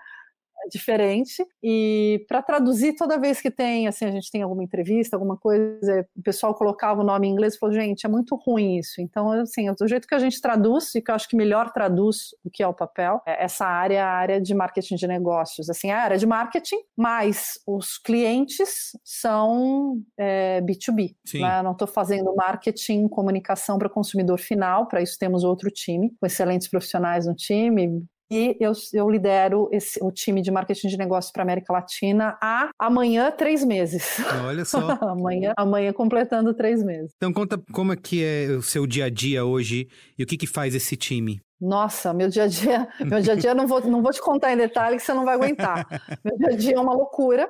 Diferente. 0.69 1.45
E 1.63 2.25
para 2.27 2.41
traduzir 2.41 2.95
toda 2.95 3.19
vez 3.19 3.41
que 3.41 3.51
tem, 3.51 3.88
assim, 3.88 4.06
a 4.06 4.12
gente 4.12 4.32
tem 4.32 4.41
alguma 4.41 4.63
entrevista, 4.63 5.15
alguma 5.15 5.38
coisa, 5.38 6.08
o 6.15 6.21
pessoal 6.21 6.53
colocava 6.53 7.01
o 7.01 7.03
nome 7.03 7.27
em 7.27 7.32
inglês 7.32 7.56
e 7.56 7.60
falou, 7.60 7.73
gente, 7.73 8.06
é 8.06 8.10
muito 8.10 8.36
ruim 8.36 8.77
isso. 8.77 9.01
Então, 9.01 9.32
assim, 9.32 9.71
do 9.73 9.88
jeito 9.88 10.08
que 10.08 10.15
a 10.15 10.19
gente 10.19 10.41
traduz, 10.41 10.95
e 10.95 11.01
que 11.01 11.12
eu 11.12 11.15
acho 11.15 11.27
que 11.27 11.36
melhor 11.36 11.71
traduz 11.71 12.30
o 12.43 12.49
que 12.49 12.63
é 12.63 12.67
o 12.67 12.73
papel, 12.73 13.21
é 13.25 13.43
essa 13.43 13.65
área, 13.65 14.06
a 14.06 14.10
área 14.10 14.41
de 14.41 14.53
marketing 14.53 14.95
de 14.95 15.08
negócios. 15.08 15.69
Assim, 15.69 15.91
a 15.91 16.01
área 16.01 16.17
de 16.17 16.25
marketing, 16.25 16.77
mas 16.95 17.60
os 17.65 17.97
clientes 17.97 18.91
são 19.03 20.01
é, 20.17 20.62
B2B. 20.62 21.15
Né? 21.34 21.62
Não 21.62 21.71
estou 21.71 21.88
fazendo 21.88 22.34
marketing, 22.36 23.08
comunicação 23.08 23.77
para 23.77 23.89
consumidor 23.89 24.39
final, 24.39 24.88
para 24.88 25.01
isso 25.01 25.17
temos 25.17 25.43
outro 25.43 25.69
time, 25.69 26.12
com 26.19 26.25
excelentes 26.25 26.67
profissionais 26.67 27.25
no 27.25 27.36
time, 27.36 28.06
e 28.30 28.58
eu, 28.60 28.74
eu 28.94 29.10
lidero 29.10 29.70
esse, 29.72 30.00
o 30.04 30.12
time 30.12 30.42
de 30.42 30.52
marketing 30.52 30.88
de 30.88 30.98
negócios 30.98 31.32
para 31.32 31.44
América 31.44 31.72
Latina 31.72 32.38
há 32.42 32.70
amanhã 32.78 33.32
três 33.32 33.63
meses. 33.63 34.20
Olha 34.46 34.66
só. 34.66 34.80
amanhã, 35.02 35.54
amanhã 35.58 35.94
completando 35.94 36.54
três 36.54 36.84
meses. 36.84 37.12
Então 37.16 37.32
conta 37.32 37.62
como 37.72 37.94
é 37.94 37.96
que 37.96 38.24
é 38.24 38.48
o 38.52 38.62
seu 38.62 38.86
dia 38.86 39.06
a 39.06 39.10
dia 39.10 39.46
hoje 39.46 39.88
e 40.18 40.24
o 40.24 40.28
que, 40.28 40.38
que 40.38 40.48
faz 40.48 40.76
esse 40.76 40.96
time. 40.96 41.42
Nossa, 41.60 42.13
meu 42.13 42.30
dia 42.30 42.44
a 42.44 42.48
dia, 42.48 42.88
meu 43.00 43.20
dia 43.20 43.34
a 43.34 43.36
dia 43.36 43.56
não 43.56 43.66
vou, 43.66 43.82
não 43.82 44.02
vou 44.04 44.12
te 44.12 44.22
contar 44.22 44.54
em 44.54 44.58
detalhe 44.58 44.98
que 44.98 45.02
você 45.02 45.13
não 45.13 45.26
vai 45.26 45.34
aguentar. 45.34 45.88
Meu 46.24 46.38
dia 46.38 46.50
a 46.50 46.56
dia 46.56 46.76
é 46.76 46.80
uma 46.80 46.94
loucura. 46.94 47.50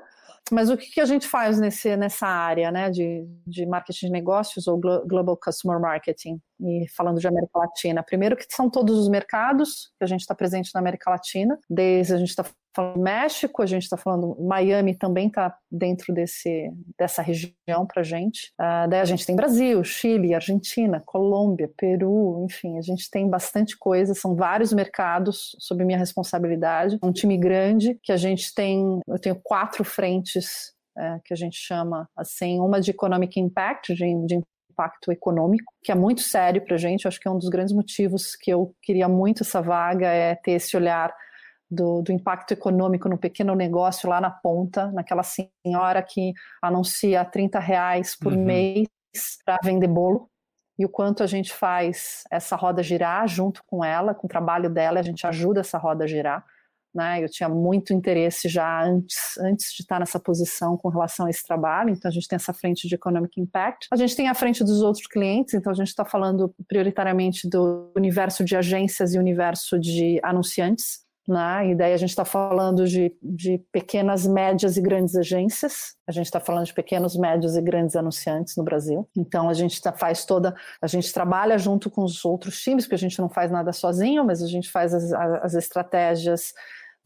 Mas 0.51 0.69
o 0.69 0.77
que, 0.77 0.87
que 0.91 1.01
a 1.01 1.05
gente 1.05 1.27
faz 1.27 1.59
nesse, 1.59 1.95
nessa 1.97 2.27
área 2.27 2.71
né, 2.71 2.89
de, 2.89 3.25
de 3.45 3.65
marketing 3.65 4.07
de 4.07 4.11
negócios 4.11 4.67
ou 4.67 4.79
Global 4.79 5.37
Customer 5.37 5.79
Marketing? 5.79 6.39
E 6.59 6.85
falando 6.95 7.19
de 7.19 7.27
América 7.27 7.59
Latina, 7.59 8.03
primeiro 8.03 8.35
que 8.35 8.45
são 8.49 8.69
todos 8.69 8.97
os 8.97 9.09
mercados 9.09 9.91
que 9.97 10.03
a 10.03 10.07
gente 10.07 10.21
está 10.21 10.33
presente 10.33 10.71
na 10.73 10.79
América 10.79 11.11
Latina, 11.11 11.57
desde 11.69 12.13
a 12.13 12.17
gente 12.17 12.29
está 12.29 12.45
falando 12.77 13.01
México, 13.01 13.63
a 13.63 13.65
gente 13.65 13.83
está 13.83 13.97
falando 13.97 14.37
Miami 14.39 14.93
também 14.93 15.27
está 15.27 15.57
dentro 15.71 16.13
desse, 16.13 16.71
dessa 16.97 17.23
região 17.23 17.87
para 17.91 18.03
gente. 18.03 18.53
Uh, 18.59 18.87
daí 18.87 18.99
a 18.99 19.05
gente 19.05 19.25
tem 19.25 19.35
Brasil, 19.35 19.83
Chile, 19.83 20.35
Argentina, 20.35 21.01
Colômbia, 21.03 21.71
Peru, 21.75 22.45
enfim, 22.45 22.77
a 22.77 22.81
gente 22.81 23.09
tem 23.09 23.27
bastante 23.27 23.75
coisa, 23.75 24.13
são 24.13 24.35
vários 24.35 24.71
mercados 24.71 25.55
sob 25.59 25.83
minha 25.83 25.97
responsabilidade. 25.97 26.99
Um 27.01 27.11
time 27.11 27.35
grande 27.37 27.99
que 28.03 28.11
a 28.11 28.17
gente 28.17 28.53
tem, 28.53 28.99
eu 29.07 29.17
tenho 29.17 29.39
quatro 29.43 29.83
frentes 29.83 30.71
é, 30.95 31.19
que 31.25 31.33
a 31.33 31.37
gente 31.37 31.57
chama 31.57 32.07
assim, 32.15 32.59
uma 32.59 32.79
de 32.79 32.91
economic 32.91 33.39
impact, 33.39 33.95
de, 33.95 34.25
de 34.25 34.39
impacto 34.71 35.11
econômico, 35.11 35.73
que 35.83 35.91
é 35.91 35.95
muito 35.95 36.21
sério 36.21 36.63
para 36.63 36.75
a 36.75 36.77
gente. 36.77 37.05
Eu 37.05 37.09
acho 37.09 37.19
que 37.19 37.27
é 37.27 37.31
um 37.31 37.39
dos 37.39 37.49
grandes 37.49 37.73
motivos 37.73 38.35
que 38.35 38.51
eu 38.51 38.75
queria 38.83 39.07
muito 39.07 39.41
essa 39.41 39.61
vaga 39.61 40.07
é 40.07 40.35
ter 40.35 40.51
esse 40.51 40.77
olhar 40.77 41.11
do, 41.69 42.01
do, 42.01 42.11
impacto 42.11 42.53
econômico 42.53 43.09
no 43.09 43.17
pequeno 43.17 43.53
negócio 43.55 44.09
lá 44.09 44.21
na 44.21 44.31
ponta, 44.31 44.91
naquela 44.91 45.23
senhora 45.23 46.01
que 46.01 46.33
anuncia 46.61 47.25
30 47.25 47.59
reais 47.59 48.15
por 48.15 48.33
uhum. 48.33 48.43
mês 48.43 48.87
para 49.45 49.57
vender 49.63 49.87
bolo. 49.87 50.29
E 50.79 50.85
o 50.85 50.89
quanto 50.89 51.23
a 51.23 51.27
gente 51.27 51.51
faz 51.53 52.23
essa 52.31 52.55
roda 52.55 52.83
girar 52.83 53.27
junto 53.27 53.63
com 53.65 53.83
ela, 53.83 54.13
com 54.13 54.27
o 54.27 54.29
trabalho 54.29 54.69
dela, 54.69 54.99
a 54.99 55.03
gente 55.03 55.25
ajuda 55.25 55.61
essa 55.61 55.77
roda 55.77 56.03
a 56.03 56.07
girar. 56.07 56.45
Né? 56.93 57.23
Eu 57.23 57.29
tinha 57.29 57.49
muito 57.49 57.93
interesse 57.93 58.47
já 58.47 58.83
antes, 58.83 59.37
antes 59.39 59.71
de 59.73 59.81
estar 59.81 59.99
nessa 59.99 60.19
posição 60.19 60.77
com 60.77 60.89
relação 60.89 61.25
a 61.25 61.29
esse 61.29 61.45
trabalho, 61.45 61.91
então 61.91 62.09
a 62.09 62.11
gente 62.11 62.27
tem 62.27 62.35
essa 62.35 62.53
frente 62.53 62.87
de 62.87 62.95
Economic 62.95 63.39
Impact. 63.39 63.87
A 63.91 63.95
gente 63.95 64.15
tem 64.15 64.27
a 64.29 64.33
frente 64.33 64.63
dos 64.63 64.81
outros 64.81 65.05
clientes, 65.05 65.53
então 65.53 65.71
a 65.71 65.75
gente 65.75 65.89
está 65.89 66.05
falando 66.05 66.53
prioritariamente 66.67 67.47
do 67.49 67.91
universo 67.95 68.43
de 68.43 68.55
agências 68.55 69.13
e 69.13 69.19
universo 69.19 69.79
de 69.79 70.19
anunciantes. 70.23 71.06
Né? 71.27 71.71
E 71.71 71.75
daí 71.75 71.93
a 71.93 71.97
gente 71.97 72.11
está 72.11 72.23
falando 72.23 72.87
de, 72.87 73.13
de 73.21 73.57
pequenas, 73.69 74.25
médias 74.25 74.77
e 74.77 74.81
grandes 74.81 75.13
agências. 75.15 75.95
A 76.07 76.11
gente 76.11 76.27
está 76.27 76.39
falando 76.39 76.65
de 76.65 76.73
pequenos, 76.73 77.17
médios 77.17 77.57
e 77.57 77.61
grandes 77.61 77.97
anunciantes 77.97 78.55
no 78.55 78.63
Brasil. 78.63 79.09
Então 79.15 79.49
a 79.49 79.53
gente 79.53 79.81
tá, 79.81 79.91
faz 79.91 80.23
toda, 80.23 80.55
a 80.81 80.87
gente 80.87 81.11
trabalha 81.11 81.57
junto 81.57 81.89
com 81.89 82.01
os 82.03 82.23
outros 82.23 82.61
times, 82.61 82.85
porque 82.85 82.95
a 82.95 82.99
gente 82.99 83.19
não 83.19 83.27
faz 83.27 83.51
nada 83.51 83.73
sozinho, 83.73 84.23
mas 84.23 84.41
a 84.41 84.47
gente 84.47 84.71
faz 84.71 84.93
as, 84.93 85.11
as 85.11 85.53
estratégias 85.53 86.53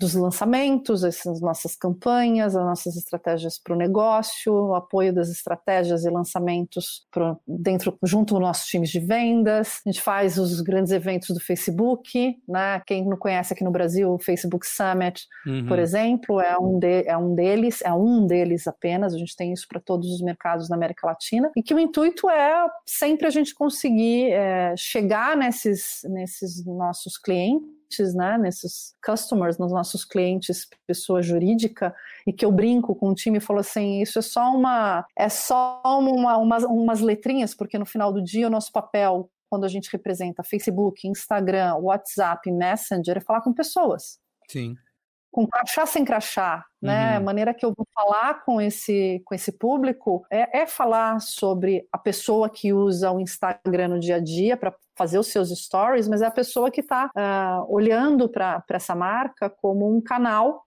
dos 0.02 0.16
lançamentos, 0.16 1.04
as 1.04 1.40
nossas 1.40 1.76
campanhas, 1.76 2.56
as 2.56 2.66
nossas 2.66 2.98
estratégias 2.98 3.60
para 3.60 3.76
o 3.76 3.78
negócio, 3.78 4.52
o 4.52 4.74
apoio 4.74 5.14
das 5.14 5.30
estratégias 5.30 6.04
e 6.04 6.10
lançamentos 6.10 7.06
pro, 7.12 7.40
dentro 7.48 7.96
junto 8.04 8.34
dos 8.34 8.42
nossos 8.42 8.66
times 8.66 8.90
de 8.90 9.00
vendas. 9.00 9.80
A 9.86 9.90
gente 9.92 10.02
faz 10.02 10.40
os 10.40 10.60
grandes 10.62 10.92
eventos 10.92 11.30
do 11.30 11.40
Facebook, 11.40 12.36
né? 12.50 12.82
Quem 12.88 13.06
não 13.08 13.16
conhece 13.16 13.54
aqui 13.54 13.64
no 13.64 13.70
Brasil, 13.70 14.12
o 14.12 14.18
Facebook 14.18 14.66
Summit, 14.66 15.28
uhum. 15.46 15.68
por 15.68 15.78
exemplo, 15.78 16.42
é 16.42 16.58
um, 16.58 16.80
de, 16.80 17.08
é 17.08 17.16
um 17.16 17.36
deles, 17.36 17.82
é 17.84 17.94
um 17.94 18.26
deles 18.26 18.66
apenas. 18.66 19.14
A 19.14 19.20
gente 19.20 19.36
tem 19.36 19.54
isso 19.54 19.68
para 19.68 19.80
todos 19.80 20.10
os 20.10 20.22
mercados 20.22 20.68
na 20.68 20.76
América 20.76 21.06
Latina 21.06 21.52
e 21.56 21.62
que 21.62 21.76
o 21.76 21.80
intuito 21.80 22.28
é 22.28 22.66
sempre 22.88 23.28
a 23.28 23.30
gente 23.30 23.54
conseguir 23.54 24.32
é, 24.32 24.74
chegar 24.76 25.38
nesses, 25.38 26.02
nesses 26.10 26.66
nossos 26.66 27.20
clientes 27.20 27.81
clientes, 27.92 28.14
né, 28.14 28.38
nesses 28.38 28.96
customers, 29.06 29.58
nos 29.58 29.72
nossos 29.72 30.06
clientes, 30.06 30.68
pessoa 30.88 31.22
jurídica, 31.22 31.94
e 32.26 32.32
que 32.32 32.46
eu 32.46 32.52
brinco 32.52 32.96
com 32.96 33.10
o 33.10 33.16
time 33.16 33.38
e 33.38 33.42
falo 33.42 33.60
assim, 33.60 34.02
isso 34.02 34.18
é 34.18 34.22
só 34.22 34.56
uma, 34.56 35.06
é 35.18 35.30
só 35.30 35.82
uma, 35.86 36.38
umas, 36.38 36.64
umas 36.64 37.02
letrinhas, 37.02 37.54
porque 37.54 37.78
no 37.78 37.86
final 37.86 38.12
do 38.12 38.24
dia 38.24 38.48
o 38.48 38.50
nosso 38.50 38.72
papel, 38.72 39.30
quando 39.50 39.66
a 39.66 39.68
gente 39.70 39.90
representa 39.92 40.44
Facebook, 40.44 41.08
Instagram, 41.08 41.76
WhatsApp, 41.76 42.50
Messenger, 42.52 43.18
é 43.18 43.22
falar 43.22 43.42
com 43.42 43.54
pessoas. 43.54 44.18
Sim 44.50 44.76
com 45.32 45.48
crachá 45.48 45.86
sem 45.86 46.04
crachá, 46.04 46.66
né? 46.82 47.12
Uhum. 47.12 47.18
A 47.18 47.20
maneira 47.22 47.54
que 47.54 47.66
eu 47.66 47.74
vou 47.76 47.88
falar 47.94 48.44
com 48.44 48.60
esse, 48.60 49.22
com 49.26 49.34
esse 49.34 49.52
público 49.52 50.26
é, 50.30 50.62
é 50.62 50.68
falar 50.68 51.22
sobre 51.22 51.88
a 51.92 51.98
pessoa 51.98 52.50
que 52.50 52.74
usa 52.74 53.12
o 53.12 53.20
Instagram 53.20 53.90
no 53.90 54.00
dia 54.00 54.18
a 54.18 54.20
dia 54.20 54.58
para 54.58 54.76
fazer 54.96 55.18
os 55.18 55.28
seus 55.28 55.50
stories, 55.50 56.08
mas 56.08 56.22
é 56.22 56.26
a 56.26 56.32
pessoa 56.32 56.70
que 56.70 56.82
está 56.82 57.06
uh, 57.06 57.10
ah, 57.16 57.66
olhando 57.70 58.28
para 58.28 58.64
essa 58.70 58.94
marca 58.94 59.50
como 59.50 59.90
um 59.90 60.02
canal 60.02 60.66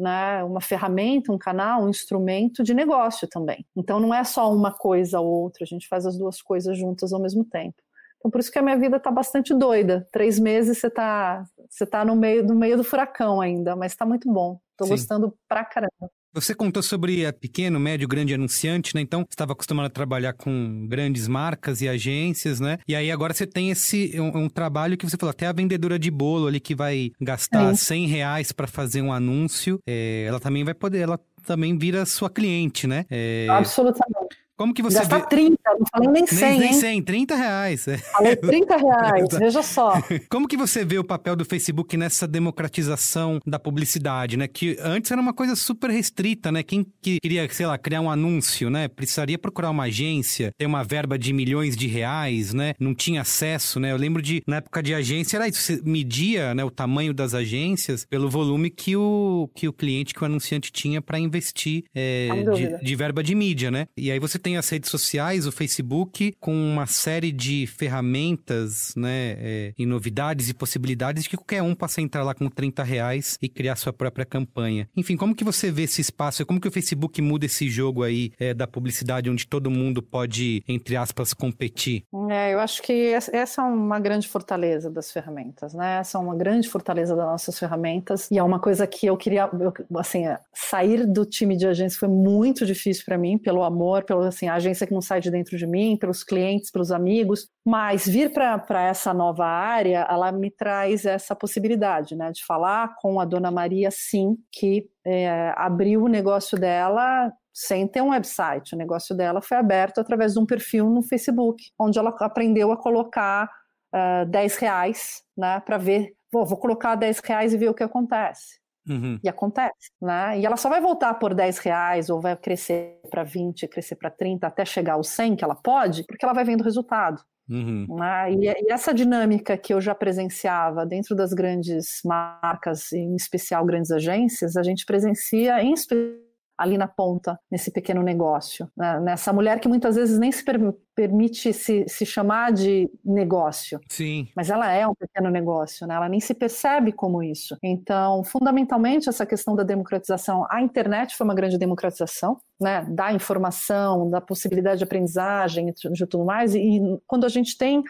né, 0.00 0.42
uma 0.42 0.62
ferramenta, 0.62 1.30
um 1.30 1.36
canal, 1.36 1.84
um 1.84 1.88
instrumento 1.90 2.64
de 2.64 2.72
negócio 2.72 3.28
também. 3.28 3.66
Então 3.76 4.00
não 4.00 4.14
é 4.14 4.24
só 4.24 4.50
uma 4.52 4.72
coisa 4.72 5.20
ou 5.20 5.26
outra, 5.26 5.62
a 5.62 5.66
gente 5.66 5.86
faz 5.86 6.06
as 6.06 6.16
duas 6.16 6.40
coisas 6.40 6.76
juntas 6.78 7.12
ao 7.12 7.20
mesmo 7.20 7.44
tempo. 7.44 7.76
Então, 8.20 8.30
por 8.30 8.38
isso 8.38 8.52
que 8.52 8.58
a 8.58 8.62
minha 8.62 8.78
vida 8.78 8.98
está 8.98 9.10
bastante 9.10 9.54
doida. 9.54 10.06
Três 10.12 10.38
meses 10.38 10.78
você 10.78 10.86
está 10.86 11.42
você 11.68 11.86
tá 11.86 12.04
no, 12.04 12.14
meio, 12.14 12.44
no 12.44 12.54
meio 12.54 12.76
do 12.76 12.84
furacão 12.84 13.40
ainda, 13.40 13.74
mas 13.74 13.92
está 13.92 14.04
muito 14.04 14.30
bom. 14.30 14.60
Estou 14.72 14.88
gostando 14.88 15.34
pra 15.48 15.64
caramba. 15.64 16.10
Você 16.32 16.54
contou 16.54 16.82
sobre 16.82 17.26
a 17.26 17.32
pequeno, 17.32 17.80
médio, 17.80 18.06
grande 18.06 18.32
anunciante, 18.32 18.94
né? 18.94 19.00
Então, 19.00 19.26
estava 19.28 19.52
acostumado 19.52 19.86
a 19.86 19.90
trabalhar 19.90 20.32
com 20.32 20.86
grandes 20.88 21.26
marcas 21.26 21.80
e 21.80 21.88
agências, 21.88 22.60
né? 22.60 22.78
E 22.86 22.94
aí 22.94 23.10
agora 23.10 23.34
você 23.34 23.46
tem 23.46 23.70
esse 23.70 24.18
um, 24.20 24.44
um 24.44 24.48
trabalho 24.48 24.96
que 24.96 25.08
você 25.08 25.16
falou, 25.16 25.30
até 25.30 25.46
a 25.46 25.52
vendedora 25.52 25.98
de 25.98 26.10
bolo 26.10 26.46
ali 26.46 26.60
que 26.60 26.74
vai 26.74 27.10
gastar 27.20 27.72
é 27.72 27.74
100 27.74 28.06
reais 28.06 28.52
para 28.52 28.68
fazer 28.68 29.02
um 29.02 29.12
anúncio, 29.12 29.80
é, 29.86 30.24
ela 30.24 30.38
também 30.38 30.62
vai 30.62 30.74
poder, 30.74 31.00
ela 31.00 31.18
também 31.44 31.76
vira 31.76 32.06
sua 32.06 32.30
cliente, 32.30 32.86
né? 32.86 33.06
É... 33.10 33.48
Absolutamente. 33.50 34.36
Como 34.60 34.74
que 34.74 34.82
você 34.82 34.98
Gastar 34.98 35.20
vê... 35.20 35.26
30, 35.26 35.56
não 35.78 35.86
falei 35.90 36.08
nem 36.10 36.26
100, 36.26 36.50
nem, 36.50 36.58
nem 36.58 36.72
100, 36.74 37.02
30 37.02 37.34
reais. 37.34 37.86
Falei 38.12 38.36
30 38.36 38.76
reais, 38.76 39.28
veja 39.40 39.62
só. 39.62 39.94
Como 40.28 40.46
que 40.46 40.54
você 40.54 40.84
vê 40.84 40.98
o 40.98 41.04
papel 41.04 41.34
do 41.34 41.46
Facebook 41.46 41.96
nessa 41.96 42.28
democratização 42.28 43.40
da 43.46 43.58
publicidade, 43.58 44.36
né? 44.36 44.46
Que 44.46 44.76
antes 44.82 45.10
era 45.10 45.18
uma 45.18 45.32
coisa 45.32 45.56
super 45.56 45.88
restrita, 45.88 46.52
né? 46.52 46.62
Quem 46.62 46.84
que 47.00 47.18
queria, 47.20 47.48
sei 47.50 47.64
lá, 47.64 47.78
criar 47.78 48.02
um 48.02 48.10
anúncio, 48.10 48.68
né? 48.68 48.86
Precisaria 48.86 49.38
procurar 49.38 49.70
uma 49.70 49.84
agência, 49.84 50.52
ter 50.58 50.66
uma 50.66 50.84
verba 50.84 51.18
de 51.18 51.32
milhões 51.32 51.74
de 51.74 51.86
reais, 51.86 52.52
né? 52.52 52.74
Não 52.78 52.94
tinha 52.94 53.22
acesso, 53.22 53.80
né? 53.80 53.92
Eu 53.92 53.96
lembro 53.96 54.20
de, 54.20 54.42
na 54.46 54.56
época 54.56 54.82
de 54.82 54.92
agência, 54.92 55.38
era 55.38 55.48
isso, 55.48 55.62
você 55.62 55.80
media 55.82 56.54
né, 56.54 56.62
o 56.62 56.70
tamanho 56.70 57.14
das 57.14 57.32
agências 57.32 58.04
pelo 58.04 58.28
volume 58.28 58.68
que 58.68 58.94
o, 58.94 59.48
que 59.54 59.66
o 59.66 59.72
cliente, 59.72 60.12
que 60.12 60.22
o 60.22 60.26
anunciante 60.26 60.70
tinha 60.70 61.00
para 61.00 61.18
investir 61.18 61.84
é, 61.94 62.28
de, 62.54 62.84
de 62.84 62.94
verba 62.94 63.22
de 63.22 63.34
mídia, 63.34 63.70
né? 63.70 63.86
E 63.96 64.10
aí 64.10 64.18
você 64.18 64.38
tem 64.38 64.49
tem 64.50 64.56
as 64.56 64.68
redes 64.68 64.90
sociais, 64.90 65.46
o 65.46 65.52
Facebook, 65.52 66.34
com 66.40 66.52
uma 66.52 66.84
série 66.84 67.30
de 67.30 67.68
ferramentas, 67.68 68.92
né, 68.96 69.36
é, 69.38 69.72
e 69.78 69.86
novidades 69.86 70.48
e 70.48 70.54
possibilidades 70.54 71.22
de 71.22 71.28
que 71.28 71.36
qualquer 71.36 71.62
um 71.62 71.72
possa 71.72 72.00
entrar 72.00 72.24
lá 72.24 72.34
com 72.34 72.48
30 72.48 72.82
reais 72.82 73.38
e 73.40 73.48
criar 73.48 73.76
sua 73.76 73.92
própria 73.92 74.26
campanha. 74.26 74.88
Enfim, 74.96 75.16
como 75.16 75.36
que 75.36 75.44
você 75.44 75.70
vê 75.70 75.82
esse 75.82 76.00
espaço? 76.00 76.44
Como 76.44 76.60
que 76.60 76.66
o 76.66 76.72
Facebook 76.72 77.22
muda 77.22 77.46
esse 77.46 77.68
jogo 77.68 78.02
aí 78.02 78.32
é, 78.40 78.52
da 78.52 78.66
publicidade, 78.66 79.30
onde 79.30 79.46
todo 79.46 79.70
mundo 79.70 80.02
pode, 80.02 80.64
entre 80.66 80.96
aspas, 80.96 81.32
competir? 81.32 82.02
É, 82.28 82.52
eu 82.52 82.58
acho 82.58 82.82
que 82.82 83.12
essa 83.12 83.62
é 83.62 83.64
uma 83.64 84.00
grande 84.00 84.26
fortaleza 84.26 84.90
das 84.90 85.12
ferramentas, 85.12 85.74
né? 85.74 85.98
Essa 86.00 86.18
é 86.18 86.20
uma 86.20 86.34
grande 86.34 86.68
fortaleza 86.68 87.14
das 87.14 87.26
nossas 87.26 87.56
ferramentas 87.56 88.28
e 88.32 88.38
é 88.38 88.42
uma 88.42 88.58
coisa 88.58 88.84
que 88.84 89.06
eu 89.06 89.16
queria, 89.16 89.48
eu, 89.52 89.72
assim, 89.98 90.24
sair 90.52 91.06
do 91.06 91.24
time 91.24 91.56
de 91.56 91.68
agência 91.68 92.00
foi 92.00 92.08
muito 92.08 92.66
difícil 92.66 93.04
para 93.04 93.16
mim, 93.16 93.38
pelo 93.38 93.62
amor, 93.62 94.02
pelo 94.02 94.20
assim, 94.40 94.48
a 94.48 94.54
agência 94.54 94.86
que 94.86 94.94
não 94.94 95.02
sai 95.02 95.20
de 95.20 95.30
dentro 95.30 95.56
de 95.56 95.66
mim, 95.66 95.96
pelos 95.96 96.24
clientes, 96.24 96.70
pelos 96.70 96.90
amigos, 96.90 97.48
mas 97.64 98.06
vir 98.06 98.32
para 98.32 98.82
essa 98.82 99.12
nova 99.12 99.44
área, 99.44 100.06
ela 100.08 100.32
me 100.32 100.50
traz 100.50 101.04
essa 101.04 101.36
possibilidade, 101.36 102.16
né, 102.16 102.32
de 102.32 102.44
falar 102.44 102.94
com 102.96 103.20
a 103.20 103.24
dona 103.24 103.50
Maria, 103.50 103.90
sim, 103.90 104.36
que 104.50 104.88
é, 105.04 105.52
abriu 105.56 106.04
o 106.04 106.08
negócio 106.08 106.58
dela 106.58 107.30
sem 107.52 107.86
ter 107.86 108.00
um 108.00 108.10
website. 108.10 108.74
O 108.74 108.78
negócio 108.78 109.14
dela 109.14 109.42
foi 109.42 109.58
aberto 109.58 110.00
através 110.00 110.32
de 110.32 110.38
um 110.38 110.46
perfil 110.46 110.88
no 110.88 111.02
Facebook, 111.02 111.62
onde 111.78 111.98
ela 111.98 112.14
aprendeu 112.20 112.72
a 112.72 112.76
colocar 112.76 113.50
uh, 113.94 114.26
10 114.26 114.56
reais 114.56 115.22
né, 115.36 115.60
para 115.60 115.76
ver, 115.76 116.12
vou, 116.32 116.46
vou 116.46 116.58
colocar 116.58 116.94
10 116.94 117.20
reais 117.20 117.52
e 117.52 117.58
ver 117.58 117.68
o 117.68 117.74
que 117.74 117.82
acontece. 117.82 118.59
Uhum. 118.90 119.20
E 119.22 119.28
acontece, 119.28 119.92
né? 120.02 120.38
E 120.40 120.44
ela 120.44 120.56
só 120.56 120.68
vai 120.68 120.80
voltar 120.80 121.14
por 121.14 121.32
10 121.32 121.58
reais 121.58 122.10
ou 122.10 122.20
vai 122.20 122.36
crescer 122.36 123.00
para 123.08 123.22
20, 123.22 123.68
crescer 123.68 123.94
para 123.94 124.10
30, 124.10 124.46
até 124.46 124.64
chegar 124.64 124.94
aos 124.94 125.08
100 125.10 125.36
que 125.36 125.44
ela 125.44 125.54
pode, 125.54 126.04
porque 126.04 126.24
ela 126.24 126.34
vai 126.34 126.44
vendo 126.44 126.62
o 126.62 126.64
resultado. 126.64 127.22
Uhum. 127.48 127.86
Né? 127.88 128.32
E, 128.32 128.46
e, 128.46 128.72
essa 128.72 128.92
dinâmica 128.92 129.56
que 129.56 129.72
eu 129.72 129.80
já 129.80 129.94
presenciava 129.94 130.84
dentro 130.84 131.14
das 131.14 131.32
grandes 131.32 132.00
marcas, 132.04 132.92
em 132.92 133.14
especial 133.14 133.64
grandes 133.64 133.92
agências, 133.92 134.56
a 134.56 134.62
gente 134.62 134.84
presencia 134.84 135.62
em 135.62 135.72
especial 135.72 136.29
ali 136.60 136.76
na 136.76 136.86
ponta, 136.86 137.40
nesse 137.50 137.72
pequeno 137.72 138.02
negócio. 138.02 138.70
Né? 138.76 139.00
Nessa 139.00 139.32
mulher 139.32 139.58
que 139.60 139.68
muitas 139.68 139.96
vezes 139.96 140.18
nem 140.18 140.30
se 140.30 140.44
per 140.44 140.60
permite 140.94 141.54
se, 141.54 141.86
se 141.88 142.04
chamar 142.04 142.52
de 142.52 142.90
negócio. 143.02 143.80
Sim. 143.88 144.28
Mas 144.36 144.50
ela 144.50 144.70
é 144.70 144.86
um 144.86 144.94
pequeno 144.94 145.30
negócio, 145.30 145.86
né? 145.86 145.94
ela 145.94 146.10
nem 146.10 146.20
se 146.20 146.34
percebe 146.34 146.92
como 146.92 147.22
isso. 147.22 147.56
Então, 147.62 148.22
fundamentalmente, 148.22 149.08
essa 149.08 149.24
questão 149.24 149.56
da 149.56 149.62
democratização, 149.62 150.46
a 150.50 150.60
internet 150.60 151.16
foi 151.16 151.24
uma 151.24 151.34
grande 151.34 151.56
democratização, 151.56 152.36
né? 152.60 152.84
da 152.90 153.14
informação, 153.14 154.10
da 154.10 154.20
possibilidade 154.20 154.78
de 154.78 154.84
aprendizagem 154.84 155.70
e 155.70 155.90
de 155.90 156.06
tudo 156.06 156.26
mais. 156.26 156.54
E 156.54 156.82
quando 157.06 157.24
a 157.24 157.30
gente 157.30 157.56
tem 157.56 157.82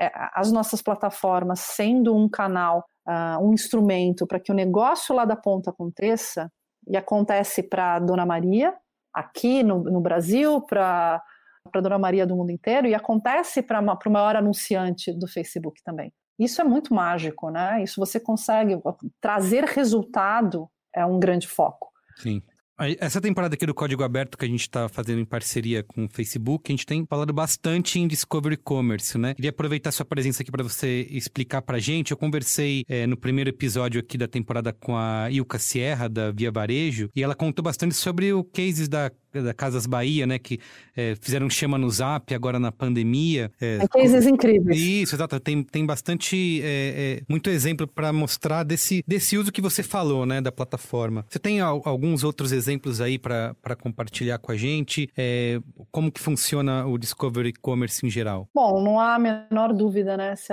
é, 0.00 0.10
as 0.34 0.50
nossas 0.50 0.82
plataformas 0.82 1.60
sendo 1.60 2.16
um 2.16 2.28
canal, 2.28 2.84
uh, 3.06 3.46
um 3.46 3.52
instrumento 3.52 4.26
para 4.26 4.40
que 4.40 4.50
o 4.50 4.54
negócio 4.54 5.14
lá 5.14 5.24
da 5.24 5.36
ponta 5.36 5.70
aconteça, 5.70 6.50
e 6.86 6.96
acontece 6.96 7.62
para 7.62 7.98
Dona 7.98 8.26
Maria, 8.26 8.74
aqui 9.12 9.62
no, 9.62 9.82
no 9.82 10.00
Brasil, 10.00 10.60
para 10.62 11.22
para 11.70 11.80
Dona 11.80 11.98
Maria 11.98 12.24
do 12.24 12.36
mundo 12.36 12.52
inteiro, 12.52 12.86
e 12.86 12.94
acontece 12.94 13.60
para 13.60 13.80
o 13.80 14.10
maior 14.10 14.36
anunciante 14.36 15.12
do 15.12 15.26
Facebook 15.26 15.82
também. 15.82 16.12
Isso 16.38 16.60
é 16.60 16.64
muito 16.64 16.94
mágico, 16.94 17.50
né? 17.50 17.82
Isso 17.82 17.98
você 17.98 18.20
consegue 18.20 18.78
trazer 19.20 19.64
resultado 19.64 20.70
é 20.94 21.04
um 21.04 21.18
grande 21.18 21.46
foco. 21.46 21.90
Sim. 22.16 22.42
Essa 22.78 23.22
temporada 23.22 23.54
aqui 23.54 23.64
do 23.64 23.72
Código 23.72 24.02
Aberto 24.02 24.36
que 24.36 24.44
a 24.44 24.48
gente 24.48 24.60
está 24.60 24.86
fazendo 24.86 25.18
em 25.18 25.24
parceria 25.24 25.82
com 25.82 26.04
o 26.04 26.08
Facebook, 26.10 26.70
a 26.70 26.74
gente 26.74 26.84
tem 26.84 27.06
falado 27.06 27.32
bastante 27.32 27.98
em 27.98 28.06
Discovery 28.06 28.58
Commerce, 28.58 29.16
né? 29.16 29.32
Queria 29.32 29.48
aproveitar 29.48 29.90
sua 29.92 30.04
presença 30.04 30.42
aqui 30.42 30.50
para 30.50 30.62
você 30.62 31.06
explicar 31.10 31.62
para 31.62 31.78
gente. 31.78 32.10
Eu 32.10 32.18
conversei 32.18 32.84
é, 32.86 33.06
no 33.06 33.16
primeiro 33.16 33.48
episódio 33.48 33.98
aqui 33.98 34.18
da 34.18 34.28
temporada 34.28 34.74
com 34.74 34.94
a 34.94 35.30
Ilka 35.30 35.58
Sierra, 35.58 36.06
da 36.06 36.30
Via 36.30 36.52
Varejo, 36.52 37.08
e 37.16 37.22
ela 37.22 37.34
contou 37.34 37.62
bastante 37.62 37.94
sobre 37.94 38.34
o 38.34 38.44
cases 38.44 38.88
da 38.88 39.10
da 39.42 39.52
Casas 39.52 39.84
Bahia, 39.84 40.26
né? 40.26 40.38
Que 40.38 40.58
é, 40.96 41.14
fizeram 41.20 41.50
chama 41.50 41.76
no 41.76 41.90
Zap 41.90 42.34
agora 42.34 42.58
na 42.58 42.72
pandemia. 42.72 43.50
É, 43.60 43.80
é 43.82 43.88
cases 43.88 44.26
incríveis. 44.26 44.80
Isso, 44.80 45.14
exato. 45.14 45.38
Tem, 45.40 45.62
tem 45.62 45.84
bastante, 45.84 46.62
é, 46.62 47.18
é 47.18 47.22
muito 47.28 47.50
exemplo 47.50 47.86
para 47.86 48.10
mostrar 48.14 48.62
desse, 48.62 49.04
desse 49.06 49.36
uso 49.36 49.52
que 49.52 49.60
você 49.60 49.82
falou, 49.82 50.24
né? 50.24 50.40
Da 50.40 50.50
plataforma. 50.50 51.24
Você 51.28 51.38
tem 51.38 51.60
alguns 51.60 52.24
outros 52.24 52.52
exemplos 52.52 52.65
aí 53.00 53.18
para 53.18 53.76
compartilhar 53.80 54.38
com 54.38 54.52
a 54.52 54.56
gente? 54.56 55.10
É, 55.16 55.60
como 55.90 56.10
que 56.10 56.20
funciona 56.20 56.86
o 56.86 56.98
Discovery 56.98 57.52
Commerce 57.52 58.04
em 58.06 58.10
geral? 58.10 58.48
Bom, 58.54 58.82
não 58.82 58.98
há 59.00 59.14
a 59.14 59.18
menor 59.18 59.72
dúvida, 59.72 60.16
né? 60.16 60.34
Se, 60.36 60.52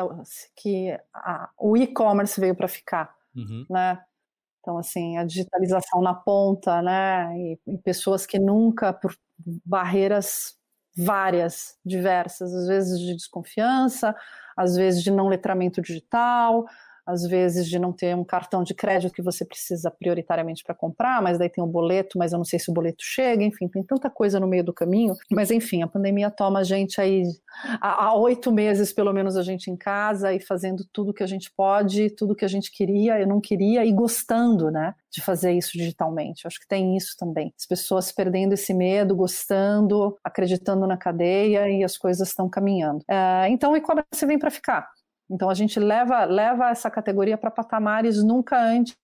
que 0.56 0.98
a, 1.14 1.50
o 1.58 1.78
e-commerce 1.78 2.40
veio 2.40 2.56
para 2.56 2.68
ficar, 2.68 3.14
uhum. 3.36 3.66
né? 3.70 4.02
Então, 4.60 4.78
assim, 4.78 5.18
a 5.18 5.26
digitalização 5.26 6.02
na 6.02 6.14
ponta, 6.14 6.82
né? 6.82 7.38
E, 7.38 7.60
e 7.68 7.78
pessoas 7.78 8.26
que 8.26 8.40
nunca, 8.40 8.94
por 8.94 9.16
barreiras 9.66 10.56
várias, 10.96 11.78
diversas, 11.86 12.54
às 12.54 12.68
vezes 12.68 13.00
de 13.00 13.14
desconfiança, 13.14 14.16
às 14.56 14.76
vezes 14.76 15.04
de 15.04 15.12
não 15.12 15.28
letramento 15.28 15.82
digital, 15.82 16.66
às 17.06 17.24
vezes 17.24 17.68
de 17.68 17.78
não 17.78 17.92
ter 17.92 18.16
um 18.16 18.24
cartão 18.24 18.64
de 18.64 18.74
crédito 18.74 19.14
que 19.14 19.22
você 19.22 19.46
precisa 19.46 19.92
prioritariamente 19.92 20.64
para 20.64 20.76
comprar, 20.76 21.22
mas 21.22 21.38
daí 21.38 21.50
tem 21.50 21.64
o 21.64 21.68
um 21.68 21.72
boleto, 21.72 22.18
mas 22.18 22.32
eu 22.32 22.38
não 22.38 22.46
sei 22.46 22.60
se 22.60 22.70
o 22.70 22.74
boleto 22.74 23.04
chega, 23.04 23.44
enfim, 23.44 23.68
tem 23.68 23.84
tanta 23.84 24.10
coisa 24.10 24.40
no 24.40 24.48
meio 24.48 24.64
do 24.64 24.74
caminho. 24.74 25.14
Mas 25.32 25.52
enfim, 25.52 25.84
a 25.84 25.88
pandemia 25.88 26.32
toma 26.32 26.60
a 26.60 26.64
gente 26.64 27.00
aí 27.00 27.24
há 27.82 28.16
oito 28.16 28.52
meses, 28.52 28.94
pelo 28.94 29.14
menos, 29.14 29.36
a 29.38 29.44
gente 29.44 29.70
em 29.70 29.78
casa 29.78 30.34
e 30.34 30.40
fazendo 30.40 30.86
tudo 30.92 31.14
que 31.14 31.24
a 31.24 31.28
gente 31.28 31.52
pode, 31.56 32.10
tudo 32.12 32.36
que 32.36 32.46
a 32.46 32.48
gente 32.48 32.72
queria, 32.72 33.20
eu 33.20 33.28
não 33.28 33.40
queria, 33.40 33.86
e 33.86 33.92
gostando, 33.92 34.72
né? 34.72 34.94
De 35.12 35.22
fazer 35.22 35.52
isso 35.52 35.78
digitalmente. 35.78 36.46
Eu 36.46 36.48
acho 36.48 36.60
que 36.60 36.68
tem 36.68 36.96
isso 36.98 37.16
também. 37.18 37.54
As 37.58 37.66
pessoas 37.66 38.12
perdendo 38.12 38.54
esse 38.54 38.74
medo, 38.74 39.16
gostando, 39.16 40.18
acreditando 40.24 40.88
na 40.88 40.98
cadeia 40.98 41.70
e 41.70 41.84
as 41.84 41.98
coisas 41.98 42.30
estão 42.30 42.50
caminhando. 42.50 43.04
É, 43.10 43.48
então, 43.50 43.74
o 43.74 43.78
e-commerce 43.78 44.26
vem 44.26 44.40
para 44.40 44.52
ficar. 44.52 44.88
Então 45.30 45.50
a 45.50 45.54
gente 45.54 45.80
leva, 45.80 46.26
leva 46.26 46.70
essa 46.70 46.90
categoria 46.92 47.38
para 47.38 47.50
patamares 47.50 48.24
nunca 48.24 48.62
antes, 48.62 48.96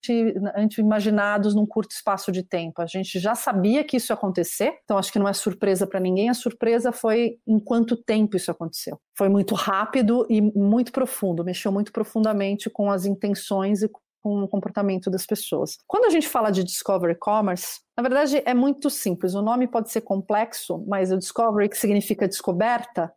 antes 0.55 0.77
imaginados 0.77 1.55
num 1.55 1.65
curto 1.65 1.91
espaço 1.91 2.31
de 2.31 2.43
tempo. 2.43 2.81
A 2.81 2.85
gente 2.85 3.19
já 3.19 3.35
sabia 3.35 3.83
que 3.83 3.97
isso 3.97 4.11
ia 4.11 4.15
acontecer, 4.15 4.77
então 4.83 4.97
acho 4.97 5.11
que 5.11 5.19
não 5.19 5.27
é 5.27 5.33
surpresa 5.33 5.87
para 5.87 5.99
ninguém. 5.99 6.29
A 6.29 6.33
surpresa 6.33 6.91
foi 6.91 7.37
em 7.47 7.59
quanto 7.59 7.95
tempo 7.95 8.35
isso 8.35 8.51
aconteceu. 8.51 8.99
Foi 9.17 9.29
muito 9.29 9.55
rápido 9.55 10.25
e 10.29 10.41
muito 10.41 10.91
profundo, 10.91 11.43
mexeu 11.43 11.71
muito 11.71 11.91
profundamente 11.91 12.69
com 12.69 12.91
as 12.91 13.05
intenções 13.05 13.81
e 13.81 13.89
com 14.21 14.43
o 14.43 14.47
comportamento 14.47 15.09
das 15.09 15.25
pessoas. 15.25 15.77
Quando 15.87 16.05
a 16.05 16.09
gente 16.09 16.27
fala 16.27 16.51
de 16.51 16.63
Discovery 16.63 17.15
Commerce, 17.15 17.79
na 17.97 18.03
verdade 18.03 18.41
é 18.45 18.53
muito 18.53 18.89
simples. 18.89 19.33
O 19.33 19.41
nome 19.41 19.67
pode 19.67 19.89
ser 19.89 20.01
complexo, 20.01 20.83
mas 20.87 21.11
o 21.11 21.17
Discovery, 21.17 21.69
que 21.69 21.77
significa 21.77 22.27
descoberta, 22.27 23.11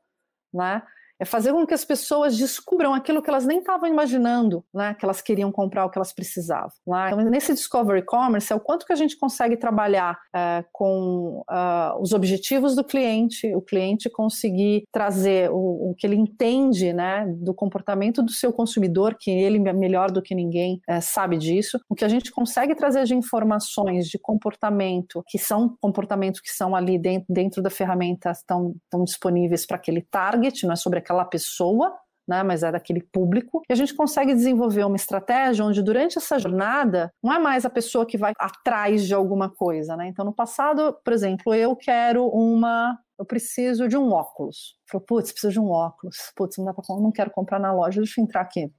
né? 0.55 0.83
É 1.23 1.25
fazer 1.25 1.53
com 1.53 1.65
que 1.65 1.73
as 1.73 1.85
pessoas 1.85 2.37
descubram 2.37 2.93
aquilo 2.93 3.23
que 3.23 3.31
elas 3.31 3.47
nem 3.47 3.61
estavam 3.61 3.89
imaginando, 3.89 4.65
né, 4.75 4.95
que 4.95 5.05
elas 5.05 5.21
queriam 5.21 5.53
comprar, 5.53 5.87
o 5.87 5.91
que 5.91 5.97
elas 5.97 6.13
precisavam. 6.13 6.73
Né? 6.85 7.11
Então, 7.13 7.31
nesse 7.31 7.55
Discovery 7.55 8.03
Commerce, 8.05 8.53
é 8.53 8.57
o 8.57 8.61
quanto 8.61 8.85
que 8.85 8.93
a 8.93 8.97
gente 8.97 9.17
consegue 9.17 9.57
trabalhar 9.57 10.19
é, 10.35 10.65
com 10.73 11.45
uh, 11.49 12.03
os 12.03 12.13
objetivos 12.13 12.75
do 12.75 12.83
cliente, 12.83 13.55
o 13.55 13.63
cliente 13.63 14.11
conseguir 14.11 14.85
trazer 14.91 15.49
o, 15.53 15.91
o, 15.91 15.95
que 15.97 16.05
ele 16.05 16.17
entende 16.17 16.93
né, 16.93 17.25
do 17.39 17.55
comportamento 17.55 18.21
do 18.21 18.33
seu 18.33 18.53
consumidor, 18.53 19.17
que 19.19 19.31
ele 19.31 19.61
melhor 19.61 20.11
do 20.11 20.21
que 20.21 20.35
ninguém 20.35 20.81
é, 20.89 21.01
sabe 21.01 21.39
disso, 21.39 21.79
o 21.89 21.95
que 21.95 22.05
a 22.05 22.09
gente 22.09 22.33
consegue 22.33 22.75
trazer 22.75 23.05
de 23.05 23.15
informações 23.15 24.09
de 24.09 24.19
comportamento, 24.19 25.23
que 25.29 25.39
são 25.39 25.77
comportamentos 25.81 26.41
que 26.41 26.51
são 26.51 26.75
ali 26.75 26.99
dentro, 26.99 27.27
dentro 27.29 27.63
da 27.63 27.71
ferramenta, 27.71 28.31
estão, 28.33 28.75
estão 28.85 29.05
disponíveis 29.05 29.65
para 29.65 29.77
aquele 29.77 30.03
target, 30.03 30.67
não 30.67 30.73
é 30.73 30.77
sobre 30.77 30.99
aquela 30.99 31.12
daquela 31.13 31.25
pessoa, 31.25 31.95
né, 32.27 32.43
mas 32.43 32.63
é 32.63 32.71
daquele 32.71 33.03
público, 33.03 33.63
e 33.69 33.73
a 33.73 33.77
gente 33.77 33.95
consegue 33.95 34.33
desenvolver 34.33 34.85
uma 34.85 34.97
estratégia 34.97 35.65
onde 35.65 35.83
durante 35.83 36.19
essa 36.19 36.39
jornada 36.39 37.13
não 37.23 37.33
é 37.33 37.39
mais 37.39 37.65
a 37.65 37.71
pessoa 37.71 38.07
que 38.07 38.17
vai 38.17 38.33
atrás 38.39 39.05
de 39.07 39.13
alguma 39.13 39.51
coisa, 39.51 39.97
né? 39.97 40.07
Então 40.07 40.25
no 40.25 40.33
passado, 40.33 40.97
por 41.05 41.13
exemplo, 41.13 41.53
eu 41.53 41.75
quero 41.77 42.27
uma 42.29 42.97
eu 43.19 43.25
preciso 43.25 43.87
de 43.89 43.97
um 43.97 44.11
óculos. 44.13 44.77
Falei, 44.89 45.05
putz, 45.07 45.31
preciso 45.31 45.53
de 45.53 45.61
um 45.61 45.71
óculos. 45.71 46.17
Putz, 46.35 46.59
não 46.59 46.65
dá 46.65 46.75
para 46.75 46.83
não 46.97 47.13
quero 47.13 47.31
comprar 47.31 47.61
na 47.61 47.73
loja, 47.73 48.01
deixa 48.01 48.21
eu 48.21 48.25
entrar 48.25 48.41
aqui. 48.41 48.73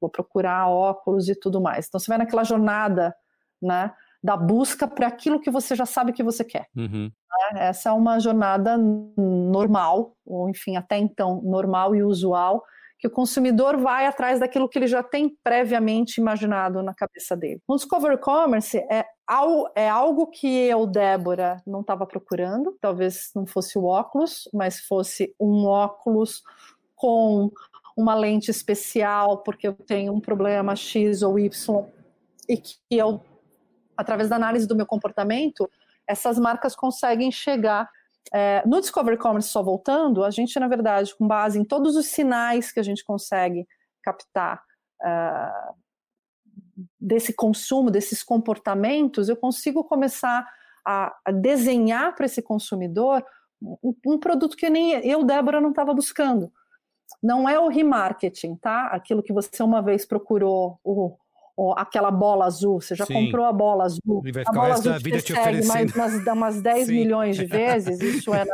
Vou 0.00 0.10
procurar 0.10 0.68
óculos 0.68 1.28
e 1.28 1.34
tudo 1.34 1.60
mais. 1.60 1.86
Então 1.86 1.98
você 1.98 2.08
vai 2.08 2.18
naquela 2.18 2.44
jornada, 2.44 3.14
né, 3.62 3.92
da 4.22 4.36
busca 4.36 4.86
para 4.86 5.06
aquilo 5.06 5.40
que 5.40 5.50
você 5.50 5.74
já 5.74 5.86
sabe 5.86 6.12
que 6.12 6.22
você 6.22 6.44
quer. 6.44 6.66
Uhum. 6.76 7.10
Né? 7.54 7.68
Essa 7.68 7.90
é 7.90 7.92
uma 7.92 8.18
jornada 8.18 8.76
normal, 8.76 10.14
ou 10.26 10.48
enfim, 10.48 10.76
até 10.76 10.98
então 10.98 11.40
normal 11.42 11.94
e 11.94 12.02
usual, 12.02 12.62
que 12.98 13.06
o 13.06 13.10
consumidor 13.10 13.78
vai 13.78 14.04
atrás 14.04 14.38
daquilo 14.38 14.68
que 14.68 14.78
ele 14.78 14.86
já 14.86 15.02
tem 15.02 15.34
previamente 15.42 16.20
imaginado 16.20 16.82
na 16.82 16.92
cabeça 16.92 17.34
dele. 17.34 17.58
O 17.66 17.74
Discover 17.74 18.18
Commerce 18.18 18.76
é, 18.76 19.06
é 19.74 19.88
algo 19.88 20.26
que 20.26 20.46
eu, 20.46 20.86
Débora, 20.86 21.62
não 21.66 21.80
estava 21.80 22.06
procurando, 22.06 22.76
talvez 22.78 23.30
não 23.34 23.46
fosse 23.46 23.78
o 23.78 23.84
óculos, 23.84 24.46
mas 24.52 24.80
fosse 24.80 25.34
um 25.40 25.64
óculos 25.64 26.42
com 26.94 27.50
uma 27.96 28.14
lente 28.14 28.50
especial, 28.50 29.38
porque 29.38 29.66
eu 29.66 29.72
tenho 29.72 30.12
um 30.12 30.20
problema 30.20 30.76
X 30.76 31.22
ou 31.22 31.38
Y, 31.38 31.86
e 32.46 32.56
que 32.58 32.76
eu, 32.90 33.22
através 34.00 34.28
da 34.28 34.36
análise 34.36 34.66
do 34.66 34.76
meu 34.76 34.86
comportamento, 34.86 35.70
essas 36.06 36.38
marcas 36.38 36.74
conseguem 36.74 37.30
chegar. 37.30 37.88
É, 38.32 38.62
no 38.66 38.80
Discovery 38.80 39.16
Commerce, 39.16 39.48
só 39.48 39.62
voltando, 39.62 40.22
a 40.24 40.30
gente, 40.30 40.58
na 40.60 40.68
verdade, 40.68 41.14
com 41.16 41.26
base 41.26 41.58
em 41.58 41.64
todos 41.64 41.96
os 41.96 42.06
sinais 42.06 42.70
que 42.70 42.78
a 42.78 42.82
gente 42.82 43.04
consegue 43.04 43.66
captar 44.02 44.62
uh, 45.02 45.74
desse 46.98 47.32
consumo, 47.32 47.90
desses 47.90 48.22
comportamentos, 48.22 49.28
eu 49.28 49.36
consigo 49.36 49.84
começar 49.84 50.46
a, 50.86 51.14
a 51.24 51.30
desenhar 51.30 52.14
para 52.14 52.26
esse 52.26 52.42
consumidor 52.42 53.24
um, 53.62 53.94
um 54.06 54.18
produto 54.18 54.56
que 54.56 54.70
nem 54.70 54.92
eu, 55.06 55.24
Débora, 55.24 55.60
não 55.60 55.70
estava 55.70 55.92
buscando. 55.92 56.52
Não 57.22 57.48
é 57.48 57.58
o 57.58 57.68
remarketing, 57.68 58.56
tá? 58.56 58.86
Aquilo 58.86 59.22
que 59.22 59.32
você 59.32 59.62
uma 59.62 59.82
vez 59.82 60.06
procurou, 60.06 60.78
o 60.84 61.16
aquela 61.76 62.10
bola 62.10 62.46
azul, 62.46 62.80
você 62.80 62.94
já 62.94 63.04
Sim. 63.04 63.12
comprou 63.12 63.44
a 63.44 63.52
bola 63.52 63.84
azul. 63.84 64.22
E 64.24 64.32
vai 64.32 64.44
ficar 64.44 64.58
a 64.58 64.62
bola 64.62 64.74
azul 64.74 64.92
da 64.92 64.98
vida 64.98 65.20
te 65.20 65.32
oferecendo. 65.32 65.68
Mais, 65.68 65.94
umas, 65.94 66.26
umas 66.26 66.62
10 66.62 66.86
Sim. 66.86 66.92
milhões 66.94 67.36
de 67.36 67.44
vezes, 67.44 68.00
isso 68.00 68.34
é, 68.34 68.44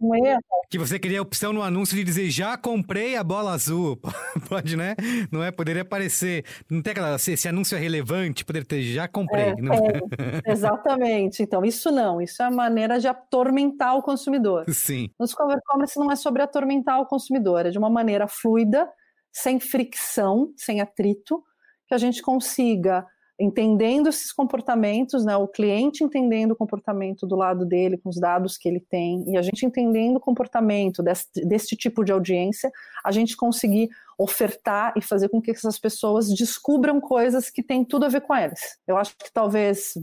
um 0.00 0.14
erro. 0.14 0.40
Que 0.70 0.78
você 0.78 0.98
queria 0.98 1.18
a 1.18 1.22
opção 1.22 1.52
no 1.52 1.62
anúncio 1.62 1.96
de 1.96 2.02
dizer, 2.02 2.30
já 2.30 2.56
comprei 2.56 3.16
a 3.16 3.24
bola 3.24 3.52
azul. 3.52 3.98
Pode, 4.48 4.76
né? 4.76 4.96
Não 5.30 5.42
é? 5.42 5.50
Poderia 5.50 5.82
aparecer, 5.82 6.44
não 6.70 6.82
tem 6.82 6.92
aquela, 6.92 7.18
se 7.18 7.32
esse 7.32 7.48
anúncio 7.48 7.76
é 7.76 7.80
relevante, 7.80 8.44
poderia 8.44 8.66
ter, 8.66 8.82
já 8.82 9.06
comprei. 9.06 9.44
É, 9.44 9.54
é, 10.48 10.52
exatamente. 10.52 11.42
Então, 11.42 11.64
isso 11.64 11.90
não, 11.90 12.20
isso 12.20 12.42
é 12.42 12.46
a 12.46 12.50
maneira 12.50 12.98
de 12.98 13.06
atormentar 13.06 13.96
o 13.96 14.02
consumidor. 14.02 14.64
Sim. 14.68 15.10
No 15.18 15.26
Discover 15.26 15.58
Commerce 15.66 15.98
não 15.98 16.10
é 16.10 16.16
sobre 16.16 16.42
atormentar 16.42 17.00
o 17.00 17.06
consumidor, 17.06 17.66
é 17.66 17.70
de 17.70 17.78
uma 17.78 17.90
maneira 17.90 18.26
fluida, 18.26 18.88
sem 19.32 19.58
fricção, 19.60 20.52
sem 20.56 20.80
atrito, 20.80 21.42
que 21.86 21.94
a 21.94 21.98
gente 21.98 22.22
consiga 22.22 23.06
entendendo 23.38 24.08
esses 24.08 24.32
comportamentos, 24.32 25.24
né, 25.24 25.36
o 25.36 25.48
cliente 25.48 26.04
entendendo 26.04 26.52
o 26.52 26.56
comportamento 26.56 27.26
do 27.26 27.34
lado 27.34 27.66
dele 27.66 27.98
com 27.98 28.08
os 28.08 28.18
dados 28.18 28.56
que 28.56 28.68
ele 28.68 28.80
tem 28.80 29.24
e 29.28 29.36
a 29.36 29.42
gente 29.42 29.66
entendendo 29.66 30.16
o 30.16 30.20
comportamento 30.20 31.02
desse, 31.02 31.28
desse 31.44 31.76
tipo 31.76 32.04
de 32.04 32.12
audiência, 32.12 32.70
a 33.04 33.10
gente 33.10 33.36
conseguir 33.36 33.88
ofertar 34.18 34.92
e 34.96 35.02
fazer 35.02 35.28
com 35.28 35.40
que 35.40 35.50
essas 35.50 35.78
pessoas 35.78 36.28
descubram 36.28 37.00
coisas 37.00 37.50
que 37.50 37.62
têm 37.62 37.84
tudo 37.84 38.06
a 38.06 38.08
ver 38.08 38.20
com 38.20 38.34
eles. 38.34 38.60
Eu 38.86 38.96
acho 38.96 39.16
que 39.16 39.32
talvez, 39.32 39.94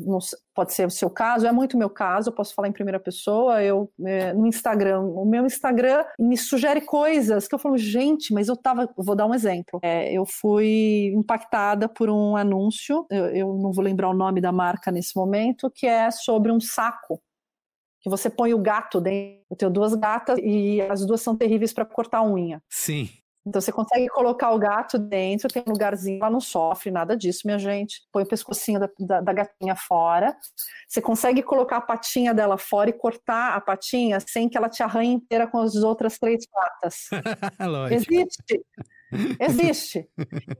pode 0.53 0.74
ser 0.74 0.86
o 0.86 0.91
seu 0.91 1.09
caso, 1.09 1.47
é 1.47 1.51
muito 1.51 1.78
meu 1.78 1.89
caso, 1.89 2.30
eu 2.30 2.34
posso 2.34 2.53
falar 2.53 2.68
em 2.68 2.74
primeira 2.74 2.99
pessoa, 2.99 3.64
eu 3.64 3.91
é, 4.05 4.34
no 4.34 4.47
Instagram, 4.47 5.01
o 5.01 5.26
meu 5.26 5.45
Instagram 5.45 6.03
me 6.20 6.38
sugere 6.38 6.82
coisas 6.82 7.47
que 7.47 7.55
eu 7.55 7.59
falo, 7.59 7.78
gente, 7.78 8.34
mas 8.34 8.47
eu 8.47 8.55
tava, 8.55 8.89
vou 8.97 9.16
dar 9.16 9.26
um 9.26 9.34
exemplo, 9.34 9.80
é, 9.82 10.12
eu 10.14 10.26
fui 10.26 11.12
impactada 11.16 11.88
por 11.88 12.09
um 12.09 12.36
anúncio, 12.36 13.05
eu, 13.09 13.26
eu 13.28 13.53
não 13.55 13.72
vou 13.72 13.84
lembrar 13.84 14.09
o 14.09 14.14
nome 14.14 14.41
da 14.41 14.51
marca 14.51 14.91
nesse 14.91 15.16
momento, 15.16 15.72
que 15.72 15.88
é 15.88 16.12
sobre 16.12 16.51
um 16.51 16.59
saco 16.59 17.22
que 18.01 18.09
você 18.09 18.30
põe 18.30 18.53
o 18.53 18.59
gato 18.59 18.99
dentro. 18.99 19.45
Eu 19.49 19.55
tenho 19.55 19.72
duas 19.72 19.93
gatas 19.93 20.39
e 20.41 20.82
as 20.82 21.05
duas 21.05 21.22
são 21.22 21.38
terríveis 21.38 21.72
para 21.72 21.86
cortar 21.86 22.24
unha. 22.24 22.62
Sim. 22.68 23.09
Então 23.46 23.60
você 23.60 23.72
consegue 23.72 24.08
colocar 24.10 24.52
o 24.52 24.60
gato 24.60 25.00
dentro, 25.00 25.50
tem 25.50 25.64
um 25.68 25.72
lugarzinho, 25.72 26.20
ela 26.22 26.30
não 26.30 26.39
sofre 26.39 26.92
nada 26.92 27.18
disso, 27.18 27.42
minha 27.46 27.58
gente. 27.58 28.02
Põe 28.12 28.24
o 28.24 28.28
pescocinho 28.28 28.80
da, 28.80 28.89
da, 29.00 29.22
da, 29.22 29.34
gatinha 29.34 29.76
fora. 29.76 30.36
Você 30.88 31.02
consegue 31.02 31.42
colocar 31.42 31.78
a 31.78 31.82
patinha 31.82 32.34
dela 32.34 32.58
fora 32.58 32.92
e 32.92 32.94
cortar 32.94 33.56
a 33.56 33.62
patinha 33.62 34.20
sem 34.20 34.48
que 34.48 34.58
ela 34.58 34.70
te 34.70 34.84
arranhe 34.84 35.14
inteira 35.14 35.48
com 35.48 35.60
as 35.60 35.76
outras 35.76 36.20
três 36.20 36.46
patas. 36.48 37.10
Existe. 37.92 38.64
Existe. 39.39 40.10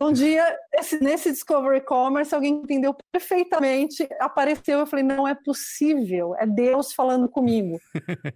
Um 0.02 0.12
dia, 0.12 0.44
esse, 0.74 1.02
nesse 1.02 1.32
Discovery 1.32 1.82
Commerce, 1.82 2.34
alguém 2.36 2.56
entendeu 2.56 2.96
perfeitamente, 3.12 4.08
apareceu, 4.20 4.80
eu 4.80 4.88
falei, 4.88 5.06
não 5.06 5.28
é 5.28 5.34
possível, 5.34 6.36
é 6.36 6.46
Deus 6.46 6.94
falando 6.94 7.30
comigo. 7.30 7.80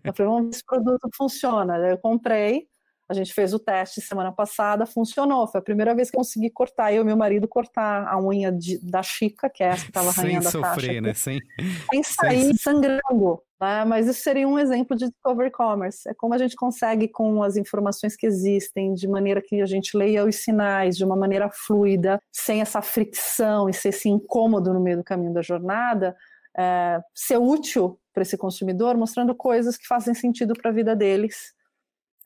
Eu 0.04 0.14
falei, 0.14 0.32
vamos 0.32 0.46
ver 0.46 0.54
se 0.54 0.62
o 0.62 0.66
produto 0.66 1.10
funciona. 1.16 1.78
Eu 1.78 1.98
comprei, 1.98 2.68
a 3.08 3.14
gente 3.14 3.34
fez 3.34 3.53
o 3.53 3.60
teste 3.60 4.01
semana 4.01 4.32
passada, 4.32 4.86
funcionou. 4.86 5.47
Foi 5.47 5.60
a 5.60 5.64
primeira 5.64 5.93
vez 5.93 6.10
que 6.10 6.16
eu 6.16 6.20
consegui 6.20 6.49
cortar, 6.49 6.91
eu 6.91 7.03
e 7.03 7.06
meu 7.06 7.16
marido 7.16 7.47
cortar 7.47 8.08
a 8.08 8.20
unha 8.20 8.51
de, 8.51 8.80
da 8.80 9.03
Chica, 9.03 9.49
que 9.49 9.64
é 9.64 9.68
essa 9.68 9.84
que 9.84 9.91
estava 9.91 10.10
arranhando 10.10 10.49
Sem 10.49 10.51
sofrer, 10.51 11.01
né? 11.01 11.14
Sem, 11.14 11.39
Sem 11.91 12.03
sair 12.03 12.45
Sem... 12.45 12.58
sangrando. 12.58 13.41
Né? 13.62 13.86
Mas 13.86 14.08
isso 14.08 14.22
seria 14.22 14.47
um 14.47 14.58
exemplo 14.58 14.97
de 14.97 15.06
Discovery 15.06 15.51
Commerce. 15.51 16.10
É 16.10 16.14
como 16.16 16.34
a 16.34 16.38
gente 16.38 16.56
consegue, 16.56 17.08
com 17.08 17.43
as 17.43 17.56
informações 17.56 18.16
que 18.16 18.26
existem, 18.26 18.93
de 18.95 19.08
maneira 19.08 19.41
que 19.41 19.62
a 19.62 19.66
gente 19.68 19.95
leia 19.95 20.26
os 20.26 20.38
sinais 20.38 20.97
de 20.97 21.06
uma 21.06 21.16
maneira 21.16 21.49
fluida, 21.51 22.20
sem 22.32 22.60
essa 22.60 22.82
fricção 22.82 23.70
e 23.70 23.74
ser 23.74 23.89
esse 23.89 24.10
incômodo 24.10 24.74
no 24.74 24.80
meio 24.80 24.97
do 24.97 25.03
caminho 25.03 25.34
da 25.34 25.43
jornada, 25.43 26.16
é, 26.58 26.99
ser 27.14 27.38
útil 27.38 27.99
para 28.12 28.24
esse 28.24 28.38
consumidor, 28.38 28.97
mostrando 28.97 29.36
coisas 29.36 29.78
que 29.78 29.86
fazem 29.86 30.16
sentido 30.16 30.53
para 30.53 30.72
a 30.72 30.74
vida 30.74 30.95
deles 30.95 31.53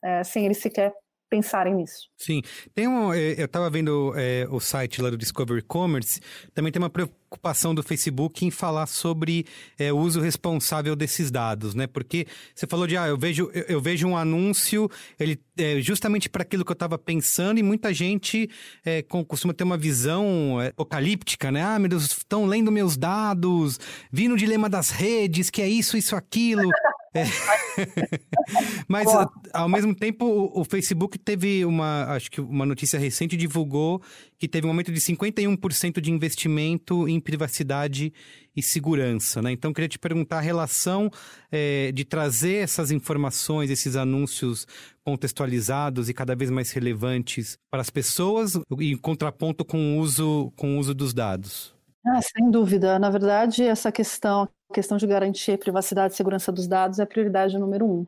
é, 0.02 0.24
sem 0.24 0.44
eles 0.44 0.58
sequer 0.58 0.92
pensarem 1.30 1.74
nisso. 1.74 2.08
Sim. 2.18 2.42
Tem 2.74 2.88
um, 2.88 3.14
é, 3.14 3.40
eu 3.40 3.46
estava 3.46 3.70
vendo 3.70 4.12
é, 4.16 4.46
o 4.50 4.58
site 4.58 5.00
lá 5.00 5.08
do 5.08 5.16
Discovery 5.16 5.62
Commerce, 5.62 6.20
também 6.52 6.72
tem 6.72 6.82
uma 6.82 6.90
preocupação 6.90 7.72
do 7.72 7.82
Facebook 7.82 8.44
em 8.44 8.50
falar 8.50 8.86
sobre 8.86 9.46
é, 9.78 9.92
o 9.92 9.96
uso 9.96 10.20
responsável 10.20 10.96
desses 10.96 11.30
dados, 11.30 11.72
né? 11.74 11.86
Porque 11.86 12.26
você 12.52 12.66
falou 12.66 12.86
de, 12.86 12.96
ah, 12.96 13.06
eu 13.06 13.16
vejo, 13.16 13.48
eu, 13.54 13.80
vejo 13.80 14.08
um 14.08 14.16
anúncio, 14.16 14.90
ele 15.18 15.40
é 15.56 15.80
justamente 15.80 16.28
para 16.28 16.42
aquilo 16.42 16.64
que 16.64 16.72
eu 16.72 16.74
estava 16.74 16.98
pensando 16.98 17.60
e 17.60 17.62
muita 17.62 17.94
gente 17.94 18.50
é, 18.84 19.02
costuma 19.02 19.54
ter 19.54 19.62
uma 19.62 19.78
visão 19.78 20.60
é, 20.60 20.68
apocalíptica, 20.68 21.52
né? 21.52 21.62
Ah, 21.62 21.78
meu 21.78 21.88
Deus, 21.88 22.04
estão 22.06 22.44
lendo 22.44 22.72
meus 22.72 22.96
dados, 22.96 23.78
vi 24.10 24.26
no 24.26 24.36
dilema 24.36 24.68
das 24.68 24.90
redes, 24.90 25.48
que 25.48 25.62
é 25.62 25.68
isso, 25.68 25.96
isso, 25.96 26.16
aquilo. 26.16 26.68
É. 27.12 27.24
Mas 28.86 29.08
ao 29.52 29.68
mesmo 29.68 29.94
tempo, 29.94 30.24
o, 30.24 30.60
o, 30.60 30.64
Facebook 30.64 31.18
teve 31.18 31.64
uma, 31.64 32.04
acho 32.14 32.30
que 32.30 32.40
uma 32.40 32.64
notícia 32.64 33.00
recente 33.00 33.36
divulgou 33.36 34.00
que 34.38 34.46
teve 34.46 34.66
um 34.66 34.70
aumento 34.70 34.92
de 34.92 35.00
51% 35.00 36.00
de 36.00 36.10
investimento 36.10 37.08
em 37.08 37.18
privacidade 37.18 38.12
e 38.54 38.62
segurança, 38.62 39.42
né? 39.42 39.50
Então, 39.52 39.72
queria 39.72 39.88
te 39.88 39.98
perguntar 39.98 40.38
a 40.38 40.40
relação 40.40 41.10
é, 41.50 41.90
de 41.92 42.04
trazer 42.04 42.62
essas 42.62 42.90
informações, 42.90 43.70
esses 43.70 43.96
anúncios 43.96 44.66
contextualizados 45.04 46.08
e 46.08 46.14
cada 46.14 46.36
vez 46.36 46.50
mais 46.50 46.70
relevantes 46.70 47.58
para 47.70 47.80
as 47.80 47.90
pessoas, 47.90 48.58
em 48.78 48.96
contraponto 48.96 49.64
com 49.64 49.96
o 49.96 49.98
uso, 49.98 50.52
com 50.56 50.76
o 50.76 50.78
uso 50.78 50.94
dos 50.94 51.12
dados. 51.12 51.74
Ah, 52.06 52.20
sem 52.22 52.50
dúvida. 52.50 52.98
Na 52.98 53.10
verdade, 53.10 53.62
essa 53.62 53.92
questão, 53.92 54.48
a 54.70 54.74
questão 54.74 54.96
de 54.96 55.06
garantir 55.06 55.52
a 55.52 55.58
privacidade 55.58 56.14
e 56.14 56.16
segurança 56.16 56.52
dos 56.52 56.68
dados 56.68 57.00
é 57.00 57.02
a 57.02 57.06
prioridade 57.06 57.58
número 57.58 57.84
um. 57.84 58.06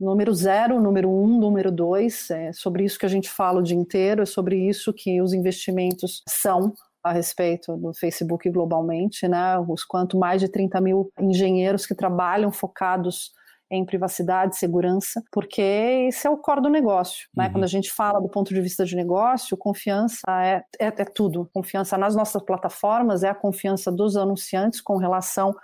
Número 0.00 0.32
zero, 0.32 0.80
número 0.80 1.10
um, 1.10 1.38
número 1.38 1.70
dois, 1.70 2.30
é 2.30 2.52
sobre 2.52 2.84
isso 2.84 2.98
que 2.98 3.04
a 3.04 3.10
gente 3.10 3.28
fala 3.28 3.58
o 3.60 3.62
dia 3.62 3.76
inteiro, 3.76 4.22
é 4.22 4.26
sobre 4.26 4.56
isso 4.56 4.92
que 4.92 5.20
os 5.20 5.32
investimentos 5.32 6.22
são 6.26 6.72
a 7.02 7.12
respeito 7.12 7.76
do 7.76 7.92
Facebook 7.92 8.48
globalmente, 8.50 9.28
né? 9.28 9.58
Os 9.58 9.84
quanto 9.84 10.16
mais 10.16 10.40
de 10.40 10.48
30 10.48 10.80
mil 10.80 11.12
engenheiros 11.20 11.84
que 11.84 11.94
trabalham 11.94 12.50
focados 12.50 13.32
em 13.70 13.84
privacidade, 13.84 14.56
segurança, 14.56 15.22
porque 15.30 15.60
esse 15.60 16.26
é 16.26 16.30
o 16.30 16.38
core 16.38 16.62
do 16.62 16.70
negócio. 16.70 17.28
Né? 17.36 17.46
Uhum. 17.46 17.52
Quando 17.52 17.64
a 17.64 17.68
gente 17.68 17.92
fala 17.92 18.18
do 18.18 18.28
ponto 18.28 18.54
de 18.54 18.60
vista 18.62 18.82
de 18.84 18.96
negócio, 18.96 19.58
confiança 19.58 20.22
é, 20.28 20.64
é, 20.80 20.86
é 20.86 21.04
tudo. 21.04 21.50
Confiança 21.52 21.98
nas 21.98 22.16
nossas 22.16 22.42
plataformas 22.42 23.22
é 23.22 23.28
a 23.28 23.34
confiança 23.34 23.92
dos 23.92 24.16
anunciantes 24.16 24.80
com 24.80 24.96
relação 24.96 25.54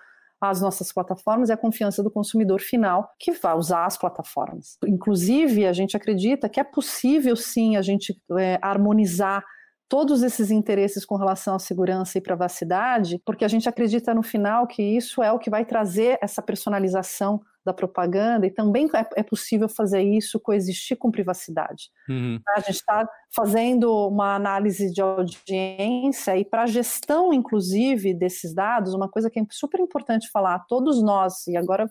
às 0.40 0.60
nossas 0.60 0.92
plataformas 0.92 1.50
é 1.50 1.54
a 1.54 1.56
confiança 1.56 2.02
do 2.02 2.10
consumidor 2.10 2.60
final 2.60 3.10
que 3.18 3.32
vai 3.32 3.56
usar 3.56 3.86
as 3.86 3.96
plataformas. 3.96 4.76
Inclusive, 4.86 5.66
a 5.66 5.72
gente 5.72 5.96
acredita 5.96 6.48
que 6.48 6.60
é 6.60 6.64
possível 6.64 7.34
sim 7.36 7.76
a 7.76 7.82
gente 7.82 8.20
é, 8.38 8.58
harmonizar 8.60 9.44
todos 9.88 10.22
esses 10.22 10.50
interesses 10.50 11.04
com 11.04 11.16
relação 11.16 11.54
à 11.54 11.58
segurança 11.58 12.18
e 12.18 12.20
privacidade, 12.20 13.20
porque 13.24 13.44
a 13.44 13.48
gente 13.48 13.68
acredita 13.68 14.14
no 14.14 14.22
final 14.22 14.66
que 14.66 14.82
isso 14.82 15.22
é 15.22 15.30
o 15.30 15.38
que 15.38 15.50
vai 15.50 15.64
trazer 15.64 16.18
essa 16.22 16.42
personalização 16.42 17.40
da 17.64 17.72
propaganda, 17.72 18.46
e 18.46 18.50
também 18.50 18.88
é, 18.94 19.20
é 19.20 19.22
possível 19.22 19.68
fazer 19.68 20.02
isso 20.02 20.38
coexistir 20.38 20.96
com 20.96 21.10
privacidade. 21.10 21.90
Uhum. 22.08 22.38
A 22.56 22.60
gente 22.60 22.76
está 22.76 23.08
fazendo 23.34 24.08
uma 24.08 24.34
análise 24.34 24.92
de 24.92 25.00
audiência 25.00 26.36
e 26.36 26.44
para 26.44 26.64
a 26.64 26.66
gestão, 26.66 27.32
inclusive, 27.32 28.12
desses 28.12 28.54
dados, 28.54 28.94
uma 28.94 29.08
coisa 29.08 29.30
que 29.30 29.40
é 29.40 29.46
super 29.50 29.80
importante 29.80 30.30
falar, 30.30 30.60
todos 30.68 31.02
nós, 31.02 31.46
e 31.46 31.56
agora 31.56 31.88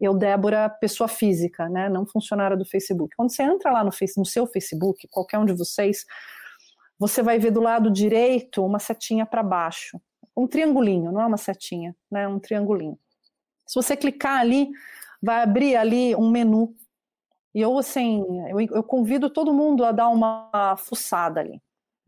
eu, 0.00 0.14
Débora, 0.14 0.68
pessoa 0.68 1.06
física, 1.06 1.68
né, 1.68 1.88
não 1.88 2.04
funcionária 2.04 2.56
do 2.56 2.64
Facebook. 2.64 3.14
Quando 3.16 3.30
você 3.30 3.42
entra 3.44 3.70
lá 3.70 3.84
no, 3.84 3.92
face, 3.92 4.18
no 4.18 4.26
seu 4.26 4.46
Facebook, 4.46 5.06
qualquer 5.08 5.38
um 5.38 5.44
de 5.44 5.52
vocês, 5.52 6.04
você 6.98 7.22
vai 7.22 7.38
ver 7.38 7.52
do 7.52 7.60
lado 7.60 7.90
direito 7.90 8.64
uma 8.64 8.78
setinha 8.78 9.24
para 9.24 9.42
baixo, 9.42 10.00
um 10.36 10.48
triangulinho, 10.48 11.12
não 11.12 11.20
é 11.20 11.26
uma 11.26 11.36
setinha, 11.36 11.94
né, 12.10 12.26
um 12.26 12.40
triangulinho. 12.40 12.98
Se 13.66 13.76
você 13.76 13.96
clicar 13.96 14.40
ali, 14.40 14.70
vai 15.22 15.42
abrir 15.42 15.76
ali 15.76 16.14
um 16.16 16.30
menu. 16.30 16.74
E 17.54 17.60
eu, 17.60 17.78
assim, 17.78 18.24
eu, 18.50 18.60
eu 18.60 18.82
convido 18.82 19.30
todo 19.30 19.52
mundo 19.52 19.84
a 19.84 19.92
dar 19.92 20.08
uma 20.08 20.76
fuçada 20.78 21.40
ali. 21.40 21.60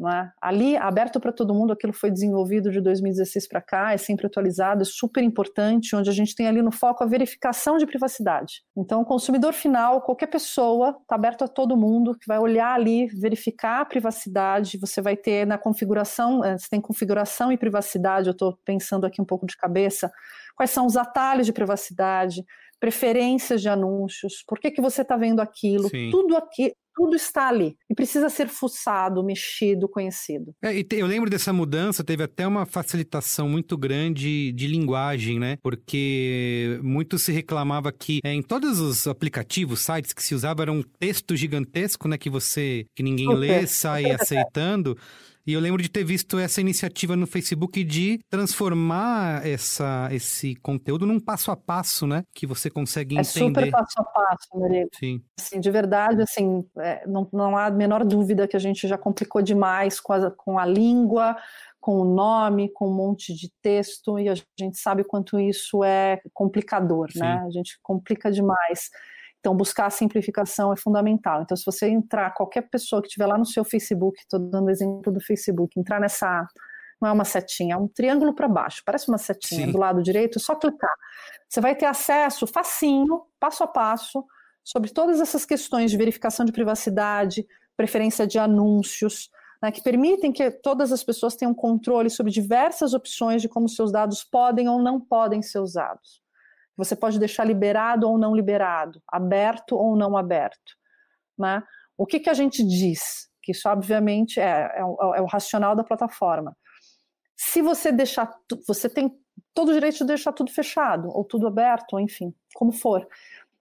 É? 0.03 0.29
Ali, 0.43 0.77
aberto 0.77 1.21
para 1.21 1.33
todo 1.33 1.55
mundo, 1.55 1.73
aquilo 1.73 1.93
foi 1.93 2.11
desenvolvido 2.11 2.71
de 2.71 2.81
2016 2.81 3.47
para 3.47 3.63
cá, 3.63 3.93
é 3.93 3.97
sempre 3.97 4.27
atualizado, 4.27 4.83
é 4.83 4.85
super 4.85 5.23
importante, 5.23 5.95
onde 5.95 6.11
a 6.11 6.13
gente 6.13 6.35
tem 6.35 6.49
ali 6.49 6.61
no 6.61 6.73
foco 6.73 7.05
a 7.05 7.07
verificação 7.07 7.79
de 7.79 7.87
privacidade. 7.87 8.65
Então, 8.77 9.03
o 9.03 9.05
consumidor 9.05 9.53
final, 9.53 10.03
qualquer 10.03 10.27
pessoa, 10.27 10.99
está 11.01 11.15
aberto 11.15 11.45
a 11.45 11.49
todo 11.49 11.77
mundo, 11.77 12.19
que 12.19 12.27
vai 12.27 12.39
olhar 12.41 12.75
ali, 12.75 13.07
verificar 13.07 13.83
a 13.83 13.85
privacidade, 13.85 14.79
você 14.79 15.01
vai 15.01 15.17
ter 15.17 15.47
na 15.47 15.57
configuração, 15.57 16.45
eh, 16.45 16.59
você 16.59 16.67
tem 16.69 16.81
configuração 16.81 17.53
e 17.53 17.57
privacidade, 17.57 18.27
eu 18.27 18.33
estou 18.33 18.59
pensando 18.65 19.07
aqui 19.07 19.23
um 19.23 19.25
pouco 19.25 19.47
de 19.47 19.57
cabeça, 19.57 20.11
quais 20.57 20.71
são 20.71 20.87
os 20.87 20.97
atalhos 20.97 21.47
de 21.47 21.53
privacidade, 21.53 22.45
preferências 22.85 23.63
de 23.63 23.69
anúncios, 23.71 24.45
por 24.47 24.59
que, 24.59 24.71
que 24.71 24.83
você 24.83 25.01
está 25.01 25.17
vendo 25.17 25.41
aquilo, 25.41 25.89
Sim. 25.89 26.11
tudo 26.11 26.37
aqui, 26.37 26.71
tudo 26.95 27.17
está 27.17 27.49
ali 27.49 27.75
e 27.91 27.95
precisa 27.95 28.29
ser 28.29 28.47
fuçado, 28.47 29.25
mexido, 29.25 29.89
conhecido. 29.89 30.55
É, 30.63 30.83
te- 30.83 30.97
eu 30.97 31.07
lembro 31.07 31.31
dessa 31.31 31.51
mudança, 31.51 32.05
teve 32.05 32.23
até 32.23 32.47
uma 32.47 32.67
facilitação 32.67 33.49
muito 33.49 33.79
grande 33.79 34.53
de 34.53 34.67
linguagem, 34.67 35.41
né? 35.41 35.57
Porque 35.63 36.79
muito 36.83 37.19
se 37.19 37.33
reclamava 37.33 37.91
que 37.91 38.19
é, 38.23 38.35
em 38.35 38.43
todos 38.43 38.79
os 38.81 39.07
aplicativos, 39.07 39.81
sites 39.81 40.13
que 40.13 40.23
se 40.23 40.35
usava, 40.35 40.63
era 40.63 40.71
um 40.73 40.83
texto 40.83 41.35
gigantesco, 41.35 42.07
né? 42.07 42.19
Que 42.19 42.29
você, 42.29 42.85
que 42.95 43.03
ninguém 43.03 43.35
lê, 43.35 43.67
sai 43.67 44.05
aceitando. 44.13 44.97
E 45.47 45.53
eu 45.53 45.61
lembro 45.61 45.83
de 45.83 45.91
ter 45.91 46.05
visto 46.05 46.39
essa 46.39 46.61
iniciativa 46.61 47.15
no 47.15 47.27
Facebook 47.27 47.85
de 47.85 48.19
transformar 48.31 49.47
essa, 49.47 50.09
esse 50.11 50.55
conteúdo 50.57 51.05
num 51.05 51.21
passo 51.21 51.51
a 51.51 51.57
passo, 51.57 52.07
né? 52.07 52.23
Que 52.35 52.47
você 52.47 52.71
consegue 52.71 53.19
É 53.19 53.23
super 53.23 53.45
entender. 53.51 53.71
passo 53.71 54.01
a 54.01 54.05
passo, 54.05 54.49
Maria. 54.55 54.89
Sim. 54.99 55.23
Assim, 55.39 55.61
de 55.61 55.71
verdade, 55.71 56.23
assim, 56.23 56.65
é, 56.79 57.07
não, 57.07 57.29
não 57.33 57.57
há 57.57 57.67
a 57.67 57.71
menor 57.71 58.05
dúvida 58.05 58.49
que 58.49 58.57
a 58.57 58.61
gente 58.61 58.89
já 58.89 58.97
complicou 58.97 59.43
demais 59.43 60.01
com 60.01 60.13
a, 60.15 60.31
com 60.31 60.59
a 60.59 60.65
língua, 60.65 61.37
com 61.79 61.99
o 61.99 62.05
nome, 62.15 62.71
com 62.73 62.89
um 62.89 62.95
monte 62.95 63.35
de 63.35 63.51
texto, 63.61 64.19
e 64.19 64.31
a 64.31 64.35
gente 64.59 64.79
sabe 64.79 65.05
quanto 65.05 65.39
isso 65.39 65.85
é 65.85 66.21
complicador, 66.33 67.13
Sim. 67.13 67.19
né? 67.21 67.45
A 67.47 67.51
gente 67.51 67.79
complica 67.83 68.33
demais. 68.33 68.89
Então, 69.45 69.55
buscar 69.55 69.85
a 69.85 69.91
simplificação 69.91 70.73
é 70.73 70.77
fundamental. 70.77 71.43
Então, 71.43 71.55
se 71.55 71.67
você 71.67 71.87
entrar, 71.87 72.31
qualquer 72.31 72.63
pessoa 72.63 73.03
que 73.03 73.09
estiver 73.09 73.27
lá 73.27 73.37
no 73.37 73.45
seu 73.45 73.63
Facebook, 73.63 74.19
estou 74.19 74.41
dando 74.41 74.71
exemplo 74.71 75.13
do 75.13 75.21
Facebook, 75.21 75.79
entrar 75.79 76.01
nessa. 76.01 76.49
Não 76.99 77.11
é 77.11 77.13
uma 77.13 77.27
setinha, 77.27 77.75
é 77.75 77.77
um 77.77 77.87
triângulo 77.87 78.35
para 78.35 78.49
baixo, 78.49 78.81
parece 78.87 79.07
uma 79.07 79.19
setinha 79.19 79.67
Sim. 79.67 79.73
do 79.73 79.77
lado 79.77 80.03
direito, 80.03 80.39
é 80.39 80.41
só 80.41 80.55
clicar. 80.55 80.95
Você 81.47 81.61
vai 81.61 81.75
ter 81.75 81.85
acesso 81.85 82.47
facinho, 82.47 83.27
passo 83.39 83.63
a 83.63 83.67
passo, 83.67 84.25
sobre 84.65 84.91
todas 84.91 85.21
essas 85.21 85.45
questões 85.45 85.91
de 85.91 85.99
verificação 85.99 86.47
de 86.47 86.53
privacidade, 86.53 87.47
preferência 87.77 88.27
de 88.27 88.39
anúncios, 88.39 89.29
né, 89.63 89.71
que 89.71 89.83
permitem 89.83 90.33
que 90.33 90.51
todas 90.51 90.91
as 90.91 91.05
pessoas 91.05 91.37
tenham 91.37 91.53
controle 91.53 92.09
sobre 92.09 92.33
diversas 92.33 92.95
opções 92.95 93.43
de 93.43 93.49
como 93.51 93.69
seus 93.69 93.93
dados 93.93 94.25
podem 94.25 94.71
ou 94.71 94.81
não 94.81 94.99
podem 94.99 95.43
ser 95.43 95.59
usados. 95.59 96.24
Você 96.77 96.97
pode 96.97 97.19
deixar 97.19 97.45
liberado 97.45 98.09
ou 98.09 98.19
não 98.19 98.35
liberado, 98.35 99.03
aberto 99.07 99.77
ou 99.77 99.97
não 99.97 100.17
aberto. 100.17 100.77
Né? 101.39 101.63
O 101.97 102.07
que, 102.07 102.21
que 102.21 102.31
a 102.31 102.35
gente 102.35 102.65
diz? 102.65 103.29
Que 103.43 103.53
isso, 103.53 103.69
obviamente, 103.69 104.41
é, 104.41 104.73
é, 104.77 104.85
o, 104.85 105.15
é 105.15 105.21
o 105.21 105.27
racional 105.27 105.77
da 105.77 105.85
plataforma. 105.85 106.57
Se 107.37 107.63
você 107.63 107.93
deixar, 107.93 108.33
você 108.67 108.89
tem 108.89 109.13
todo 109.53 109.69
o 109.69 109.73
direito 109.73 109.99
de 109.99 110.05
deixar 110.05 110.33
tudo 110.33 110.51
fechado, 110.51 111.09
ou 111.09 111.25
tudo 111.25 111.47
aberto, 111.47 111.95
ou 111.95 112.01
enfim, 112.01 112.35
como 112.55 112.73
for. 112.73 113.07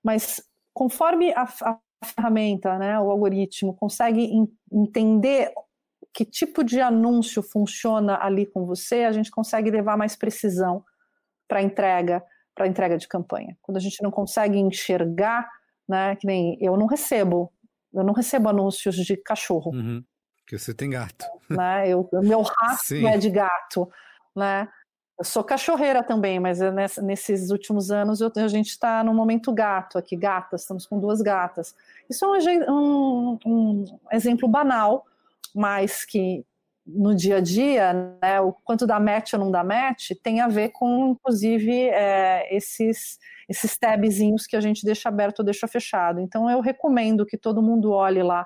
Mas 0.01 0.41
conforme 0.73 1.33
a, 1.33 1.43
a 1.43 1.79
ferramenta, 2.03 2.77
né, 2.77 2.99
o 2.99 3.11
algoritmo, 3.11 3.75
consegue 3.75 4.23
en- 4.23 4.51
entender 4.71 5.53
que 6.13 6.25
tipo 6.25 6.63
de 6.63 6.79
anúncio 6.79 7.41
funciona 7.41 8.17
ali 8.21 8.45
com 8.45 8.65
você, 8.65 9.03
a 9.03 9.11
gente 9.11 9.31
consegue 9.31 9.71
levar 9.71 9.97
mais 9.97 10.15
precisão 10.15 10.83
para 11.47 11.61
entrega, 11.61 12.23
para 12.55 12.67
entrega 12.67 12.97
de 12.97 13.07
campanha. 13.07 13.57
Quando 13.61 13.77
a 13.77 13.79
gente 13.79 14.01
não 14.03 14.11
consegue 14.11 14.57
enxergar, 14.59 15.49
né, 15.87 16.15
que 16.15 16.25
nem 16.27 16.57
eu 16.61 16.77
não 16.77 16.85
recebo, 16.85 17.51
eu 17.93 18.03
não 18.03 18.13
recebo 18.13 18.49
anúncios 18.49 18.95
de 18.95 19.17
cachorro, 19.17 19.71
Uhum. 19.71 20.03
Porque 20.45 20.59
você 20.59 20.73
tem 20.73 20.89
gato. 20.89 21.25
né? 21.49 21.87
Eu, 21.87 22.07
o 22.11 22.21
meu 22.21 22.43
Sim. 22.79 23.07
é 23.07 23.17
de 23.17 23.29
gato, 23.29 23.89
né? 24.35 24.67
Eu 25.17 25.23
sou 25.23 25.41
cachorreira 25.43 26.03
também, 26.03 26.37
mas 26.39 26.59
é 26.59 26.69
nessa- 26.71 27.01
nesses 27.01 27.49
últimos 27.49 27.91
anos 27.91 28.19
eu- 28.19 28.31
a 28.35 28.47
gente 28.49 28.67
está 28.67 29.03
no 29.05 29.13
momento 29.13 29.53
gato 29.53 29.97
aqui, 29.97 30.17
gatas, 30.17 30.61
estamos 30.61 30.85
com 30.85 30.99
duas 30.99 31.21
gatas. 31.21 31.73
Isso 32.09 32.25
é 32.25 32.27
um, 32.69 32.71
um- 32.71 33.39
um 33.45 33.85
exemplo 34.11 34.47
banal, 34.49 35.05
mas 35.55 36.03
que 36.03 36.43
no 36.85 37.15
dia 37.15 37.37
a 37.37 37.39
dia, 37.39 37.93
né, 38.21 38.41
o 38.41 38.51
quanto 38.51 38.85
dá 38.85 38.99
match 38.99 39.33
ou 39.33 39.39
não 39.39 39.49
dá 39.49 39.63
match, 39.63 40.11
tem 40.21 40.41
a 40.41 40.47
ver 40.47 40.69
com, 40.69 41.11
inclusive, 41.11 41.71
é, 41.89 42.53
esses, 42.55 43.17
esses 43.47 43.77
tabzinhos 43.77 44.45
que 44.45 44.55
a 44.55 44.61
gente 44.61 44.85
deixa 44.85 45.07
aberto 45.07 45.39
ou 45.39 45.45
deixa 45.45 45.67
fechado. 45.67 46.19
Então 46.19 46.49
eu 46.49 46.59
recomendo 46.59 47.25
que 47.25 47.37
todo 47.37 47.61
mundo 47.61 47.91
olhe 47.91 48.21
lá, 48.21 48.45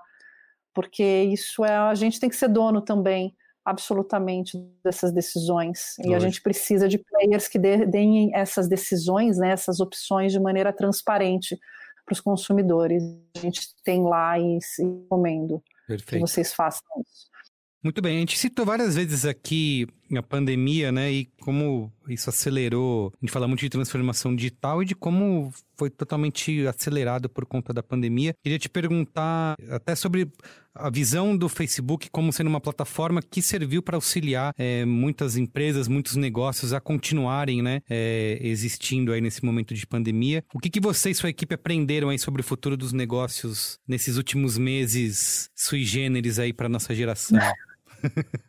porque 0.73 1.03
isso 1.03 1.65
é, 1.65 1.75
a 1.75 1.95
gente 1.95 2.19
tem 2.19 2.29
que 2.29 2.35
ser 2.35 2.49
dono 2.49 2.81
também 2.81 3.35
absolutamente 3.65 4.57
dessas 4.81 5.11
decisões. 5.11 5.97
E 5.99 6.15
a 6.15 6.19
gente 6.19 6.41
precisa 6.41 6.87
de 6.87 6.97
players 6.97 7.49
que 7.49 7.59
deem 7.59 8.33
essas 8.33 8.69
decisões, 8.69 9.37
né, 9.37 9.49
essas 9.49 9.81
opções 9.81 10.31
de 10.31 10.39
maneira 10.39 10.71
transparente 10.71 11.59
para 12.05 12.13
os 12.13 12.21
consumidores. 12.21 13.03
A 13.35 13.39
gente 13.39 13.59
tem 13.83 14.03
lá 14.03 14.39
e 14.39 14.61
se 14.61 14.85
recomendo 14.85 15.59
que 15.59 15.87
Perfeito. 15.87 16.25
vocês 16.25 16.53
façam 16.53 16.87
isso. 17.01 17.36
Muito 17.87 18.01
bem, 18.01 18.17
a 18.17 18.19
gente 18.19 18.37
citou 18.37 18.65
várias 18.65 18.95
vezes 18.95 19.23
aqui 19.23 19.87
a 20.13 20.21
pandemia, 20.21 20.91
né, 20.91 21.09
e 21.09 21.25
como 21.39 21.89
isso 22.09 22.29
acelerou. 22.29 23.13
A 23.15 23.25
gente 23.25 23.31
fala 23.31 23.47
muito 23.47 23.61
de 23.61 23.69
transformação 23.69 24.35
digital 24.35 24.83
e 24.83 24.85
de 24.85 24.93
como 24.93 25.53
foi 25.77 25.89
totalmente 25.89 26.67
acelerado 26.67 27.29
por 27.29 27.45
conta 27.45 27.73
da 27.73 27.81
pandemia. 27.81 28.35
Queria 28.43 28.59
te 28.59 28.67
perguntar 28.67 29.55
até 29.69 29.95
sobre 29.95 30.29
a 30.75 30.89
visão 30.89 31.35
do 31.37 31.47
Facebook 31.47 32.09
como 32.09 32.33
sendo 32.33 32.47
uma 32.47 32.59
plataforma 32.59 33.21
que 33.21 33.41
serviu 33.41 33.81
para 33.81 33.95
auxiliar 33.95 34.53
eh, 34.57 34.83
muitas 34.83 35.37
empresas, 35.37 35.87
muitos 35.87 36.17
negócios 36.17 36.73
a 36.73 36.81
continuarem, 36.81 37.61
né, 37.61 37.79
eh, 37.89 38.37
existindo 38.41 39.13
aí 39.13 39.21
nesse 39.21 39.45
momento 39.45 39.73
de 39.73 39.87
pandemia. 39.87 40.43
O 40.53 40.59
que, 40.59 40.69
que 40.69 40.81
você 40.81 41.11
e 41.11 41.15
sua 41.15 41.29
equipe 41.29 41.55
aprenderam 41.55 42.09
aí 42.09 42.19
sobre 42.19 42.41
o 42.41 42.43
futuro 42.43 42.75
dos 42.75 42.91
negócios 42.91 43.79
nesses 43.87 44.17
últimos 44.17 44.57
meses 44.57 45.49
sui 45.55 45.85
generis 45.85 46.37
aí 46.37 46.51
para 46.51 46.67
nossa 46.67 46.93
geração? 46.93 47.39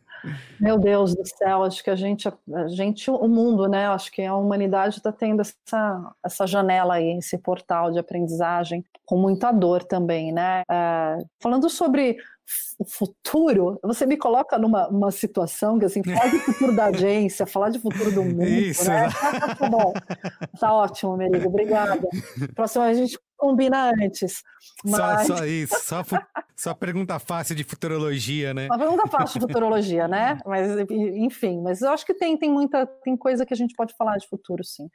Meu 0.59 0.77
Deus 0.77 1.15
do 1.15 1.25
céu, 1.25 1.63
acho 1.63 1.83
que 1.83 1.89
a 1.89 1.95
gente, 1.95 2.27
a 2.27 2.67
gente, 2.67 3.09
o 3.09 3.27
mundo, 3.27 3.67
né? 3.67 3.87
Acho 3.87 4.11
que 4.11 4.21
a 4.21 4.35
humanidade 4.35 4.97
está 4.97 5.11
tendo 5.11 5.41
essa, 5.41 6.11
essa 6.23 6.45
janela 6.45 6.95
aí, 6.95 7.17
esse 7.17 7.37
portal 7.37 7.91
de 7.91 7.99
aprendizagem, 7.99 8.83
com 9.05 9.17
muita 9.17 9.51
dor 9.51 9.83
também, 9.83 10.31
né? 10.31 10.63
É, 10.69 11.17
falando 11.41 11.69
sobre 11.69 12.17
o 12.77 12.85
futuro, 12.85 13.79
você 13.83 14.05
me 14.05 14.17
coloca 14.17 14.57
numa 14.57 14.87
uma 14.89 15.11
situação 15.11 15.77
que, 15.77 15.85
assim, 15.85 16.03
falar 16.03 16.29
de 16.29 16.39
futuro 16.43 16.75
da 16.75 16.85
agência, 16.85 17.45
falar 17.45 17.69
de 17.69 17.79
futuro 17.79 18.11
do 18.11 18.23
mundo, 18.23 18.43
Isso, 18.43 18.89
né? 18.89 19.09
Tá, 19.09 19.55
tá 19.55 19.69
bom, 19.69 19.93
tá 20.59 20.73
ótimo, 20.73 21.15
Merigo, 21.15 21.47
obrigada. 21.47 22.01
Próxima 22.55 22.85
a 22.85 22.93
gente 22.93 23.17
combina 23.39 23.91
antes. 23.91 24.43
Mas... 24.85 25.25
Só, 25.25 25.37
só 25.37 25.45
isso, 25.45 25.75
só, 25.79 26.03
só 26.55 26.73
pergunta 26.73 27.17
fácil 27.17 27.55
de 27.55 27.63
futurologia, 27.63 28.53
né? 28.53 28.67
Uma 28.67 28.77
pergunta 28.77 29.07
fácil 29.07 29.39
de 29.39 29.47
futurologia, 29.47 30.07
né? 30.07 30.37
Mas, 30.45 30.69
enfim, 30.89 31.61
mas 31.61 31.81
eu 31.81 31.91
acho 31.91 32.05
que 32.05 32.13
tem, 32.13 32.37
tem 32.37 32.51
muita 32.51 32.85
tem 32.85 33.15
coisa 33.15 33.45
que 33.45 33.53
a 33.53 33.57
gente 33.57 33.73
pode 33.75 33.95
falar 33.95 34.17
de 34.17 34.27
futuro, 34.27 34.63
sim. 34.63 34.89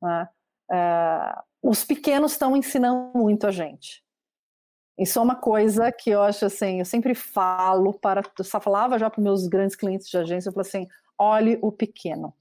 né? 0.00 0.28
É, 0.70 1.38
os 1.62 1.84
pequenos 1.84 2.32
estão 2.32 2.56
ensinando 2.56 3.12
muito 3.14 3.46
a 3.46 3.50
gente. 3.50 4.02
Isso 4.98 5.18
é 5.18 5.22
uma 5.22 5.36
coisa 5.36 5.92
que 5.92 6.10
eu 6.10 6.22
acho 6.22 6.46
assim, 6.46 6.78
eu 6.78 6.84
sempre 6.84 7.14
falo 7.14 7.92
para, 7.94 8.22
eu 8.38 8.44
só 8.44 8.60
falava 8.60 8.98
já 8.98 9.08
para 9.10 9.22
meus 9.22 9.46
grandes 9.46 9.76
clientes 9.76 10.08
de 10.08 10.16
agência, 10.16 10.48
eu 10.48 10.52
falo 10.52 10.66
assim, 10.66 10.86
olhe 11.18 11.58
o 11.62 11.72
pequeno. 11.72 12.34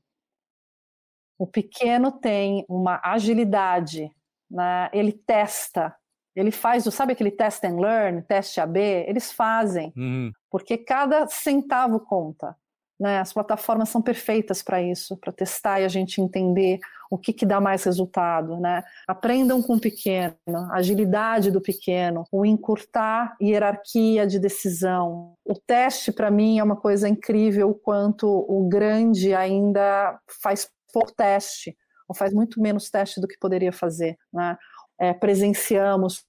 O 1.38 1.48
pequeno 1.48 2.12
tem 2.12 2.66
uma 2.70 3.02
agilidade, 3.04 4.12
né? 4.52 4.90
ele 4.94 5.14
testa, 5.14 5.96
ele 6.36 6.52
faz, 6.52 6.84
sabe 6.84 7.14
aquele 7.14 7.32
test 7.32 7.64
and 7.64 7.80
learn, 7.80 8.22
teste 8.22 8.60
AB? 8.60 8.80
Eles 8.80 9.32
fazem 9.32 9.92
Uhum. 9.98 10.32
porque 10.50 10.78
cada 10.78 11.28
centavo 11.28 12.00
conta. 12.00 12.56
Né? 13.00 13.18
As 13.18 13.34
plataformas 13.34 13.90
são 13.90 14.00
perfeitas 14.00 14.62
para 14.62 14.80
isso, 14.80 15.18
para 15.18 15.34
testar 15.34 15.82
e 15.82 15.86
a 15.86 15.88
gente 15.88 16.22
entender 16.22 16.80
o 17.10 17.18
que, 17.18 17.34
que 17.34 17.48
dá 17.48 17.60
mais 17.60 17.84
resultado. 17.84 18.58
Né? 18.60 18.84
Aprendam 19.08 19.60
com 19.60 19.74
o 19.74 19.80
pequeno, 19.80 20.36
a 20.70 20.76
agilidade 20.76 21.50
do 21.50 21.60
pequeno, 21.60 22.26
o 22.32 22.46
encurtar 22.46 23.36
hierarquia 23.42 24.28
de 24.28 24.38
decisão. 24.38 25.34
O 25.44 25.56
teste, 25.56 26.12
para 26.12 26.30
mim, 26.30 26.60
é 26.60 26.64
uma 26.64 26.76
coisa 26.76 27.10
incrível, 27.10 27.72
o 27.72 27.74
quanto 27.74 28.28
o 28.28 28.70
grande 28.70 29.34
ainda 29.34 30.20
faz 30.42 30.70
pouco 30.94 31.12
teste, 31.12 31.76
ou 32.12 32.16
faz 32.16 32.34
muito 32.34 32.62
menos 32.62 32.90
teste 32.90 33.22
do 33.22 33.28
que 33.28 33.40
poderia 33.40 33.72
fazer. 33.72 34.18
Né? 34.32 34.58
É, 35.00 35.14
presenciamos 35.14 36.26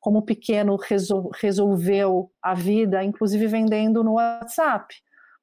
como 0.00 0.20
o 0.20 0.22
pequeno 0.22 0.76
resol 0.76 1.30
resolveu 1.34 2.30
a 2.40 2.54
vida, 2.54 3.02
inclusive 3.02 3.48
vendendo 3.48 4.04
no 4.04 4.14
WhatsApp. 4.14 4.94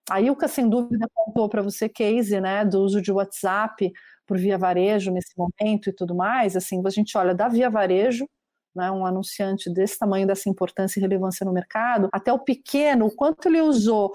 A 0.09 0.21
Ilka, 0.21 0.47
sem 0.47 0.69
dúvida, 0.69 1.05
contou 1.13 1.49
para 1.49 1.61
você 1.61 1.89
case 1.89 2.39
né, 2.39 2.63
do 2.63 2.81
uso 2.81 3.01
de 3.01 3.11
WhatsApp 3.11 3.91
por 4.25 4.37
via 4.37 4.57
varejo 4.57 5.11
nesse 5.11 5.33
momento 5.37 5.89
e 5.89 5.93
tudo 5.93 6.15
mais. 6.15 6.55
Assim, 6.55 6.81
a 6.85 6.89
gente 6.89 7.17
olha 7.17 7.35
da 7.35 7.49
via 7.49 7.69
varejo, 7.69 8.25
né, 8.73 8.89
um 8.89 9.05
anunciante 9.05 9.69
desse 9.69 9.99
tamanho, 9.99 10.25
dessa 10.25 10.49
importância 10.49 10.97
e 10.97 11.01
relevância 11.01 11.45
no 11.45 11.51
mercado, 11.51 12.07
até 12.13 12.31
o 12.31 12.39
pequeno, 12.39 13.07
o 13.07 13.15
quanto 13.15 13.49
ele 13.49 13.59
usou 13.59 14.13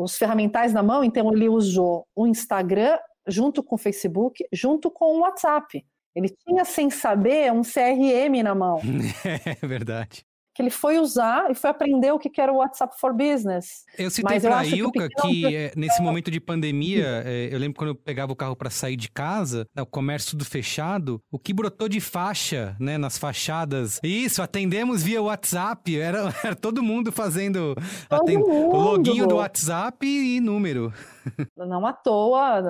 os 0.00 0.16
ferramentais 0.16 0.72
na 0.72 0.82
mão, 0.82 1.04
então 1.04 1.32
ele 1.32 1.48
usou 1.48 2.06
o 2.14 2.26
Instagram 2.26 2.96
junto 3.28 3.62
com 3.62 3.74
o 3.76 3.78
Facebook, 3.78 4.44
junto 4.52 4.90
com 4.90 5.16
o 5.16 5.20
WhatsApp. 5.20 5.84
Ele 6.14 6.28
tinha, 6.28 6.64
sem 6.64 6.90
saber, 6.90 7.52
um 7.52 7.62
CRM 7.62 8.42
na 8.42 8.54
mão. 8.54 8.80
É 9.62 9.66
verdade 9.66 10.27
que 10.58 10.62
ele 10.62 10.70
foi 10.70 10.98
usar 10.98 11.52
e 11.52 11.54
foi 11.54 11.70
aprender 11.70 12.10
o 12.10 12.18
que 12.18 12.40
era 12.40 12.52
o 12.52 12.56
WhatsApp 12.56 12.98
for 12.98 13.14
Business. 13.14 13.84
Eu 13.96 14.10
citei 14.10 14.40
para 14.40 14.58
a 14.58 14.66
Ilka 14.66 15.08
que, 15.08 15.22
que 15.22 15.56
é, 15.56 15.72
nesse 15.76 16.02
momento 16.02 16.32
de 16.32 16.40
pandemia, 16.40 17.22
é, 17.24 17.48
eu 17.52 17.60
lembro 17.60 17.78
quando 17.78 17.90
eu 17.90 17.94
pegava 17.94 18.32
o 18.32 18.36
carro 18.36 18.56
para 18.56 18.68
sair 18.68 18.96
de 18.96 19.08
casa, 19.08 19.68
né, 19.72 19.82
o 19.82 19.86
comércio 19.86 20.32
tudo 20.32 20.44
fechado, 20.44 21.22
o 21.30 21.38
que 21.38 21.54
brotou 21.54 21.88
de 21.88 22.00
faixa, 22.00 22.74
né, 22.80 22.98
nas 22.98 23.16
fachadas. 23.16 24.00
Isso, 24.02 24.42
atendemos 24.42 25.00
via 25.00 25.22
WhatsApp, 25.22 25.94
era, 25.96 26.34
era 26.42 26.56
todo 26.56 26.82
mundo 26.82 27.12
fazendo 27.12 27.76
todo 28.08 28.22
atend... 28.22 28.40
mundo. 28.40 28.76
loginho 28.76 29.28
do 29.28 29.36
WhatsApp 29.36 30.04
e 30.04 30.40
número. 30.40 30.92
Não 31.56 31.86
à 31.86 31.92
toa, 31.92 32.64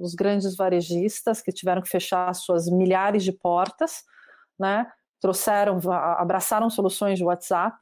os 0.00 0.16
grandes 0.16 0.56
varejistas 0.56 1.40
que 1.40 1.52
tiveram 1.52 1.82
que 1.82 1.88
fechar 1.88 2.34
suas 2.34 2.68
milhares 2.68 3.22
de 3.22 3.30
portas, 3.30 4.02
né? 4.58 4.88
Trouxeram, 5.22 5.78
abraçaram 6.18 6.68
soluções 6.68 7.16
de 7.16 7.24
WhatsApp 7.24 7.78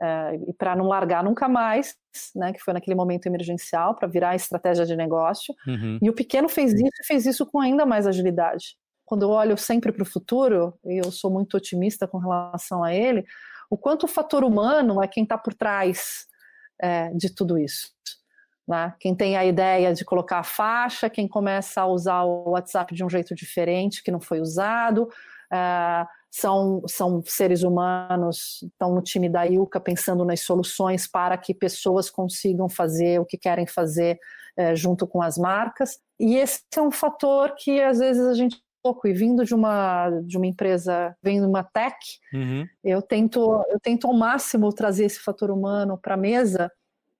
é, 0.00 0.36
e 0.48 0.52
para 0.52 0.76
não 0.76 0.86
largar 0.86 1.24
nunca 1.24 1.48
mais, 1.48 1.96
né, 2.36 2.52
que 2.52 2.60
foi 2.60 2.74
naquele 2.74 2.94
momento 2.94 3.26
emergencial, 3.26 3.94
para 3.94 4.06
virar 4.06 4.36
estratégia 4.36 4.84
de 4.84 4.94
negócio. 4.94 5.54
Uhum. 5.66 5.98
E 6.02 6.10
o 6.10 6.12
pequeno 6.12 6.48
fez 6.48 6.74
isso 6.74 7.02
e 7.02 7.06
fez 7.06 7.24
isso 7.24 7.46
com 7.46 7.58
ainda 7.58 7.86
mais 7.86 8.06
agilidade. 8.06 8.76
Quando 9.06 9.22
eu 9.22 9.30
olho 9.30 9.56
sempre 9.56 9.92
para 9.92 10.02
o 10.02 10.06
futuro, 10.06 10.78
e 10.84 10.98
eu 11.04 11.10
sou 11.10 11.30
muito 11.30 11.56
otimista 11.56 12.06
com 12.06 12.18
relação 12.18 12.84
a 12.84 12.92
ele, 12.94 13.24
o 13.70 13.78
quanto 13.78 14.04
o 14.04 14.08
fator 14.08 14.44
humano 14.44 15.02
é 15.02 15.08
quem 15.08 15.22
está 15.22 15.38
por 15.38 15.54
trás 15.54 16.26
é, 16.80 17.08
de 17.14 17.34
tudo 17.34 17.58
isso. 17.58 17.88
Né? 18.68 18.94
Quem 19.00 19.14
tem 19.14 19.36
a 19.36 19.44
ideia 19.44 19.94
de 19.94 20.04
colocar 20.04 20.38
a 20.38 20.44
faixa, 20.44 21.08
quem 21.08 21.26
começa 21.26 21.80
a 21.80 21.86
usar 21.86 22.24
o 22.24 22.50
WhatsApp 22.50 22.94
de 22.94 23.04
um 23.04 23.08
jeito 23.08 23.34
diferente 23.34 24.02
que 24.02 24.10
não 24.10 24.20
foi 24.20 24.40
usado, 24.40 25.08
é, 25.52 26.06
são, 26.34 26.82
são 26.88 27.22
seres 27.24 27.62
humanos, 27.62 28.64
estão 28.64 28.92
no 28.92 29.00
time 29.00 29.28
da 29.28 29.44
IUCA 29.44 29.78
pensando 29.78 30.24
nas 30.24 30.40
soluções 30.40 31.06
para 31.06 31.38
que 31.38 31.54
pessoas 31.54 32.10
consigam 32.10 32.68
fazer 32.68 33.20
o 33.20 33.24
que 33.24 33.38
querem 33.38 33.68
fazer 33.68 34.18
é, 34.56 34.74
junto 34.74 35.06
com 35.06 35.22
as 35.22 35.38
marcas. 35.38 36.00
E 36.18 36.34
esse 36.36 36.60
é 36.76 36.82
um 36.82 36.90
fator 36.90 37.54
que 37.56 37.80
às 37.80 38.00
vezes 38.00 38.26
a 38.26 38.34
gente 38.34 38.60
pouco 38.82 39.06
e 39.06 39.12
vindo 39.12 39.44
de 39.44 39.54
uma 39.54 40.10
de 40.26 40.36
uma 40.36 40.46
empresa 40.46 41.16
vendo 41.22 41.44
de 41.44 41.48
uma 41.48 41.64
tech 41.64 41.96
uhum. 42.34 42.66
eu 42.84 43.00
tento 43.00 43.64
eu 43.70 43.80
tento 43.80 44.06
ao 44.06 44.12
máximo 44.12 44.70
trazer 44.74 45.06
esse 45.06 45.20
fator 45.20 45.50
humano 45.50 45.96
para 45.96 46.12
a 46.12 46.18
mesa 46.18 46.70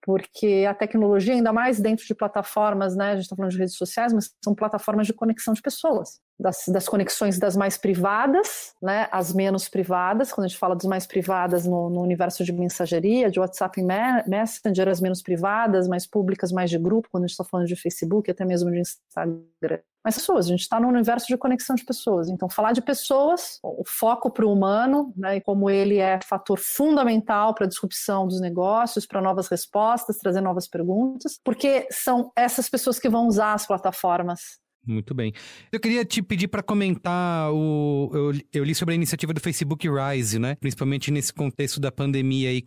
porque 0.05 0.67
a 0.69 0.73
tecnologia, 0.75 1.33
ainda 1.33 1.51
mais 1.51 1.79
dentro 1.79 2.05
de 2.05 2.13
plataformas, 2.13 2.95
né, 2.95 3.09
a 3.09 3.15
gente 3.15 3.23
está 3.23 3.35
falando 3.35 3.51
de 3.51 3.57
redes 3.57 3.75
sociais, 3.75 4.13
mas 4.13 4.31
são 4.43 4.53
plataformas 4.53 5.07
de 5.07 5.13
conexão 5.13 5.51
de 5.51 5.63
pessoas, 5.63 6.19
das, 6.39 6.63
das, 6.67 6.87
conexões 6.87 7.39
das 7.39 7.55
mais 7.55 7.77
privadas, 7.77 8.73
né, 8.81 9.07
as 9.11 9.33
menos 9.33 9.69
privadas, 9.69 10.31
quando 10.31 10.45
a 10.45 10.47
gente 10.47 10.59
fala 10.59 10.75
das 10.75 10.85
mais 10.85 11.07
privadas 11.07 11.65
no, 11.65 11.89
no 11.89 12.01
universo 12.01 12.43
de 12.43 12.51
mensageria, 12.51 13.31
de 13.31 13.39
WhatsApp 13.39 13.79
e 13.79 13.83
Messenger, 14.29 14.89
as 14.89 15.01
menos 15.01 15.21
privadas, 15.21 15.87
mais 15.87 16.05
públicas, 16.05 16.51
mais 16.51 16.69
de 16.69 16.77
grupo, 16.77 17.09
quando 17.11 17.23
a 17.23 17.27
gente 17.27 17.33
está 17.33 17.43
falando 17.43 17.67
de 17.67 17.75
Facebook, 17.75 18.29
até 18.29 18.43
mesmo 18.45 18.71
de 18.71 18.79
Instagram 18.79 19.79
mas 20.05 20.13
pessoas. 20.13 20.45
A 20.45 20.49
gente 20.49 20.61
está 20.61 20.79
no 20.79 20.87
universo 20.87 21.25
de 21.25 21.35
conexão 21.35 21.75
de 21.75 21.83
pessoas. 21.83 22.29
Então, 22.29 22.47
falar 22.47 22.73
de 22.73 22.81
pessoas, 22.81 23.57
o 23.63 23.83
foco 23.83 24.29
para 24.29 24.45
o 24.45 24.53
humano, 24.53 25.11
né, 25.17 25.37
e 25.37 25.41
como 25.41 25.67
ele 25.67 25.97
é 25.97 26.19
fator 26.23 26.59
fundamental 26.59 27.55
para 27.55 27.65
a 27.65 27.67
disrupção 27.67 28.27
dos 28.27 28.39
negócios, 28.39 29.07
para 29.07 29.19
novas 29.19 29.47
respostas, 29.47 30.19
trazer 30.19 30.41
novas 30.41 30.67
perguntas, 30.67 31.39
porque 31.43 31.87
são 31.89 32.31
essas 32.35 32.69
pessoas 32.69 32.99
que 32.99 33.09
vão 33.09 33.25
usar 33.25 33.53
as 33.53 33.65
plataformas 33.65 34.59
muito 34.87 35.13
bem. 35.13 35.33
Eu 35.71 35.79
queria 35.79 36.05
te 36.05 36.21
pedir 36.21 36.47
para 36.47 36.63
comentar 36.63 37.51
o. 37.51 38.11
Eu, 38.13 38.33
eu, 38.53 38.63
li 38.63 38.75
sobre 38.75 38.93
a 38.93 38.95
iniciativa 38.95 39.33
do 39.33 39.39
Facebook 39.39 39.87
Rise, 39.89 40.39
né? 40.39 40.55
Principalmente 40.55 41.11
nesse 41.11 41.33
contexto 41.33 41.79
da 41.79 41.91
pandemia 41.91 42.49
aí. 42.49 42.61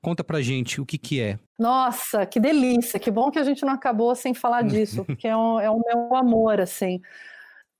Conta 0.00 0.22
pra 0.22 0.40
gente 0.40 0.80
o 0.80 0.86
que, 0.86 0.98
que 0.98 1.20
é. 1.20 1.38
Nossa, 1.58 2.26
que 2.26 2.40
delícia! 2.40 2.98
Que 2.98 3.10
bom 3.10 3.30
que 3.30 3.38
a 3.38 3.44
gente 3.44 3.64
não 3.64 3.72
acabou 3.72 4.14
sem 4.14 4.34
falar 4.34 4.62
disso, 4.66 5.04
porque 5.04 5.28
é, 5.28 5.36
um, 5.36 5.60
é 5.60 5.70
o 5.70 5.80
meu 5.80 6.14
amor, 6.14 6.60
assim. 6.60 7.00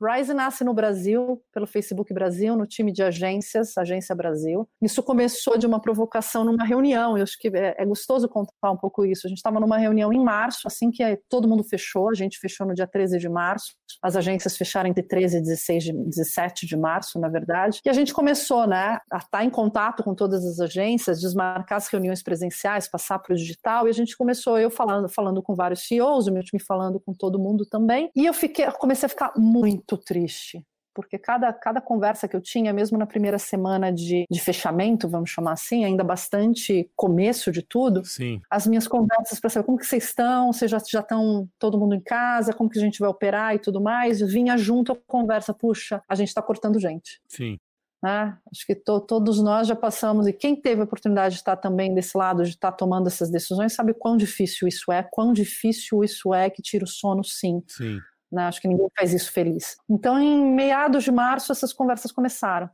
Rise 0.01 0.35
nasce 0.35 0.65
no 0.65 0.75
Brasil, 0.75 1.41
pelo 1.53 1.67
Facebook 1.67 2.13
Brasil, 2.13 2.57
no 2.57 2.67
time 2.67 2.93
de 2.93 3.03
agências, 3.03 3.79
Agência 3.79 4.15
Brasil. 4.15 4.69
Isso 4.83 5.03
começou 5.03 5.57
de 5.57 5.67
uma 5.67 5.81
provocação 5.81 6.45
numa 6.45 6.65
reunião, 6.65 7.17
eu 7.17 7.23
acho 7.23 7.39
que 7.39 7.49
é, 7.49 7.75
é 7.79 7.87
gostoso 7.87 8.29
contar 8.29 8.71
um 8.71 8.77
pouco 8.77 9.05
isso. 9.05 9.27
A 9.27 9.29
gente 9.29 9.39
estava 9.39 9.61
numa 9.61 9.79
reunião 9.79 10.13
em 10.13 10.23
março, 10.23 10.67
assim 10.67 10.91
que 10.91 11.03
todo 11.29 11.49
mundo 11.49 11.63
fechou, 11.65 12.11
a 12.11 12.15
gente 12.15 12.39
fechou 12.39 12.67
no 12.67 12.75
dia 12.75 12.87
13 12.87 13.19
de 13.19 13.29
março, 13.29 13.75
as 14.03 14.17
agências 14.17 14.57
fecharam 14.57 14.89
entre 14.89 15.03
13 15.03 15.39
e 15.39 15.41
16 15.41 15.85
de, 15.85 15.93
17 15.93 16.67
de 16.67 16.77
março, 16.77 17.19
na 17.19 17.29
verdade, 17.29 17.81
e 17.85 17.89
a 17.89 17.93
gente 17.93 18.13
começou 18.13 18.67
né, 18.67 18.99
a 19.11 19.17
estar 19.17 19.29
tá 19.31 19.45
em 19.45 19.51
contato 19.51 20.03
com 20.03 20.15
todas 20.15 20.45
as 20.45 20.61
agências, 20.61 21.21
desmarcar 21.21 21.79
as 21.79 21.89
reuniões 21.89 22.23
presenciais, 22.23 22.89
passar 22.89 23.19
para 23.19 23.35
o 23.35 23.37
digital, 23.37 23.87
e 23.87 23.91
a 23.91 23.95
gente 23.95 24.17
começou, 24.17 24.59
eu 24.59 24.71
falando, 24.71 25.09
falando 25.09 25.43
com 25.43 25.55
vários 25.55 25.87
CEOs, 25.87 26.27
o 26.27 26.33
meu 26.33 26.43
time 26.43 26.61
falando 26.61 27.01
com 27.01 27.13
todo 27.13 27.39
mundo 27.39 27.65
também, 27.65 28.11
e 28.15 28.27
eu 28.27 28.35
fiquei, 28.35 28.71
comecei 28.73 29.07
a 29.07 29.09
ficar 29.09 29.33
muito 29.37 29.65
muito 29.85 29.97
triste, 29.97 30.65
porque 30.95 31.19
cada, 31.19 31.53
cada 31.53 31.81
conversa 31.81 32.29
que 32.29 32.37
eu 32.37 32.41
tinha, 32.41 32.73
mesmo 32.73 32.97
na 32.97 33.07
primeira 33.07 33.39
semana 33.39 33.93
de, 33.93 34.25
de 34.31 34.41
fechamento, 34.41 35.09
vamos 35.09 35.31
chamar 35.31 35.53
assim, 35.53 35.85
ainda 35.85 36.05
bastante 36.05 36.89
começo 36.95 37.51
de 37.51 37.63
tudo, 37.63 38.05
Sim. 38.05 38.41
as 38.49 38.67
minhas 38.67 38.87
conversas 38.87 39.41
para 39.41 39.51
saber 39.51 39.67
como 39.67 39.79
que 39.79 39.87
vocês 39.87 40.05
estão, 40.05 40.53
vocês 40.53 40.71
já, 40.71 40.79
já 40.89 41.01
estão 41.01 41.49
todo 41.59 41.79
mundo 41.79 41.95
em 41.95 42.01
casa, 42.01 42.53
como 42.53 42.71
que 42.71 42.79
a 42.79 42.83
gente 42.83 43.01
vai 43.01 43.09
operar 43.09 43.55
e 43.55 43.59
tudo 43.59 43.81
mais, 43.81 44.21
vinha 44.21 44.57
junto 44.57 44.93
a 44.93 44.97
conversa, 45.07 45.53
puxa, 45.53 46.03
a 46.09 46.15
gente 46.15 46.29
está 46.29 46.41
cortando 46.41 46.79
gente. 46.79 47.21
Sim. 47.29 47.59
Né? 48.03 48.37
Acho 48.53 48.67
que 48.67 48.75
to, 48.75 49.01
todos 49.01 49.43
nós 49.43 49.67
já 49.67 49.75
passamos, 49.75 50.27
e 50.27 50.33
quem 50.33 50.55
teve 50.55 50.83
a 50.83 50.85
oportunidade 50.85 51.37
de 51.37 51.41
estar 51.41 51.57
também 51.57 51.95
desse 51.95 52.17
lado, 52.17 52.45
de 52.45 52.51
estar 52.51 52.73
tomando 52.73 53.07
essas 53.07 53.31
decisões, 53.31 53.75
sabe 53.75 53.95
quão 53.95 54.17
difícil 54.17 54.69
isso 54.69 54.93
é, 54.93 55.03
quão 55.03 55.33
difícil 55.33 56.05
isso 56.05 56.35
é 56.35 56.51
que 56.51 56.61
tira 56.61 56.85
o 56.85 56.89
sono, 56.89 57.25
sim. 57.25 57.63
Sim. 57.67 57.99
Né? 58.35 58.43
Acho 58.47 58.61
que 58.61 58.69
ninguém 58.69 58.89
faz 58.99 59.15
isso 59.15 59.31
feliz. 59.31 59.77
Então, 59.89 60.21
em 60.21 60.53
meados 60.53 61.05
de 61.05 61.13
março, 61.13 61.53
essas 61.53 61.73
conversas 61.73 62.11
começaram. 62.11 62.69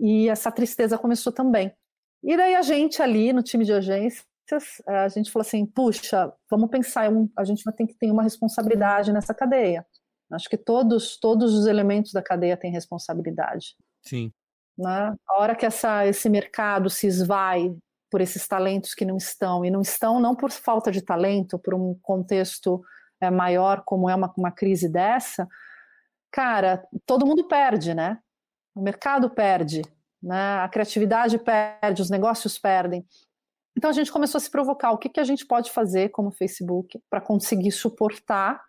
E 0.00 0.28
essa 0.28 0.50
tristeza 0.50 0.96
começou 0.96 1.30
também. 1.32 1.72
E 2.24 2.36
daí 2.36 2.54
a 2.54 2.62
gente 2.62 3.02
ali 3.02 3.32
no 3.32 3.42
time 3.42 3.64
de 3.64 3.72
agências, 3.72 4.24
a 4.86 5.08
gente 5.08 5.30
falou 5.30 5.46
assim, 5.46 5.66
puxa, 5.66 6.32
vamos 6.50 6.70
pensar, 6.70 7.10
a 7.36 7.44
gente 7.44 7.62
vai 7.62 7.74
ter 7.74 7.86
que 7.86 7.94
ter 7.94 8.10
uma 8.10 8.22
responsabilidade 8.22 9.12
nessa 9.12 9.34
cadeia. 9.34 9.86
Acho 10.32 10.48
que 10.48 10.56
todos, 10.56 11.18
todos 11.18 11.54
os 11.54 11.66
elementos 11.66 12.12
da 12.12 12.22
cadeia 12.22 12.56
têm 12.56 12.72
responsabilidade. 12.72 13.76
Sim. 14.02 14.32
Né? 14.76 15.14
A 15.28 15.38
hora 15.38 15.54
que 15.54 15.66
essa, 15.66 16.06
esse 16.06 16.30
mercado 16.30 16.88
se 16.88 17.06
esvai 17.06 17.74
por 18.10 18.22
esses 18.22 18.48
talentos 18.48 18.94
que 18.94 19.04
não 19.04 19.18
estão, 19.18 19.64
e 19.64 19.70
não 19.70 19.82
estão 19.82 20.18
não 20.18 20.34
por 20.34 20.50
falta 20.50 20.90
de 20.90 21.02
talento, 21.02 21.58
por 21.58 21.74
um 21.74 21.94
contexto 22.00 22.82
é, 23.20 23.30
maior, 23.30 23.82
como 23.84 24.08
é 24.08 24.14
uma, 24.14 24.32
uma 24.36 24.50
crise 24.50 24.88
dessa, 24.88 25.46
cara, 26.30 26.82
todo 27.06 27.26
mundo 27.26 27.46
perde, 27.46 27.94
né? 27.94 28.18
O 28.74 28.82
mercado 28.82 29.30
perde, 29.30 29.82
né? 30.22 30.60
a 30.60 30.68
criatividade 30.68 31.38
perde, 31.38 32.02
os 32.02 32.10
negócios 32.10 32.58
perdem. 32.58 33.04
Então 33.76 33.90
a 33.90 33.92
gente 33.92 34.12
começou 34.12 34.38
a 34.38 34.40
se 34.40 34.50
provocar 34.50 34.90
o 34.90 34.98
que, 34.98 35.08
que 35.08 35.20
a 35.20 35.24
gente 35.24 35.46
pode 35.46 35.70
fazer 35.70 36.10
como 36.10 36.32
Facebook 36.32 37.00
para 37.08 37.20
conseguir 37.20 37.72
suportar 37.72 38.60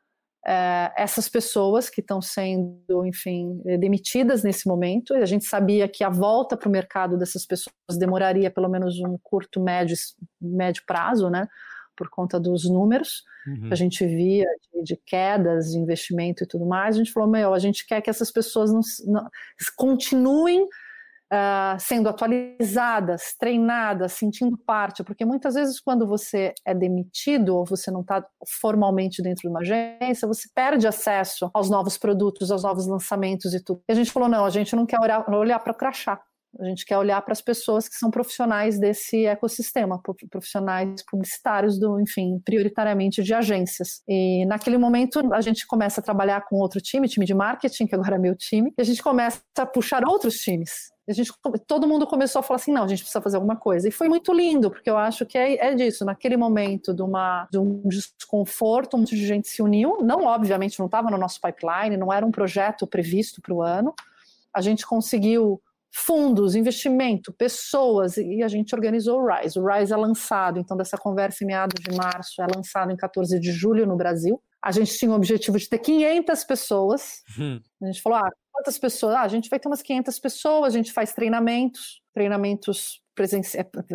é, 0.45 0.91
essas 0.95 1.27
pessoas 1.27 1.89
que 1.89 2.01
estão 2.01 2.21
sendo, 2.21 3.05
enfim, 3.05 3.61
demitidas 3.79 4.43
nesse 4.43 4.67
momento. 4.67 5.15
E 5.15 5.21
a 5.21 5.25
gente 5.25 5.45
sabia 5.45 5.87
que 5.87 6.03
a 6.03 6.09
volta 6.09 6.55
para 6.55 6.69
o 6.69 6.71
mercado 6.71 7.17
dessas 7.17 7.45
pessoas 7.45 7.73
demoraria 7.97 8.51
pelo 8.51 8.69
menos 8.69 8.99
um 8.99 9.17
curto, 9.21 9.59
médio, 9.59 9.95
médio 10.41 10.83
prazo, 10.85 11.29
né? 11.29 11.47
Por 11.99 12.09
conta 12.09 12.39
dos 12.39 12.63
números 12.63 13.25
uhum. 13.45 13.67
que 13.67 13.73
a 13.73 13.75
gente 13.75 14.05
via 14.07 14.47
de, 14.73 14.83
de, 14.83 14.95
quedas 14.95 15.71
de 15.71 15.77
investimento 15.77 16.45
e 16.45 16.47
tudo 16.47 16.65
mais, 16.65 16.95
a 16.95 16.99
gente 16.99 17.11
falou, 17.11 17.29
meu, 17.29 17.53
a 17.53 17.59
gente 17.59 17.85
quer 17.85 17.99
que 17.99 18.09
essas 18.09 18.31
pessoas 18.31 18.71
não, 18.71 18.79
não 19.05 19.29
continuem 19.75 20.63
uh, 20.63 21.77
sendo 21.77 22.07
atualizadas, 22.07 23.35
treinadas, 23.37 24.13
sentindo 24.13 24.57
parte, 24.57 25.03
porque 25.03 25.25
muitas 25.25 25.55
vezes 25.55 25.81
quando 25.81 26.07
você 26.07 26.53
é 26.65 26.73
demitido 26.73 27.57
ou 27.57 27.65
você 27.65 27.91
não 27.91 27.99
está 27.99 28.25
formalmente 28.61 29.21
dentro 29.21 29.41
de 29.41 29.49
uma 29.49 29.59
agência, 29.59 30.25
você 30.25 30.47
perde 30.55 30.87
acesso 30.87 31.51
aos 31.53 31.69
novos 31.69 31.97
produtos, 31.97 32.49
aos 32.49 32.63
novos 32.63 32.87
lançamentos 32.87 33.53
e 33.53 33.61
tudo. 33.61 33.81
E 33.89 33.91
a 33.91 33.95
gente 33.95 34.09
falou, 34.09 34.29
não, 34.29 34.45
a 34.45 34.49
gente 34.49 34.73
não 34.73 34.85
quer 34.85 35.01
olhar, 35.01 35.29
olhar 35.29 35.59
para 35.59 35.73
o 35.73 35.75
crachá. 35.75 36.21
A 36.59 36.65
gente 36.65 36.85
quer 36.85 36.97
olhar 36.97 37.21
para 37.21 37.31
as 37.31 37.41
pessoas 37.41 37.87
que 37.87 37.95
são 37.95 38.09
profissionais 38.09 38.79
desse 38.79 39.25
ecossistema, 39.25 40.01
profissionais 40.29 41.03
publicitários 41.09 41.79
do, 41.79 41.99
enfim, 41.99 42.39
prioritariamente 42.43 43.21
de 43.21 43.33
agências. 43.33 44.01
E 44.07 44.45
naquele 44.45 44.77
momento 44.77 45.21
a 45.33 45.41
gente 45.41 45.67
começa 45.67 46.01
a 46.01 46.03
trabalhar 46.03 46.45
com 46.47 46.57
outro 46.57 46.81
time, 46.81 47.07
time 47.07 47.25
de 47.25 47.33
marketing, 47.33 47.85
que 47.85 47.95
agora 47.95 48.15
é 48.15 48.19
meu 48.19 48.35
time, 48.35 48.73
e 48.77 48.81
a 48.81 48.85
gente 48.85 49.01
começa 49.03 49.41
a 49.57 49.65
puxar 49.65 50.03
outros 50.07 50.35
times. 50.39 50.71
A 51.07 51.13
gente, 51.13 51.31
todo 51.65 51.87
mundo 51.87 52.05
começou 52.05 52.39
a 52.39 52.43
falar 52.43 52.57
assim, 52.57 52.71
não, 52.71 52.83
a 52.83 52.87
gente 52.87 52.99
precisa 52.99 53.21
fazer 53.21 53.37
alguma 53.37 53.55
coisa. 53.55 53.87
E 53.87 53.91
foi 53.91 54.07
muito 54.07 54.31
lindo, 54.31 54.69
porque 54.69 54.89
eu 54.89 54.97
acho 54.97 55.25
que 55.25 55.39
é, 55.39 55.55
é 55.55 55.73
disso. 55.73 56.05
Naquele 56.05 56.37
momento 56.37 56.93
de, 56.93 57.01
uma, 57.01 57.47
de 57.51 57.57
um 57.57 57.81
desconforto, 57.85 58.95
um 58.95 58.99
monte 58.99 59.15
de 59.15 59.25
gente 59.25 59.47
se 59.47 59.59
uniu. 59.59 59.97
Não, 60.03 60.25
obviamente, 60.25 60.77
não 60.77 60.85
estava 60.85 61.09
no 61.09 61.17
nosso 61.17 61.39
pipeline, 61.41 61.97
não 61.97 62.13
era 62.13 62.23
um 62.23 62.29
projeto 62.29 62.85
previsto 62.85 63.41
para 63.41 63.53
o 63.53 63.63
ano. 63.63 63.93
A 64.53 64.61
gente 64.61 64.85
conseguiu 64.85 65.59
fundos, 65.91 66.55
investimento, 66.55 67.33
pessoas, 67.33 68.17
e 68.17 68.43
a 68.43 68.47
gente 68.47 68.75
organizou 68.75 69.19
o 69.19 69.27
RISE. 69.27 69.59
O 69.59 69.65
RISE 69.65 69.93
é 69.93 69.97
lançado, 69.97 70.59
então, 70.59 70.77
dessa 70.77 70.97
conversa 70.97 71.43
em 71.43 71.47
meados 71.47 71.81
de 71.81 71.95
março, 71.95 72.41
é 72.41 72.47
lançado 72.55 72.91
em 72.91 72.97
14 72.97 73.39
de 73.39 73.51
julho 73.51 73.85
no 73.85 73.97
Brasil. 73.97 74.41
A 74.61 74.71
gente 74.71 74.97
tinha 74.97 75.11
o 75.11 75.15
objetivo 75.15 75.57
de 75.57 75.67
ter 75.67 75.79
500 75.79 76.43
pessoas. 76.43 77.23
Uhum. 77.37 77.61
A 77.81 77.85
gente 77.87 78.01
falou, 78.01 78.19
ah, 78.19 78.29
quantas 78.51 78.77
pessoas? 78.77 79.15
Ah, 79.15 79.21
a 79.21 79.27
gente 79.27 79.49
vai 79.49 79.59
ter 79.59 79.67
umas 79.67 79.81
500 79.81 80.19
pessoas, 80.19 80.73
a 80.73 80.77
gente 80.77 80.91
faz 80.91 81.13
treinamentos, 81.13 82.01
treinamentos 82.13 83.01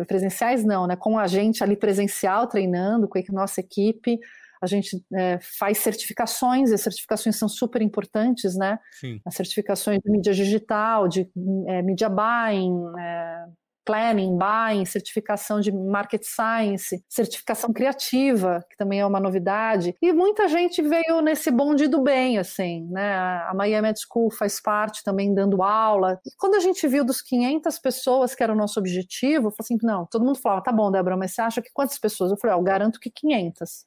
presenciais 0.07 0.63
não, 0.63 0.85
né? 0.85 0.95
Com 0.95 1.17
a 1.17 1.27
gente 1.27 1.63
ali 1.63 1.75
presencial 1.75 2.47
treinando, 2.47 3.07
com 3.07 3.17
a 3.17 3.23
nossa 3.31 3.59
equipe 3.59 4.19
a 4.65 4.67
gente 4.67 5.03
é, 5.13 5.39
faz 5.59 5.77
certificações, 5.77 6.71
e 6.71 6.73
as 6.73 6.81
certificações 6.81 7.37
são 7.37 7.47
super 7.47 7.81
importantes, 7.81 8.55
né? 8.55 8.79
Sim. 8.99 9.21
As 9.25 9.35
certificações 9.35 9.99
de 10.03 10.11
mídia 10.11 10.33
digital, 10.33 11.07
de 11.07 11.29
é, 11.67 11.81
media 11.81 12.09
buying, 12.09 12.73
é, 12.99 13.45
planning, 13.85 14.37
buying, 14.37 14.83
certificação 14.83 15.61
de 15.61 15.71
market 15.71 16.23
science, 16.23 17.03
certificação 17.07 17.71
criativa, 17.71 18.65
que 18.69 18.75
também 18.75 18.99
é 18.99 19.05
uma 19.05 19.19
novidade. 19.19 19.95
E 20.01 20.11
muita 20.11 20.47
gente 20.47 20.81
veio 20.81 21.21
nesse 21.21 21.51
bonde 21.51 21.87
do 21.87 22.01
bem, 22.01 22.39
assim, 22.39 22.87
né? 22.89 23.15
A 23.15 23.53
Miami 23.53 23.85
Med 23.85 23.99
School 23.99 24.31
faz 24.31 24.59
parte 24.59 25.03
também 25.03 25.33
dando 25.33 25.61
aula. 25.61 26.19
E 26.25 26.31
quando 26.37 26.55
a 26.55 26.59
gente 26.59 26.87
viu 26.87 27.05
dos 27.05 27.21
500 27.21 27.77
pessoas 27.77 28.33
que 28.33 28.41
era 28.41 28.51
o 28.51 28.55
nosso 28.55 28.79
objetivo, 28.79 29.47
eu 29.47 29.51
falei 29.51 29.57
assim, 29.61 29.77
não, 29.83 30.07
todo 30.07 30.25
mundo 30.25 30.39
falava, 30.39 30.63
tá 30.63 30.71
bom, 30.71 30.89
Débora, 30.89 31.15
mas 31.15 31.33
você 31.33 31.41
acha 31.41 31.61
que 31.61 31.69
quantas 31.71 31.99
pessoas? 31.99 32.31
Eu 32.31 32.37
falei, 32.37 32.55
ó, 32.55 32.59
eu 32.59 32.63
garanto 32.63 32.99
que 32.99 33.11
500. 33.11 33.85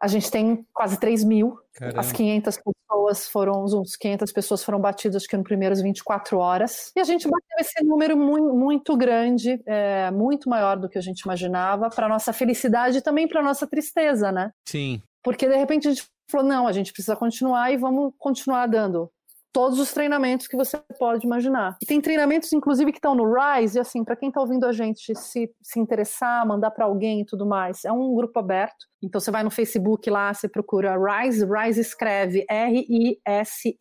A 0.00 0.06
gente 0.06 0.30
tem 0.30 0.64
quase 0.72 0.98
3 0.98 1.24
mil. 1.24 1.58
Caramba. 1.74 2.00
As 2.00 2.12
500 2.12 2.58
pessoas 2.58 3.28
foram, 3.28 3.64
os 3.64 3.96
500 3.96 4.32
pessoas 4.32 4.64
foram 4.64 4.80
batidas 4.80 5.16
acho 5.16 5.28
que 5.28 5.36
nos 5.36 5.44
primeiros 5.46 5.80
24 5.80 6.38
horas. 6.38 6.92
E 6.96 7.00
a 7.00 7.04
gente 7.04 7.28
bateu 7.28 7.56
esse 7.58 7.84
número 7.84 8.16
muito, 8.16 8.54
muito 8.54 8.96
grande, 8.96 9.60
é, 9.66 10.10
muito 10.10 10.48
maior 10.48 10.76
do 10.76 10.88
que 10.88 10.98
a 10.98 11.02
gente 11.02 11.20
imaginava, 11.20 11.90
para 11.90 12.08
nossa 12.08 12.32
felicidade 12.32 12.98
e 12.98 13.02
também 13.02 13.26
para 13.26 13.42
nossa 13.42 13.66
tristeza, 13.66 14.30
né? 14.30 14.50
Sim. 14.66 15.02
Porque 15.22 15.48
de 15.48 15.56
repente 15.56 15.88
a 15.88 15.90
gente 15.90 16.06
falou: 16.30 16.46
não, 16.46 16.66
a 16.66 16.72
gente 16.72 16.92
precisa 16.92 17.16
continuar 17.16 17.72
e 17.72 17.76
vamos 17.76 18.12
continuar 18.18 18.66
dando 18.66 19.10
todos 19.52 19.78
os 19.78 19.92
treinamentos 19.92 20.46
que 20.46 20.56
você 20.56 20.78
pode 20.98 21.26
imaginar. 21.26 21.76
E 21.82 21.86
tem 21.86 22.00
treinamentos, 22.00 22.52
inclusive, 22.52 22.92
que 22.92 22.98
estão 22.98 23.14
no 23.14 23.24
Rise, 23.32 23.78
e 23.78 23.80
assim, 23.80 24.04
para 24.04 24.16
quem 24.16 24.28
está 24.28 24.40
ouvindo 24.40 24.66
a 24.66 24.72
gente 24.72 25.14
se, 25.16 25.50
se 25.62 25.80
interessar, 25.80 26.46
mandar 26.46 26.70
para 26.70 26.84
alguém 26.84 27.20
e 27.20 27.24
tudo 27.24 27.46
mais, 27.46 27.84
é 27.84 27.92
um 27.92 28.14
grupo 28.14 28.38
aberto. 28.38 28.86
Então 29.02 29.20
você 29.20 29.30
vai 29.30 29.42
no 29.42 29.50
Facebook 29.50 30.08
lá, 30.10 30.32
você 30.32 30.48
procura 30.48 30.96
Rise, 30.96 31.46
Rise 31.46 31.80
escreve 31.80 32.44
R-I-S-E, 32.48 33.76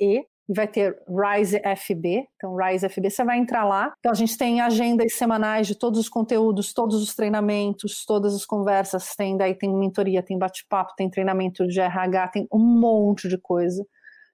e 0.49 0.53
vai 0.53 0.67
ter 0.67 0.97
Rise 1.07 1.59
FB, 1.59 2.25
então 2.37 2.55
Rise 2.55 2.87
FB, 2.87 3.09
você 3.09 3.23
vai 3.23 3.37
entrar 3.37 3.65
lá. 3.65 3.93
Então 3.99 4.11
a 4.11 4.15
gente 4.15 4.37
tem 4.37 4.61
agendas 4.61 5.13
semanais 5.13 5.67
de 5.67 5.75
todos 5.75 5.99
os 5.99 6.07
conteúdos, 6.07 6.73
todos 6.73 7.01
os 7.03 7.13
treinamentos, 7.13 8.05
todas 8.05 8.33
as 8.33 8.45
conversas, 8.45 9.13
tem 9.15 9.35
daí 9.35 9.53
tem 9.53 9.73
mentoria, 9.73 10.23
tem 10.23 10.37
bate-papo, 10.37 10.93
tem 10.95 11.09
treinamento 11.09 11.67
de 11.67 11.81
RH, 11.81 12.27
tem 12.29 12.47
um 12.51 12.59
monte 12.59 13.27
de 13.27 13.37
coisa 13.37 13.85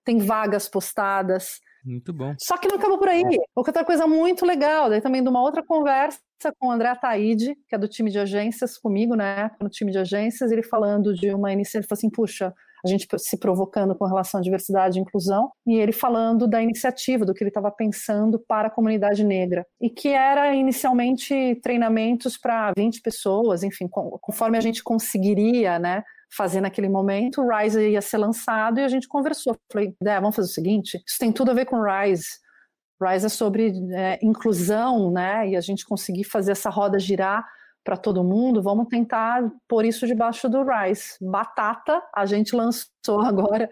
tem 0.04 0.18
vagas 0.20 0.68
postadas. 0.68 1.60
Muito 1.84 2.14
bom. 2.14 2.34
Só 2.40 2.58
que 2.58 2.68
não 2.68 2.78
acabou 2.78 2.98
por 2.98 3.10
aí. 3.10 3.24
Outra 3.56 3.84
coisa 3.84 4.08
muito 4.08 4.46
legal, 4.46 4.90
daí 4.90 5.02
também 5.02 5.22
de 5.22 5.30
uma 5.30 5.42
outra 5.42 5.62
conversa 5.64 6.20
com 6.58 6.68
o 6.68 6.72
André 6.72 6.90
Ataíde, 6.90 7.56
que 7.68 7.76
é 7.76 7.78
do 7.78 7.88
time 7.88 8.10
de 8.10 8.20
agências, 8.20 8.78
comigo, 8.78 9.16
né, 9.16 9.52
no 9.62 9.70
time 9.70 9.92
de 9.92 9.98
agências, 9.98 10.52
ele 10.52 10.64
falando 10.64 11.14
de 11.14 11.34
uma 11.34 11.52
iniciativa, 11.52 11.88
falou 11.88 12.00
assim, 12.00 12.10
puxa, 12.10 12.54
a 12.86 12.90
gente 12.90 13.08
se 13.18 13.38
provocando 13.38 13.96
com 13.96 14.06
relação 14.06 14.40
à 14.40 14.44
diversidade 14.44 14.98
e 14.98 15.02
inclusão, 15.02 15.50
e 15.66 15.76
ele 15.76 15.94
falando 15.94 16.46
da 16.48 16.62
iniciativa, 16.62 17.26
do 17.26 17.34
que 17.34 17.42
ele 17.42 17.50
estava 17.50 17.72
pensando 17.72 18.38
para 18.38 18.68
a 18.68 18.72
comunidade 18.72 19.24
negra, 19.24 19.66
e 19.80 19.90
que 19.90 20.10
era 20.10 20.54
inicialmente 20.54 21.56
treinamentos 21.64 22.38
para 22.38 22.74
20 22.78 23.02
pessoas, 23.02 23.64
enfim, 23.64 23.88
conforme 23.88 24.58
a 24.58 24.62
gente 24.62 24.84
conseguiria, 24.84 25.80
né, 25.80 26.04
fazer 26.36 26.62
naquele 26.62 26.90
momento, 26.90 27.42
o 27.42 27.48
Rise 27.48 27.90
ia 27.90 28.02
ser 28.02 28.18
lançado 28.18 28.80
e 28.80 28.84
a 28.84 28.88
gente 28.88 29.08
conversou. 29.08 29.56
Falei, 29.72 29.96
é, 30.06 30.20
vamos 30.20 30.36
fazer 30.36 30.50
o 30.50 30.54
seguinte, 30.54 31.02
isso 31.08 31.18
tem 31.20 31.32
tudo 31.32 31.52
a 31.52 31.54
ver 31.54 31.66
com 31.66 31.82
Rise. 31.82 32.26
Rise 33.02 33.26
é 33.26 33.30
sobre 33.30 33.74
é, 33.94 34.20
inclusão, 34.22 35.12
né? 35.12 35.50
E 35.50 35.56
a 35.56 35.62
gente 35.62 35.86
conseguir 35.86 36.24
fazer 36.24 36.54
essa 36.54 36.70
roda 36.70 37.00
girar 37.00 37.46
para 37.84 37.98
todo 37.98 38.24
mundo, 38.24 38.62
vamos 38.62 38.88
tentar 38.88 39.44
pôr 39.68 39.86
isso 39.86 40.08
debaixo 40.08 40.48
do 40.50 40.64
Rise. 40.64 41.18
Batata, 41.22 42.02
a 42.16 42.26
gente 42.26 42.56
lançou 42.56 42.90
agora, 43.22 43.70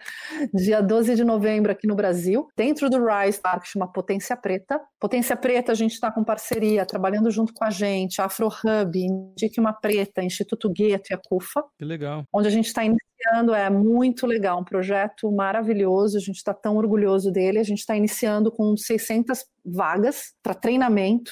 dia 0.54 0.82
12 0.82 1.16
de 1.16 1.24
novembro 1.24 1.72
aqui 1.72 1.88
no 1.88 1.96
Brasil, 1.96 2.48
dentro 2.56 2.90
do 2.90 3.04
Rise, 3.06 3.42
tá, 3.42 3.60
que 3.60 3.68
chama 3.68 3.92
Potência 3.92 4.36
Preta. 4.36 4.80
Potência 5.00 5.36
Preta, 5.36 5.72
a 5.72 5.76
gente 5.76 5.94
está 5.94 6.12
com 6.12 6.24
parceria, 6.24 6.86
trabalhando 6.86 7.32
junto 7.32 7.54
com 7.54 7.64
a 7.64 7.70
gente, 7.70 8.22
Afro 8.22 8.48
Hub, 8.48 9.00
Indique 9.00 9.60
Uma 9.60 9.74
Preta, 9.74 10.22
Instituto 10.22 10.70
Gueto 10.70 11.12
e 11.12 11.14
a 11.14 11.18
CUFA. 11.18 11.64
Que 11.80 11.86
legal. 11.86 12.26
Onde 12.34 12.48
a 12.48 12.52
gente 12.52 12.68
está 12.68 12.84
iniciando, 12.84 13.54
é 13.54 13.70
muito 13.70 14.26
legal, 14.26 14.60
um 14.60 14.64
projeto 14.64 15.32
maravilhoso, 15.32 16.18
a 16.18 16.20
gente 16.22 16.38
está 16.38 16.54
tão 16.54 16.76
orgulhoso 16.76 17.32
dele, 17.32 17.60
a 17.60 17.64
gente 17.64 17.80
está 17.80 17.96
iniciando 17.96 18.52
com 18.52 18.76
600 18.76 19.46
vagas 19.64 20.34
para 20.44 20.54
treinamento, 20.54 21.32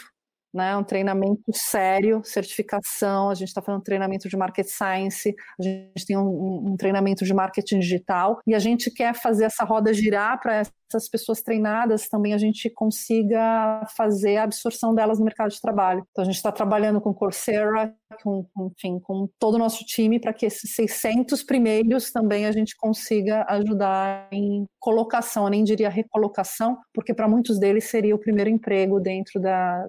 né, 0.54 0.76
um 0.76 0.84
treinamento 0.84 1.52
sério, 1.54 2.22
certificação, 2.24 3.30
a 3.30 3.36
gente 3.36 3.50
está 3.50 3.62
fazendo 3.62 3.84
treinamento 3.84 4.28
de 4.28 4.38
market 4.38 4.68
science, 4.68 5.36
a 5.60 5.64
gente 5.64 6.06
tem 6.06 6.18
um, 6.18 6.72
um, 6.72 6.78
treinamento 6.78 7.24
de 7.24 7.34
marketing 7.34 7.80
digital 7.80 8.40
e 8.48 8.56
a 8.56 8.60
gente 8.60 8.92
quer 8.92 9.14
fazer 9.14 9.46
essa 9.46 9.64
roda 9.64 9.94
girar 9.94 10.40
para 10.42 10.64
essas 10.90 11.08
pessoas 11.08 11.42
treinadas 11.42 12.10
também 12.10 12.34
a 12.34 12.38
gente 12.38 12.70
consiga 12.70 13.86
fazer 13.96 14.38
a 14.38 14.44
absorção 14.44 14.94
delas 14.94 15.20
no 15.20 15.26
mercado 15.26 15.52
de 15.52 15.62
trabalho. 15.62 16.04
Então 16.12 16.24
a 16.24 16.26
gente 16.26 16.36
está 16.36 16.52
trabalhando 16.52 17.00
com 17.00 17.14
Coursera, 17.14 17.94
com, 18.24 18.46
enfim, 18.76 19.00
com 19.00 19.30
todo 19.38 19.56
o 19.56 19.58
nosso 19.60 19.86
time 19.86 20.20
para 20.20 20.34
que 20.34 20.48
esses 20.48 20.74
600 20.74 21.44
primeiros 21.44 22.12
também 22.12 22.46
a 22.46 22.52
gente 22.52 22.76
consiga 22.76 23.46
ajudar 23.48 24.28
em 24.32 24.66
colocação, 24.80 25.44
eu 25.44 25.50
nem 25.50 25.64
diria 25.64 25.90
recolocação, 25.90 26.78
porque 26.94 27.14
para 27.14 27.28
muitos 27.28 27.60
deles 27.60 27.84
seria 27.84 28.16
o 28.16 28.20
primeiro 28.20 28.50
emprego 28.50 29.00
dentro 29.00 29.40
da, 29.40 29.88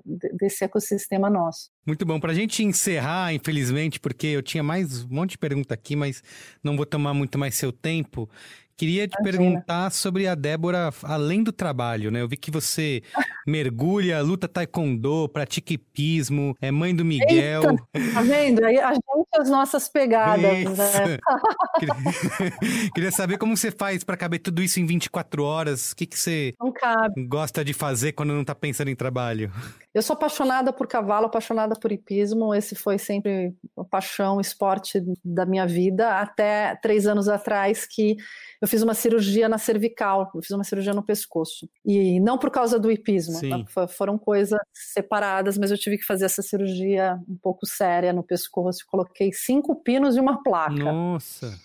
desse 0.50 0.64
ecossistema 0.64 1.30
nosso. 1.30 1.70
Muito 1.86 2.04
bom. 2.04 2.20
Para 2.20 2.32
a 2.32 2.34
gente 2.34 2.62
encerrar, 2.62 3.32
infelizmente, 3.32 4.00
porque 4.00 4.26
eu 4.26 4.42
tinha 4.42 4.62
mais 4.62 5.04
um 5.04 5.08
monte 5.08 5.30
de 5.30 5.38
pergunta 5.38 5.72
aqui, 5.72 5.94
mas 5.96 6.22
não 6.62 6.76
vou 6.76 6.84
tomar 6.84 7.14
muito 7.14 7.38
mais 7.38 7.54
seu 7.54 7.72
tempo. 7.72 8.28
Queria 8.76 9.06
te 9.06 9.14
Imagina. 9.20 9.38
perguntar 9.38 9.90
sobre 9.90 10.26
a 10.26 10.34
Débora 10.34 10.90
além 11.02 11.42
do 11.42 11.52
trabalho, 11.52 12.10
né? 12.10 12.22
Eu 12.22 12.28
vi 12.28 12.36
que 12.36 12.50
você 12.50 13.02
mergulha, 13.46 14.22
luta 14.22 14.48
taekwondo, 14.48 15.28
pratica 15.28 15.74
hipismo, 15.74 16.56
é 16.60 16.70
mãe 16.70 16.94
do 16.94 17.04
Miguel. 17.04 17.62
Eita, 17.94 18.14
tá 18.14 18.22
vendo? 18.22 18.64
Aí 18.64 18.78
a 18.78 18.94
gente 18.94 19.04
as 19.38 19.48
nossas 19.48 19.88
pegadas, 19.88 20.42
né? 20.42 21.18
queria, 21.78 21.94
queria 22.94 23.12
saber 23.12 23.38
como 23.38 23.56
você 23.56 23.70
faz 23.70 24.02
para 24.02 24.16
caber 24.16 24.40
tudo 24.40 24.62
isso 24.62 24.80
em 24.80 24.86
24 24.86 25.42
horas. 25.44 25.92
O 25.92 25.96
que, 25.96 26.06
que 26.06 26.18
você 26.18 26.54
gosta 27.28 27.64
de 27.64 27.72
fazer 27.72 28.12
quando 28.12 28.32
não 28.32 28.44
tá 28.44 28.54
pensando 28.54 28.88
em 28.88 28.96
trabalho? 28.96 29.52
Eu 29.92 30.02
sou 30.02 30.14
apaixonada 30.14 30.72
por 30.72 30.86
cavalo, 30.86 31.26
apaixonada 31.26 31.74
por 31.74 31.90
hipismo. 31.90 32.54
Esse 32.54 32.76
foi 32.76 32.96
sempre 32.96 33.52
a 33.76 33.84
paixão, 33.84 34.40
esporte 34.40 35.02
da 35.24 35.44
minha 35.44 35.66
vida. 35.66 36.20
Até 36.20 36.76
três 36.76 37.08
anos 37.08 37.28
atrás 37.28 37.86
que 37.86 38.16
eu 38.62 38.68
fiz 38.68 38.82
uma 38.82 38.94
cirurgia 38.94 39.48
na 39.48 39.58
cervical, 39.58 40.30
eu 40.32 40.42
fiz 40.42 40.52
uma 40.52 40.62
cirurgia 40.62 40.94
no 40.94 41.02
pescoço. 41.02 41.68
E 41.84 42.20
não 42.20 42.38
por 42.38 42.50
causa 42.50 42.78
do 42.78 42.90
hipismo, 42.90 43.40
tá? 43.74 43.88
foram 43.88 44.16
coisas 44.16 44.60
separadas, 44.72 45.58
mas 45.58 45.72
eu 45.72 45.78
tive 45.78 45.98
que 45.98 46.04
fazer 46.04 46.26
essa 46.26 46.42
cirurgia 46.42 47.18
um 47.28 47.36
pouco 47.36 47.66
séria 47.66 48.12
no 48.12 48.22
pescoço. 48.22 48.84
Coloquei 48.86 49.32
cinco 49.32 49.74
pinos 49.82 50.16
e 50.16 50.20
uma 50.20 50.40
placa. 50.40 50.70
Nossa! 50.70 51.58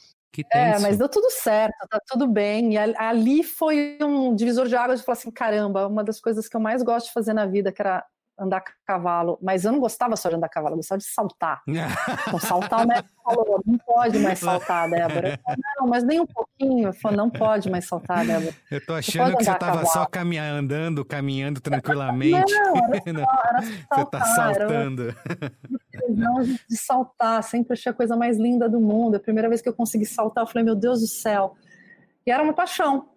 É, 0.51 0.77
mas 0.79 0.97
deu 0.97 1.07
tudo 1.07 1.29
certo, 1.31 1.73
tá 1.89 1.99
tudo 2.07 2.27
bem. 2.27 2.73
E 2.73 2.77
ali 2.77 3.41
foi 3.41 3.97
um 4.01 4.35
divisor 4.35 4.67
de 4.67 4.75
águas 4.75 4.99
de 4.99 5.05
falar 5.05 5.17
assim: 5.17 5.31
caramba, 5.31 5.87
uma 5.87 6.03
das 6.03 6.19
coisas 6.19 6.49
que 6.49 6.57
eu 6.57 6.59
mais 6.59 6.83
gosto 6.83 7.07
de 7.07 7.13
fazer 7.13 7.33
na 7.33 7.45
vida, 7.45 7.71
que 7.71 7.81
era 7.81 8.03
andar 8.37 8.57
a 8.57 8.63
cavalo, 8.85 9.39
mas 9.41 9.63
eu 9.63 9.71
não 9.71 9.79
gostava 9.79 10.15
só 10.15 10.29
de 10.29 10.35
andar 10.35 10.47
a 10.47 10.49
cavalo, 10.49 10.73
eu 10.73 10.77
gostava 10.77 10.99
de 10.99 11.05
saltar. 11.05 11.61
então, 11.67 12.39
saltar, 12.39 12.83
o 12.83 12.87
médico 12.87 13.09
falou, 13.23 13.61
não 13.65 13.77
pode 13.77 14.19
mais 14.19 14.39
saltar, 14.39 14.89
Débora. 14.89 15.39
Falei, 15.43 15.61
não, 15.79 15.87
mas 15.87 16.03
nem 16.03 16.19
um 16.19 16.25
pouquinho. 16.25 16.93
Falei, 16.93 17.17
não 17.17 17.29
pode 17.29 17.69
mais 17.69 17.87
saltar, 17.87 18.25
Débora. 18.25 18.53
Eu 18.69 18.85
tô 18.85 18.93
achando 18.93 19.37
que 19.37 19.43
você 19.43 19.51
estava 19.51 19.85
só 19.85 20.05
caminhando, 20.05 20.59
andando, 20.59 21.05
caminhando 21.05 21.61
tranquilamente. 21.61 22.53
Não, 22.53 22.77
era 22.77 23.01
só, 23.01 23.41
era 23.47 23.61
saltar, 23.61 23.95
você 23.95 24.05
tá 24.09 24.25
saltando. 24.25 25.15
Não, 26.09 26.41
de 26.43 26.77
saltar, 26.77 27.43
sempre 27.43 27.73
achei 27.73 27.91
a 27.91 27.95
coisa 27.95 28.15
mais 28.15 28.37
linda 28.37 28.69
do 28.69 28.79
mundo. 28.79 29.15
A 29.15 29.19
primeira 29.19 29.47
vez 29.47 29.61
que 29.61 29.69
eu 29.69 29.73
consegui 29.73 30.05
saltar, 30.05 30.43
eu 30.43 30.47
falei, 30.47 30.63
meu 30.63 30.75
Deus 30.75 31.01
do 31.01 31.07
céu. 31.07 31.55
E 32.25 32.31
era 32.31 32.43
uma 32.43 32.53
paixão. 32.53 33.14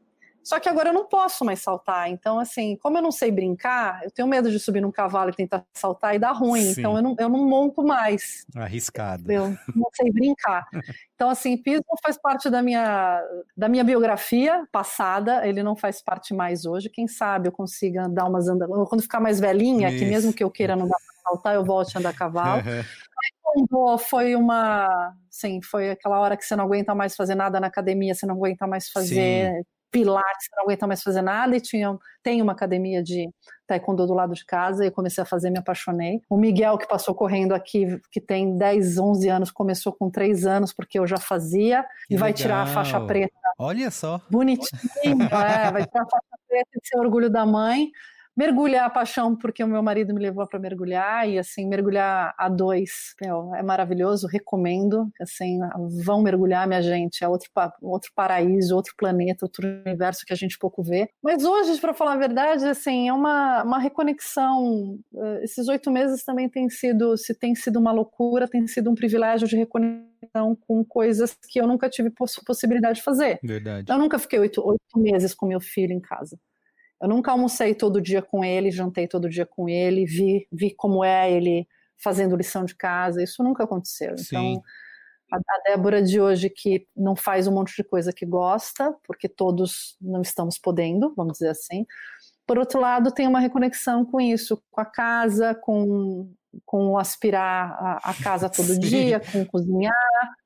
Só 0.48 0.58
que 0.58 0.66
agora 0.66 0.88
eu 0.88 0.94
não 0.94 1.04
posso 1.04 1.44
mais 1.44 1.60
saltar. 1.60 2.08
Então, 2.08 2.38
assim, 2.38 2.74
como 2.76 2.96
eu 2.96 3.02
não 3.02 3.12
sei 3.12 3.30
brincar, 3.30 4.02
eu 4.02 4.10
tenho 4.10 4.26
medo 4.26 4.50
de 4.50 4.58
subir 4.58 4.80
num 4.80 4.90
cavalo 4.90 5.28
e 5.28 5.34
tentar 5.34 5.62
saltar 5.74 6.14
e 6.14 6.18
dar 6.18 6.32
ruim. 6.32 6.62
Sim. 6.72 6.80
Então, 6.80 6.96
eu 6.96 7.02
não, 7.02 7.16
eu 7.18 7.28
não 7.28 7.46
monto 7.46 7.82
mais. 7.82 8.46
Arriscado. 8.56 9.30
Eu 9.30 9.50
não 9.76 9.90
sei 9.92 10.10
brincar. 10.10 10.66
Então, 11.14 11.28
assim, 11.28 11.54
pismo 11.54 11.84
faz 12.02 12.16
parte 12.16 12.48
da 12.48 12.62
minha, 12.62 13.22
da 13.54 13.68
minha 13.68 13.84
biografia 13.84 14.66
passada, 14.72 15.46
ele 15.46 15.62
não 15.62 15.76
faz 15.76 16.00
parte 16.00 16.32
mais 16.32 16.64
hoje. 16.64 16.88
Quem 16.88 17.06
sabe 17.06 17.48
eu 17.48 17.52
consiga 17.52 18.08
dar 18.08 18.24
umas 18.24 18.48
andadas. 18.48 18.88
Quando 18.88 19.02
ficar 19.02 19.20
mais 19.20 19.38
velhinha, 19.38 19.90
Isso. 19.90 19.98
que 19.98 20.06
mesmo 20.06 20.32
que 20.32 20.42
eu 20.42 20.50
queira 20.50 20.74
não 20.74 20.88
dar 20.88 20.96
pra 20.96 21.30
saltar, 21.30 21.54
eu 21.56 21.64
volte 21.64 21.94
a 21.94 22.00
andar 22.00 22.10
a 22.10 22.14
cavalo. 22.14 22.62
foi 23.98 24.34
uma. 24.34 25.14
Sim, 25.28 25.60
foi 25.60 25.90
aquela 25.90 26.18
hora 26.20 26.38
que 26.38 26.44
você 26.44 26.56
não 26.56 26.64
aguenta 26.64 26.94
mais 26.94 27.14
fazer 27.14 27.34
nada 27.34 27.60
na 27.60 27.66
academia, 27.66 28.14
você 28.14 28.24
não 28.24 28.36
aguenta 28.36 28.66
mais 28.66 28.88
fazer 28.88 29.52
Sim 29.52 29.62
pilates, 29.90 30.48
não 30.56 30.64
aguenta 30.64 30.86
mais 30.86 31.02
fazer 31.02 31.22
nada, 31.22 31.56
e 31.56 31.60
tinha, 31.60 31.96
tem 32.22 32.42
uma 32.42 32.52
academia 32.52 33.02
de 33.02 33.28
taekwondo 33.66 34.06
do 34.06 34.14
lado 34.14 34.34
de 34.34 34.44
casa, 34.44 34.86
e 34.86 34.90
comecei 34.90 35.22
a 35.22 35.26
fazer, 35.26 35.50
me 35.50 35.58
apaixonei. 35.58 36.20
O 36.28 36.36
Miguel, 36.36 36.78
que 36.78 36.86
passou 36.86 37.14
correndo 37.14 37.54
aqui, 37.54 38.00
que 38.10 38.20
tem 38.20 38.56
10, 38.56 38.98
11 38.98 39.28
anos, 39.28 39.50
começou 39.50 39.92
com 39.92 40.10
3 40.10 40.46
anos, 40.46 40.72
porque 40.72 40.98
eu 40.98 41.06
já 41.06 41.18
fazia, 41.18 41.84
que 42.06 42.14
e 42.14 42.16
vai 42.16 42.30
legal. 42.30 42.42
tirar 42.42 42.62
a 42.62 42.66
faixa 42.66 43.00
preta. 43.00 43.32
Olha 43.58 43.90
só. 43.90 44.20
Bonitinho, 44.30 45.22
é, 45.22 45.72
vai 45.72 45.86
tirar 45.86 46.02
a 46.02 46.10
faixa 46.10 46.38
preta 46.48 46.70
e 46.74 46.86
ser 46.86 46.98
orgulho 46.98 47.30
da 47.30 47.44
mãe 47.44 47.90
mergulhar 48.38 48.84
a 48.86 48.90
paixão 48.90 49.34
porque 49.34 49.64
o 49.64 49.66
meu 49.66 49.82
marido 49.82 50.14
me 50.14 50.22
levou 50.22 50.46
para 50.46 50.60
mergulhar 50.60 51.28
e 51.28 51.40
assim 51.40 51.66
mergulhar 51.66 52.32
a 52.38 52.48
dois 52.48 53.12
meu, 53.20 53.52
é 53.56 53.64
maravilhoso 53.64 54.28
recomendo 54.28 55.10
assim 55.20 55.58
vão 56.04 56.22
mergulhar 56.22 56.68
minha 56.68 56.80
gente 56.80 57.24
é 57.24 57.28
outro 57.28 57.50
outro 57.82 58.12
paraíso 58.14 58.76
outro 58.76 58.94
planeta 58.96 59.44
outro 59.44 59.66
universo 59.84 60.24
que 60.24 60.32
a 60.32 60.36
gente 60.36 60.56
pouco 60.56 60.84
vê. 60.84 61.10
Mas 61.20 61.44
hoje 61.44 61.80
para 61.80 61.92
falar 61.92 62.12
a 62.12 62.16
verdade 62.16 62.64
assim 62.64 63.08
é 63.08 63.12
uma, 63.12 63.64
uma 63.64 63.78
reconexão 63.80 65.00
eh, 65.16 65.40
esses 65.42 65.66
oito 65.66 65.90
meses 65.90 66.22
também 66.22 66.48
tem 66.48 66.70
sido 66.70 67.16
se 67.16 67.34
tem 67.34 67.56
sido 67.56 67.80
uma 67.80 67.90
loucura 67.90 68.46
tem 68.46 68.68
sido 68.68 68.88
um 68.88 68.94
privilégio 68.94 69.48
de 69.48 69.56
reconexão 69.56 70.56
com 70.60 70.84
coisas 70.84 71.36
que 71.48 71.60
eu 71.60 71.66
nunca 71.66 71.90
tive 71.90 72.10
poss 72.10 72.38
possibilidade 72.46 72.98
de 72.98 73.04
fazer. 73.04 73.40
Verdade. 73.42 73.90
Eu 73.90 73.98
nunca 73.98 74.16
fiquei 74.16 74.38
oito, 74.38 74.64
oito 74.64 74.96
meses 74.96 75.34
com 75.34 75.46
meu 75.46 75.60
filho 75.60 75.92
em 75.92 76.00
casa 76.00 76.38
eu 77.00 77.08
nunca 77.08 77.30
almocei 77.30 77.74
todo 77.74 78.00
dia 78.00 78.20
com 78.20 78.44
ele, 78.44 78.70
jantei 78.70 79.06
todo 79.06 79.28
dia 79.28 79.46
com 79.46 79.68
ele, 79.68 80.04
vi, 80.04 80.46
vi 80.50 80.74
como 80.74 81.04
é 81.04 81.30
ele 81.30 81.66
fazendo 81.96 82.36
lição 82.36 82.64
de 82.64 82.74
casa, 82.74 83.22
isso 83.22 83.42
nunca 83.42 83.64
aconteceu. 83.64 84.16
Sim. 84.18 84.24
Então, 84.52 84.62
a, 85.32 85.36
a 85.36 85.62
Débora 85.70 86.02
de 86.02 86.20
hoje 86.20 86.50
que 86.50 86.86
não 86.96 87.14
faz 87.14 87.46
um 87.46 87.52
monte 87.52 87.74
de 87.76 87.84
coisa 87.84 88.12
que 88.12 88.26
gosta, 88.26 88.94
porque 89.04 89.28
todos 89.28 89.96
não 90.00 90.22
estamos 90.22 90.58
podendo, 90.58 91.12
vamos 91.16 91.34
dizer 91.34 91.50
assim. 91.50 91.86
Por 92.46 92.58
outro 92.58 92.80
lado, 92.80 93.12
tem 93.12 93.28
uma 93.28 93.40
reconexão 93.40 94.04
com 94.04 94.20
isso, 94.20 94.62
com 94.70 94.80
a 94.80 94.84
casa, 94.84 95.54
com, 95.54 96.32
com 96.64 96.96
aspirar 96.96 97.72
a, 97.72 98.10
a 98.10 98.14
casa 98.14 98.48
todo 98.50 98.72
Sim. 98.74 98.80
dia, 98.80 99.20
com 99.20 99.44
cozinhar. 99.44 99.94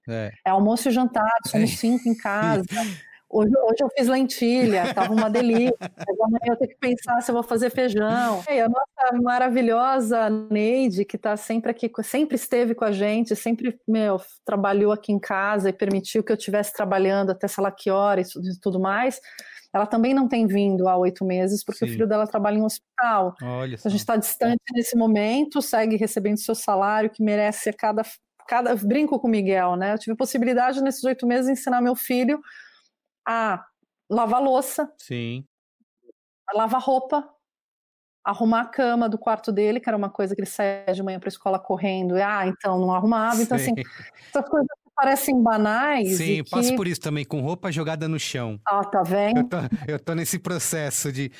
É. 0.08 0.32
é 0.46 0.50
almoço 0.50 0.88
e 0.88 0.92
jantar, 0.92 1.30
somos 1.46 1.72
é. 1.72 1.76
cinco 1.76 2.08
em 2.08 2.16
casa. 2.16 2.64
Hoje, 3.32 3.50
hoje 3.56 3.76
eu 3.80 3.88
fiz 3.96 4.08
lentilha, 4.08 4.92
tava 4.92 5.10
uma 5.14 5.30
delícia. 5.30 5.74
amanhã 6.22 6.52
eu 6.52 6.56
tenho 6.56 6.70
que 6.70 6.76
pensar 6.76 7.18
se 7.22 7.30
eu 7.30 7.34
vou 7.34 7.42
fazer 7.42 7.70
feijão. 7.70 8.44
E 8.46 8.60
a 8.60 8.68
nossa 8.68 9.22
maravilhosa 9.22 10.28
Neide, 10.28 11.06
que 11.06 11.16
está 11.16 11.34
sempre 11.34 11.70
aqui, 11.70 11.90
sempre 12.02 12.36
esteve 12.36 12.74
com 12.74 12.84
a 12.84 12.92
gente, 12.92 13.34
sempre 13.34 13.80
meu, 13.88 14.20
trabalhou 14.44 14.92
aqui 14.92 15.12
em 15.12 15.18
casa 15.18 15.70
e 15.70 15.72
permitiu 15.72 16.22
que 16.22 16.30
eu 16.30 16.36
estivesse 16.36 16.74
trabalhando 16.74 17.30
até 17.30 17.48
sei 17.48 17.64
lá 17.64 17.72
que 17.72 17.90
hora 17.90 18.20
e 18.20 18.24
tudo 18.60 18.78
mais. 18.78 19.18
Ela 19.72 19.86
também 19.86 20.12
não 20.12 20.28
tem 20.28 20.46
vindo 20.46 20.86
há 20.86 20.98
oito 20.98 21.24
meses, 21.24 21.64
porque 21.64 21.86
Sim. 21.86 21.86
o 21.86 21.88
filho 21.88 22.06
dela 22.06 22.26
trabalha 22.26 22.58
em 22.58 22.60
um 22.60 22.66
hospital. 22.66 23.34
Olha 23.42 23.78
a 23.82 23.88
gente 23.88 24.00
está 24.00 24.16
distante 24.16 24.60
nesse 24.74 24.94
momento, 24.94 25.62
segue 25.62 25.96
recebendo 25.96 26.36
seu 26.36 26.54
salário, 26.54 27.08
que 27.08 27.22
merece 27.22 27.70
a 27.70 27.72
cada. 27.72 28.02
cada 28.46 28.76
brinco 28.76 29.18
com 29.18 29.26
o 29.26 29.30
Miguel, 29.30 29.76
né? 29.76 29.94
Eu 29.94 29.98
tive 29.98 30.14
possibilidade 30.14 30.82
nesses 30.82 31.02
oito 31.04 31.26
meses 31.26 31.46
de 31.46 31.52
ensinar 31.52 31.80
meu 31.80 31.96
filho 31.96 32.38
a 33.26 33.64
lavar 34.10 34.42
louça, 34.42 34.92
Sim. 34.98 35.44
lavar 36.54 36.80
roupa, 36.80 37.28
arrumar 38.24 38.62
a 38.62 38.66
cama 38.66 39.08
do 39.08 39.18
quarto 39.18 39.50
dele, 39.50 39.80
que 39.80 39.88
era 39.88 39.96
uma 39.96 40.10
coisa 40.10 40.34
que 40.34 40.40
ele 40.40 40.48
saía 40.48 40.92
de 40.92 41.02
manhã 41.02 41.18
para 41.18 41.28
a 41.28 41.30
escola 41.30 41.58
correndo, 41.58 42.16
e 42.16 42.22
ah, 42.22 42.46
então 42.46 42.78
não 42.78 42.94
arrumava. 42.94 43.42
Então, 43.42 43.56
assim, 43.56 43.72
essas 44.28 44.48
coisas 44.48 44.68
parecem 44.94 45.42
banais. 45.42 46.16
Sim, 46.16 46.44
passo 46.44 46.76
por 46.76 46.86
isso 46.86 47.00
também, 47.00 47.24
com 47.24 47.40
roupa 47.40 47.72
jogada 47.72 48.06
no 48.06 48.18
chão. 48.20 48.60
Ah, 48.66 48.84
tá 48.84 49.02
vendo? 49.02 49.40
Eu 49.40 49.48
tô, 49.48 49.56
eu 49.88 49.98
tô 49.98 50.14
nesse 50.14 50.38
processo 50.38 51.10
de, 51.10 51.32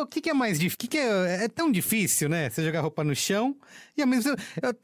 o 0.00 0.06
que, 0.06 0.20
que, 0.20 0.30
é 0.30 0.34
mais 0.34 0.58
difícil? 0.58 0.78
que, 0.78 0.88
que 0.88 0.98
é, 0.98 1.44
é, 1.44 1.48
tão 1.48 1.70
difícil, 1.70 2.28
né? 2.28 2.48
Você 2.48 2.64
jogar 2.64 2.80
roupa 2.80 3.04
no 3.04 3.14
chão 3.14 3.54
e 3.96 4.00
ao 4.00 4.08
mesmo 4.08 4.34
tempo. 4.34 4.78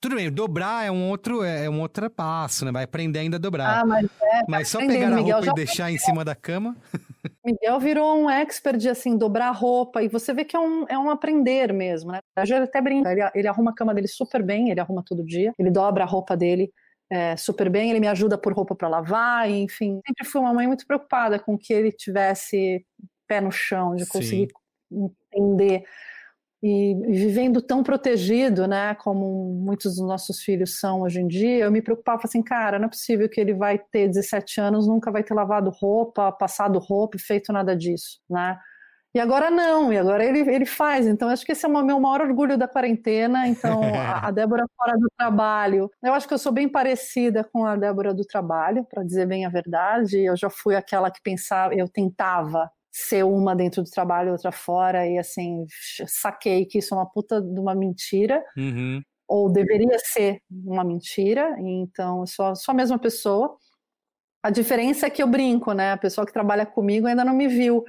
Tudo 0.00 0.16
bem, 0.16 0.30
dobrar 0.30 0.86
é 0.86 0.90
um 0.90 1.10
outro, 1.10 1.42
é 1.42 1.68
um 1.68 1.80
outro 1.80 2.08
passo, 2.08 2.64
né? 2.64 2.72
Vai 2.72 2.84
aprender 2.84 3.18
ainda 3.18 3.36
a 3.36 3.40
dobrar. 3.40 3.82
Ah, 3.82 3.84
mas, 3.84 4.08
é, 4.22 4.42
mas 4.48 4.68
só 4.68 4.78
pegar 4.78 5.08
a 5.08 5.10
Miguel 5.10 5.36
roupa 5.36 5.50
e 5.50 5.54
deixar 5.54 5.90
em 5.90 5.98
cima 5.98 6.24
da 6.24 6.34
cama. 6.34 6.76
Miguel 7.44 7.78
virou 7.78 8.16
um 8.16 8.30
expert 8.30 8.78
de 8.78 8.88
assim, 8.88 9.16
dobrar 9.18 9.50
roupa, 9.50 10.02
e 10.02 10.08
você 10.08 10.32
vê 10.32 10.44
que 10.44 10.56
é 10.56 10.60
um, 10.60 10.86
é 10.88 10.98
um 10.98 11.10
aprender 11.10 11.72
mesmo, 11.72 12.12
né? 12.12 12.20
A 12.36 12.44
gente 12.44 12.62
até 12.62 12.80
brinca, 12.80 13.12
ele, 13.12 13.20
ele 13.34 13.48
arruma 13.48 13.70
a 13.70 13.74
cama 13.74 13.94
dele 13.94 14.08
super 14.08 14.42
bem, 14.42 14.70
ele 14.70 14.80
arruma 14.80 15.02
todo 15.04 15.24
dia, 15.24 15.52
ele 15.58 15.70
dobra 15.70 16.04
a 16.04 16.06
roupa 16.06 16.36
dele. 16.36 16.72
É, 17.10 17.36
super 17.36 17.68
bem, 17.68 17.90
ele 17.90 18.00
me 18.00 18.08
ajuda 18.08 18.38
por 18.38 18.54
roupa 18.54 18.74
para 18.74 18.88
lavar, 18.88 19.48
enfim. 19.48 20.00
Sempre 20.06 20.24
fui 20.24 20.40
uma 20.40 20.54
mãe 20.54 20.66
muito 20.66 20.86
preocupada 20.86 21.38
com 21.38 21.56
que 21.56 21.72
ele 21.72 21.92
tivesse 21.92 22.84
pé 23.26 23.40
no 23.40 23.50
chão, 23.50 23.94
de 23.94 24.06
conseguir 24.06 24.48
Sim. 24.90 25.10
entender. 25.32 25.84
E, 26.66 26.94
vivendo 26.94 27.60
tão 27.60 27.82
protegido, 27.82 28.66
né, 28.66 28.94
como 28.94 29.52
muitos 29.52 29.96
dos 29.96 30.06
nossos 30.06 30.40
filhos 30.40 30.78
são 30.78 31.02
hoje 31.02 31.20
em 31.20 31.28
dia, 31.28 31.64
eu 31.64 31.70
me 31.70 31.82
preocupava 31.82 32.22
assim, 32.24 32.42
cara, 32.42 32.78
não 32.78 32.86
é 32.86 32.88
possível 32.88 33.28
que 33.28 33.38
ele 33.38 33.52
vai 33.52 33.78
ter 33.78 34.08
17 34.08 34.62
anos, 34.62 34.88
nunca 34.88 35.10
vai 35.10 35.22
ter 35.22 35.34
lavado 35.34 35.68
roupa, 35.68 36.32
passado 36.32 36.78
roupa, 36.78 37.18
feito 37.18 37.52
nada 37.52 37.76
disso, 37.76 38.18
né? 38.30 38.58
E 39.14 39.20
agora 39.20 39.48
não, 39.48 39.92
e 39.92 39.98
agora 39.98 40.24
ele, 40.24 40.40
ele 40.40 40.66
faz. 40.66 41.06
Então, 41.06 41.28
acho 41.28 41.46
que 41.46 41.52
esse 41.52 41.64
é 41.64 41.68
o 41.68 41.84
meu 41.84 42.00
maior 42.00 42.22
orgulho 42.22 42.58
da 42.58 42.66
quarentena. 42.66 43.46
Então, 43.46 43.80
a, 43.94 44.26
a 44.26 44.30
Débora 44.32 44.64
fora 44.76 44.98
do 44.98 45.08
trabalho. 45.16 45.88
Eu 46.02 46.14
acho 46.14 46.26
que 46.26 46.34
eu 46.34 46.38
sou 46.38 46.50
bem 46.50 46.68
parecida 46.68 47.44
com 47.44 47.64
a 47.64 47.76
Débora 47.76 48.12
do 48.12 48.24
trabalho, 48.24 48.84
para 48.84 49.04
dizer 49.04 49.26
bem 49.26 49.46
a 49.46 49.48
verdade. 49.48 50.18
Eu 50.18 50.36
já 50.36 50.50
fui 50.50 50.74
aquela 50.74 51.12
que 51.12 51.22
pensava, 51.22 51.72
eu 51.74 51.88
tentava 51.88 52.68
ser 52.96 53.24
uma 53.24 53.56
dentro 53.56 53.82
do 53.82 53.90
trabalho, 53.90 54.30
outra 54.30 54.52
fora, 54.52 55.04
e 55.04 55.18
assim, 55.18 55.66
saquei 56.06 56.64
que 56.64 56.78
isso 56.78 56.94
é 56.94 56.96
uma 56.96 57.10
puta 57.10 57.42
de 57.42 57.58
uma 57.58 57.74
mentira, 57.74 58.40
uhum. 58.56 59.02
ou 59.26 59.50
deveria 59.50 59.98
ser 59.98 60.40
uma 60.64 60.84
mentira, 60.84 61.56
então 61.58 62.20
eu 62.20 62.26
sou, 62.28 62.54
sou 62.54 62.72
a 62.72 62.76
mesma 62.76 62.96
pessoa. 62.96 63.56
A 64.40 64.48
diferença 64.48 65.06
é 65.06 65.10
que 65.10 65.20
eu 65.20 65.26
brinco, 65.26 65.72
né? 65.72 65.90
A 65.90 65.96
pessoa 65.96 66.24
que 66.24 66.32
trabalha 66.32 66.64
comigo 66.64 67.08
ainda 67.08 67.24
não 67.24 67.34
me 67.34 67.48
viu 67.48 67.84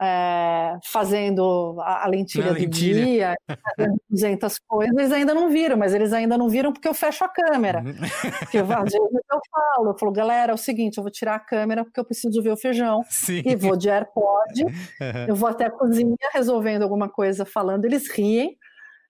é, 0.00 0.78
fazendo 0.84 1.76
a, 1.80 2.04
a 2.04 2.08
lentilha, 2.08 2.54
do 2.54 2.66
dia, 2.66 3.36
fazendo 3.46 4.00
200 4.08 4.58
coisas, 4.66 4.96
eles 4.96 5.12
ainda 5.12 5.34
não 5.34 5.50
viram, 5.50 5.76
mas 5.76 5.92
eles 5.92 6.12
ainda 6.12 6.38
não 6.38 6.48
viram 6.48 6.72
porque 6.72 6.88
eu 6.88 6.94
fecho 6.94 7.22
a 7.22 7.28
câmera. 7.28 7.80
Uhum. 7.80 7.92
Vezes 7.92 8.94
eu 8.94 9.40
falo, 9.50 9.90
eu 9.90 9.98
falo, 9.98 10.12
galera, 10.12 10.52
é 10.52 10.54
o 10.54 10.58
seguinte, 10.58 10.96
eu 10.96 11.02
vou 11.02 11.10
tirar 11.10 11.34
a 11.34 11.40
câmera 11.40 11.84
porque 11.84 12.00
eu 12.00 12.04
preciso 12.04 12.42
ver 12.42 12.50
o 12.50 12.56
feijão 12.56 13.02
Sim. 13.10 13.42
e 13.44 13.54
vou 13.54 13.76
de 13.76 13.88
AirPod, 13.90 14.64
uhum. 14.64 15.26
eu 15.28 15.34
vou 15.34 15.48
até 15.48 15.66
a 15.66 15.70
cozinha 15.70 16.16
resolvendo 16.32 16.82
alguma 16.82 17.08
coisa, 17.08 17.44
falando, 17.44 17.84
eles 17.84 18.10
riem, 18.10 18.56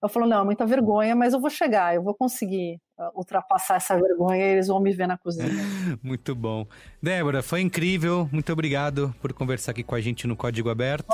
eu 0.02 0.08
falo, 0.08 0.26
não, 0.26 0.44
muita 0.44 0.64
vergonha, 0.64 1.14
mas 1.14 1.34
eu 1.34 1.40
vou 1.40 1.50
chegar, 1.50 1.94
eu 1.94 2.02
vou 2.02 2.14
conseguir 2.14 2.80
uh, 2.98 3.10
ultrapassar 3.14 3.76
essa 3.76 3.94
vergonha 4.00 4.42
e 4.42 4.52
eles 4.52 4.68
vão 4.68 4.80
me 4.80 4.92
ver 4.92 5.06
na 5.06 5.18
cozinha. 5.18 5.50
Muito 6.02 6.34
bom. 6.34 6.66
Débora, 7.02 7.42
foi 7.42 7.60
incrível. 7.60 8.26
Muito 8.32 8.50
obrigado 8.50 9.14
por 9.20 9.32
conversar 9.34 9.72
aqui 9.72 9.82
com 9.82 9.94
a 9.94 10.00
gente 10.00 10.26
no 10.26 10.34
Código 10.34 10.70
Aberto. 10.70 11.06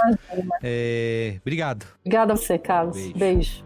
É... 0.63 1.39
Obrigado. 1.41 1.85
Obrigada 2.01 2.33
a 2.33 2.37
você, 2.37 2.59
Carlos. 2.59 2.97
Beijo. 2.97 3.19
Beijo. 3.19 3.65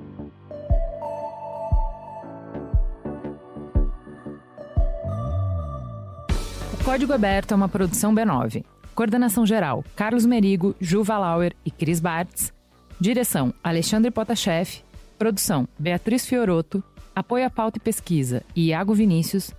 O 6.80 6.84
Código 6.84 7.12
Aberto 7.12 7.52
é 7.52 7.54
uma 7.54 7.68
produção 7.68 8.14
B9. 8.14 8.64
Coordenação 8.94 9.44
geral: 9.44 9.84
Carlos 9.94 10.24
Merigo, 10.24 10.74
Juva 10.80 11.18
Lauer 11.18 11.54
e 11.62 11.70
Cris 11.70 12.00
Bartz. 12.00 12.54
Direção: 12.98 13.52
Alexandre 13.62 14.10
Potashev 14.10 14.82
Produção: 15.20 15.68
Beatriz 15.78 16.24
Fioroto. 16.24 16.82
Apoio 17.14 17.44
à 17.44 17.50
pauta 17.50 17.76
e 17.76 17.80
pesquisa: 17.80 18.42
Iago 18.56 18.94
Vinícius. 18.94 19.50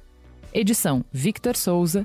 Edição: 0.52 1.06
Victor 1.14 1.56
Souza. 1.56 2.04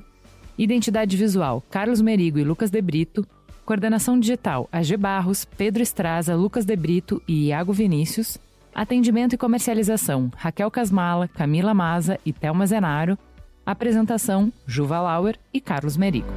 Identidade 0.55 1.17
visual: 1.17 1.63
Carlos 1.71 1.99
Merigo 1.99 2.37
e 2.37 2.43
Lucas 2.43 2.69
De 2.69 2.79
Brito. 2.79 3.27
Coordenação 3.65 4.19
digital: 4.19 4.69
AG 4.71 4.95
Barros, 4.95 5.43
Pedro 5.43 5.81
Estraza, 5.81 6.35
Lucas 6.35 6.65
De 6.65 6.75
Brito 6.75 7.19
e 7.27 7.47
Iago 7.47 7.73
Vinícius. 7.73 8.37
Atendimento 8.75 9.33
e 9.33 9.39
comercialização: 9.39 10.31
Raquel 10.35 10.69
Casmala, 10.69 11.27
Camila 11.27 11.73
Maza 11.73 12.19
e 12.23 12.31
Thelma 12.31 12.67
Zenaro. 12.67 13.17
Apresentação: 13.65 14.53
Juva 14.67 15.01
Lauer 15.01 15.35
e 15.51 15.59
Carlos 15.59 15.97
Merigo. 15.97 16.29